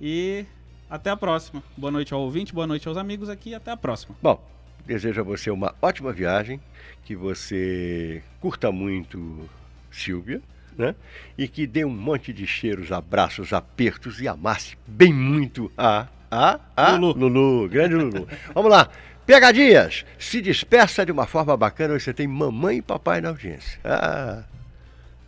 E 0.00 0.46
até 0.88 1.10
a 1.10 1.16
próxima. 1.16 1.62
Boa 1.76 1.90
noite 1.90 2.14
ao 2.14 2.20
ouvinte, 2.22 2.54
boa 2.54 2.66
noite 2.66 2.88
aos 2.88 2.96
amigos 2.96 3.28
aqui 3.28 3.50
e 3.50 3.54
até 3.54 3.70
a 3.70 3.76
próxima. 3.76 4.16
Bom, 4.22 4.42
desejo 4.86 5.20
a 5.20 5.24
você 5.24 5.50
uma 5.50 5.74
ótima 5.80 6.12
viagem, 6.12 6.60
que 7.04 7.14
você 7.16 8.22
curta 8.40 8.70
muito 8.72 9.48
Silvia, 9.90 10.40
né? 10.76 10.94
E 11.36 11.46
que 11.48 11.66
dê 11.66 11.84
um 11.84 11.90
monte 11.90 12.32
de 12.32 12.46
cheiros, 12.46 12.92
abraços, 12.92 13.52
apertos 13.52 14.20
e 14.20 14.28
amasse 14.28 14.76
bem 14.86 15.12
muito 15.12 15.70
a 15.76 16.06
a 16.30 16.58
a 16.76 16.92
Lulu. 16.92 17.28
Lulu, 17.28 17.68
grande 17.68 17.94
Lulu. 17.94 18.26
Vamos 18.54 18.70
lá. 18.70 18.88
Pegadinhas, 19.26 20.04
se 20.18 20.40
dispersa 20.40 21.06
de 21.06 21.12
uma 21.12 21.26
forma 21.26 21.56
bacana, 21.56 21.98
você 21.98 22.12
tem 22.12 22.26
mamãe 22.26 22.78
e 22.78 22.82
papai 22.82 23.20
na 23.20 23.28
audiência. 23.28 23.78
Ah, 23.84 24.42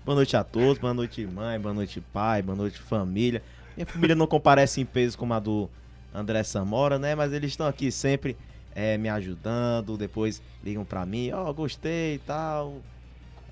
Boa 0.05 0.17
noite 0.17 0.37
a 0.37 0.45
todos, 0.45 0.77
boa 0.77 0.93
noite 0.93 1.27
mãe, 1.27 1.59
boa 1.59 1.73
noite 1.73 1.99
pai, 1.99 2.43
boa 2.43 2.55
noite 2.55 2.79
família. 2.79 3.43
Minha 3.75 3.87
família 3.87 4.15
não 4.15 4.27
comparece 4.27 4.79
em 4.79 4.85
peso 4.85 5.17
como 5.17 5.33
a 5.33 5.39
do 5.41 5.71
André 6.13 6.43
Samora, 6.43 6.99
né? 6.99 7.15
Mas 7.15 7.33
eles 7.33 7.53
estão 7.53 7.67
aqui 7.67 7.91
sempre 7.91 8.37
eh, 8.75 8.97
me 8.99 9.09
ajudando, 9.09 9.97
depois 9.97 10.43
ligam 10.65 10.85
pra 10.85 11.05
mim, 11.07 11.31
ó, 11.33 11.53
gostei 11.53 12.15
e 12.15 12.19
tal. 12.19 12.77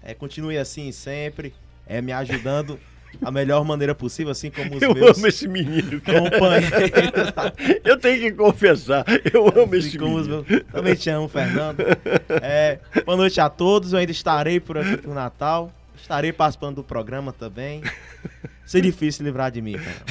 É, 0.02 0.14
continue 0.14 0.58
assim 0.58 0.90
sempre, 0.92 1.54
é, 1.86 2.00
me 2.00 2.12
ajudando 2.12 2.78
a 3.22 3.30
melhor 3.30 3.62
maneira 3.64 3.94
possível, 3.94 4.32
assim 4.32 4.50
como 4.50 4.74
os 4.74 4.82
eu 4.82 4.94
meus 4.94 5.18
amo 5.18 5.26
esse 5.26 5.46
menino, 5.46 6.00
cara. 6.00 6.30
companheiros. 6.30 7.32
Eu 7.84 7.98
tenho 7.98 8.18
que 8.20 8.32
confessar, 8.32 9.04
eu 9.32 9.46
amo 9.48 9.74
esse 9.74 9.88
Assim 9.96 9.98
os 10.02 10.26
menino. 10.26 10.46
meus- 10.48 10.62
Também 10.72 10.94
te 10.94 11.10
amo, 11.10 11.28
Fernando. 11.28 11.80
É, 12.42 12.78
boa 13.04 13.16
noite 13.16 13.38
a 13.40 13.48
todos. 13.50 13.92
Eu 13.92 13.98
ainda 13.98 14.10
estarei 14.12 14.58
por 14.58 14.78
aqui 14.78 14.96
pro 14.96 15.12
Natal. 15.12 15.70
Estarei 15.94 16.32
participando 16.32 16.76
do 16.76 16.82
programa 16.82 17.32
também. 17.32 17.82
Seria 18.64 18.90
difícil 18.90 19.24
livrar 19.24 19.50
de 19.50 19.60
mim, 19.60 19.76
Fernando. 19.76 20.02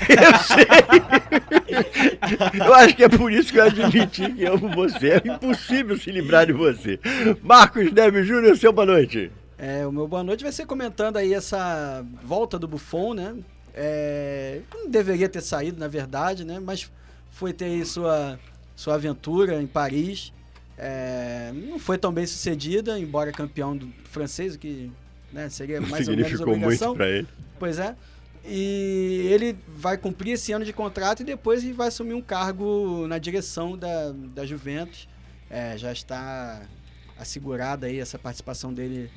Eu 2.65 2.73
acho 2.73 2.95
que 2.95 3.03
é 3.03 3.09
por 3.09 3.31
isso 3.31 3.51
que 3.51 3.59
eu 3.59 3.63
admiti 3.63 4.31
que 4.33 4.45
amo 4.45 4.69
você. 4.69 5.11
É 5.11 5.17
impossível 5.25 5.97
se 5.97 6.11
livrar 6.11 6.45
de 6.45 6.53
você. 6.53 6.99
Marcos 7.41 7.91
Neves 7.91 8.27
Júnior, 8.27 8.57
seu 8.57 8.71
boa 8.73 8.85
noite. 8.85 9.31
É, 9.57 9.85
o 9.85 9.91
meu 9.91 10.07
boa 10.07 10.23
noite 10.23 10.43
vai 10.43 10.51
ser 10.51 10.65
comentando 10.65 11.17
aí 11.17 11.33
essa 11.33 12.05
volta 12.23 12.59
do 12.59 12.67
Buffon, 12.67 13.13
né? 13.13 13.35
É, 13.73 14.59
não 14.73 14.89
deveria 14.89 15.29
ter 15.29 15.41
saído, 15.41 15.79
na 15.79 15.87
verdade, 15.87 16.43
né? 16.43 16.59
Mas 16.59 16.91
foi 17.29 17.53
ter 17.53 17.65
aí 17.65 17.85
sua, 17.85 18.39
sua 18.75 18.95
aventura 18.95 19.61
em 19.61 19.67
Paris. 19.67 20.33
É, 20.77 21.51
não 21.53 21.79
foi 21.79 21.97
tão 21.97 22.11
bem 22.11 22.25
sucedida, 22.25 22.99
embora 22.99 23.31
campeão 23.31 23.77
do 23.77 23.87
francês, 24.05 24.55
o 24.55 24.59
que 24.59 24.91
né, 25.31 25.47
seria 25.49 25.79
mais 25.79 26.07
ou 26.07 26.15
menos 26.15 26.31
Significou 26.31 26.47
muito 26.47 26.63
obrigação. 26.65 26.95
pra 26.95 27.09
ele. 27.09 27.27
Pois 27.59 27.79
é. 27.79 27.95
E 28.43 29.27
ele 29.29 29.55
vai 29.67 29.97
cumprir 29.97 30.33
esse 30.33 30.51
ano 30.51 30.65
de 30.65 30.73
contrato 30.73 31.21
e 31.21 31.23
depois 31.23 31.63
vai 31.75 31.89
assumir 31.89 32.13
um 32.13 32.21
cargo 32.21 33.05
na 33.07 33.17
direção 33.17 33.77
da, 33.77 34.11
da 34.33 34.45
Juventus. 34.45 35.07
É, 35.49 35.77
já 35.77 35.91
está 35.91 36.61
assegurada 37.17 37.87
aí 37.87 37.99
essa 37.99 38.17
participação 38.17 38.73
dele 38.73 39.11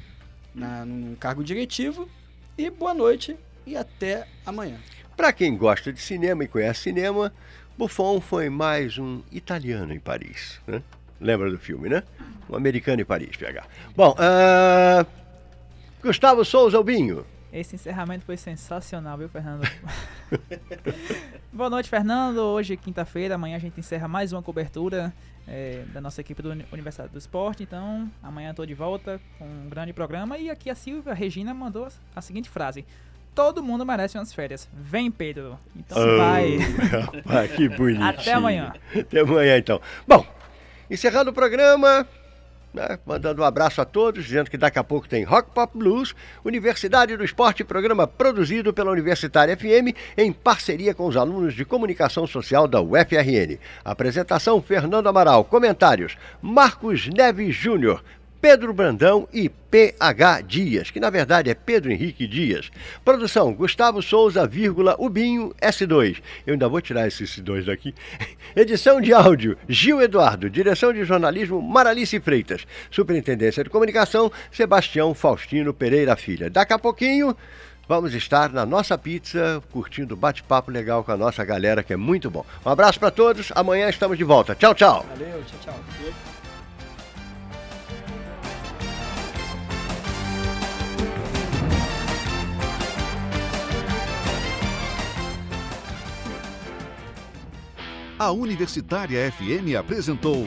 na, 0.54 0.84
num 0.84 1.14
cargo 1.14 1.42
diretivo. 1.42 2.08
E 2.56 2.68
boa 2.70 2.92
noite 2.92 3.36
e 3.66 3.76
até 3.76 4.26
amanhã. 4.44 4.78
Pra 5.16 5.32
quem 5.32 5.56
gosta 5.56 5.92
de 5.92 6.00
cinema 6.00 6.44
e 6.44 6.48
conhece 6.48 6.82
cinema, 6.82 7.32
Buffon 7.78 8.20
foi 8.20 8.48
mais 8.50 8.98
um 8.98 9.22
italiano 9.32 9.92
em 9.92 10.00
Paris. 10.00 10.60
Né? 10.66 10.82
Lembra 11.20 11.50
do 11.50 11.58
filme, 11.58 11.88
né? 11.88 12.02
Um 12.48 12.56
americano 12.56 13.00
em 13.00 13.04
Paris, 13.04 13.36
PH. 13.36 13.66
Bom, 13.96 14.14
ah, 14.18 15.06
Gustavo 16.02 16.44
Souza 16.44 16.76
Albinho. 16.76 17.24
Esse 17.54 17.76
encerramento 17.76 18.24
foi 18.24 18.36
sensacional, 18.36 19.16
viu, 19.16 19.28
Fernando? 19.28 19.62
Boa 21.52 21.70
noite, 21.70 21.88
Fernando. 21.88 22.38
Hoje, 22.38 22.76
quinta-feira, 22.76 23.36
amanhã 23.36 23.54
a 23.54 23.60
gente 23.60 23.78
encerra 23.78 24.08
mais 24.08 24.32
uma 24.32 24.42
cobertura 24.42 25.12
eh, 25.46 25.84
da 25.92 26.00
nossa 26.00 26.20
equipe 26.20 26.42
do 26.42 26.50
Uni- 26.50 26.66
Universidade 26.72 27.12
do 27.12 27.18
Esporte. 27.18 27.62
Então, 27.62 28.10
amanhã 28.20 28.50
estou 28.50 28.66
de 28.66 28.74
volta 28.74 29.20
com 29.38 29.44
um 29.44 29.68
grande 29.68 29.92
programa. 29.92 30.36
E 30.36 30.50
aqui 30.50 30.68
a 30.68 30.74
Silvia 30.74 31.14
Regina 31.14 31.54
mandou 31.54 31.86
a 32.16 32.20
seguinte 32.20 32.50
frase: 32.50 32.84
Todo 33.36 33.62
mundo 33.62 33.86
merece 33.86 34.18
umas 34.18 34.32
férias. 34.34 34.68
Vem, 34.72 35.08
Pedro. 35.08 35.56
Então 35.76 35.96
Oh, 35.96 36.18
vai. 36.18 36.56
rapaz, 36.56 37.52
que 37.52 37.68
bonitinho. 37.68 38.02
Até 38.08 38.32
amanhã. 38.32 38.72
Até 38.98 39.20
amanhã, 39.20 39.56
então. 39.58 39.80
Bom, 40.08 40.26
encerrando 40.90 41.30
o 41.30 41.32
programa, 41.32 42.04
né, 42.74 42.98
mandando 43.06 43.40
um 43.40 43.44
abraço 43.44 43.80
a 43.80 43.84
todos, 43.84 44.24
dizendo 44.24 44.50
que 44.50 44.58
daqui 44.58 44.78
a 44.78 44.84
pouco 44.84 45.08
tem 45.08 45.22
Rock 45.22 45.52
Pop 45.52 45.78
Blues, 45.78 46.14
Universidade 46.44 47.16
do 47.16 47.24
Esporte, 47.24 47.62
programa 47.62 48.06
produzido 48.06 48.74
pela 48.74 48.90
Universitária 48.90 49.56
FM 49.56 49.96
em 50.16 50.32
parceria 50.32 50.92
com 50.92 51.06
os 51.06 51.16
alunos 51.16 51.54
de 51.54 51.64
comunicação 51.64 52.26
social 52.26 52.66
da 52.66 52.80
UFRN. 52.80 53.58
Apresentação: 53.84 54.60
Fernando 54.60 55.06
Amaral. 55.06 55.44
Comentários: 55.44 56.16
Marcos 56.42 57.06
Neves 57.08 57.54
Júnior. 57.54 58.02
Pedro 58.44 58.74
Brandão 58.74 59.26
e 59.32 59.48
PH 59.48 60.42
Dias, 60.42 60.90
que 60.90 61.00
na 61.00 61.08
verdade 61.08 61.48
é 61.48 61.54
Pedro 61.54 61.90
Henrique 61.90 62.26
Dias. 62.26 62.70
Produção: 63.02 63.54
Gustavo 63.54 64.02
Souza, 64.02 64.46
vírgula, 64.46 64.94
Ubinho 64.98 65.54
S2. 65.62 66.20
Eu 66.46 66.52
ainda 66.52 66.68
vou 66.68 66.82
tirar 66.82 67.08
esse 67.08 67.24
S2 67.24 67.64
daqui. 67.64 67.94
Edição 68.54 69.00
de 69.00 69.14
áudio: 69.14 69.56
Gil 69.66 70.02
Eduardo. 70.02 70.50
Direção 70.50 70.92
de 70.92 71.06
jornalismo: 71.06 71.62
Maralice 71.62 72.20
Freitas. 72.20 72.66
Superintendência 72.90 73.64
de 73.64 73.70
comunicação: 73.70 74.30
Sebastião 74.52 75.14
Faustino 75.14 75.72
Pereira 75.72 76.14
Filha. 76.14 76.50
Daqui 76.50 76.74
a 76.74 76.78
pouquinho. 76.78 77.34
Vamos 77.88 78.12
estar 78.12 78.50
na 78.50 78.66
nossa 78.66 78.98
pizza, 78.98 79.62
curtindo 79.72 80.16
bate-papo 80.16 80.70
legal 80.70 81.02
com 81.02 81.12
a 81.12 81.16
nossa 81.16 81.42
galera, 81.46 81.82
que 81.82 81.94
é 81.94 81.96
muito 81.96 82.30
bom. 82.30 82.44
Um 82.64 82.68
abraço 82.68 83.00
para 83.00 83.10
todos, 83.10 83.50
amanhã 83.54 83.88
estamos 83.88 84.18
de 84.18 84.24
volta. 84.24 84.54
Tchau, 84.54 84.74
tchau. 84.74 85.06
Valeu, 85.08 85.42
tchau, 85.46 85.58
tchau. 85.62 86.33
A 98.16 98.30
Universitária 98.30 99.32
FM 99.32 99.74
apresentou 99.76 100.46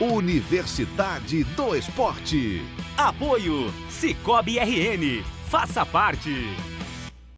Universidade 0.00 1.44
do 1.44 1.76
Esporte. 1.76 2.62
Apoio 2.96 3.72
Cicobi 3.88 4.58
RN. 4.58 5.22
Faça 5.48 5.86
parte. 5.86 6.34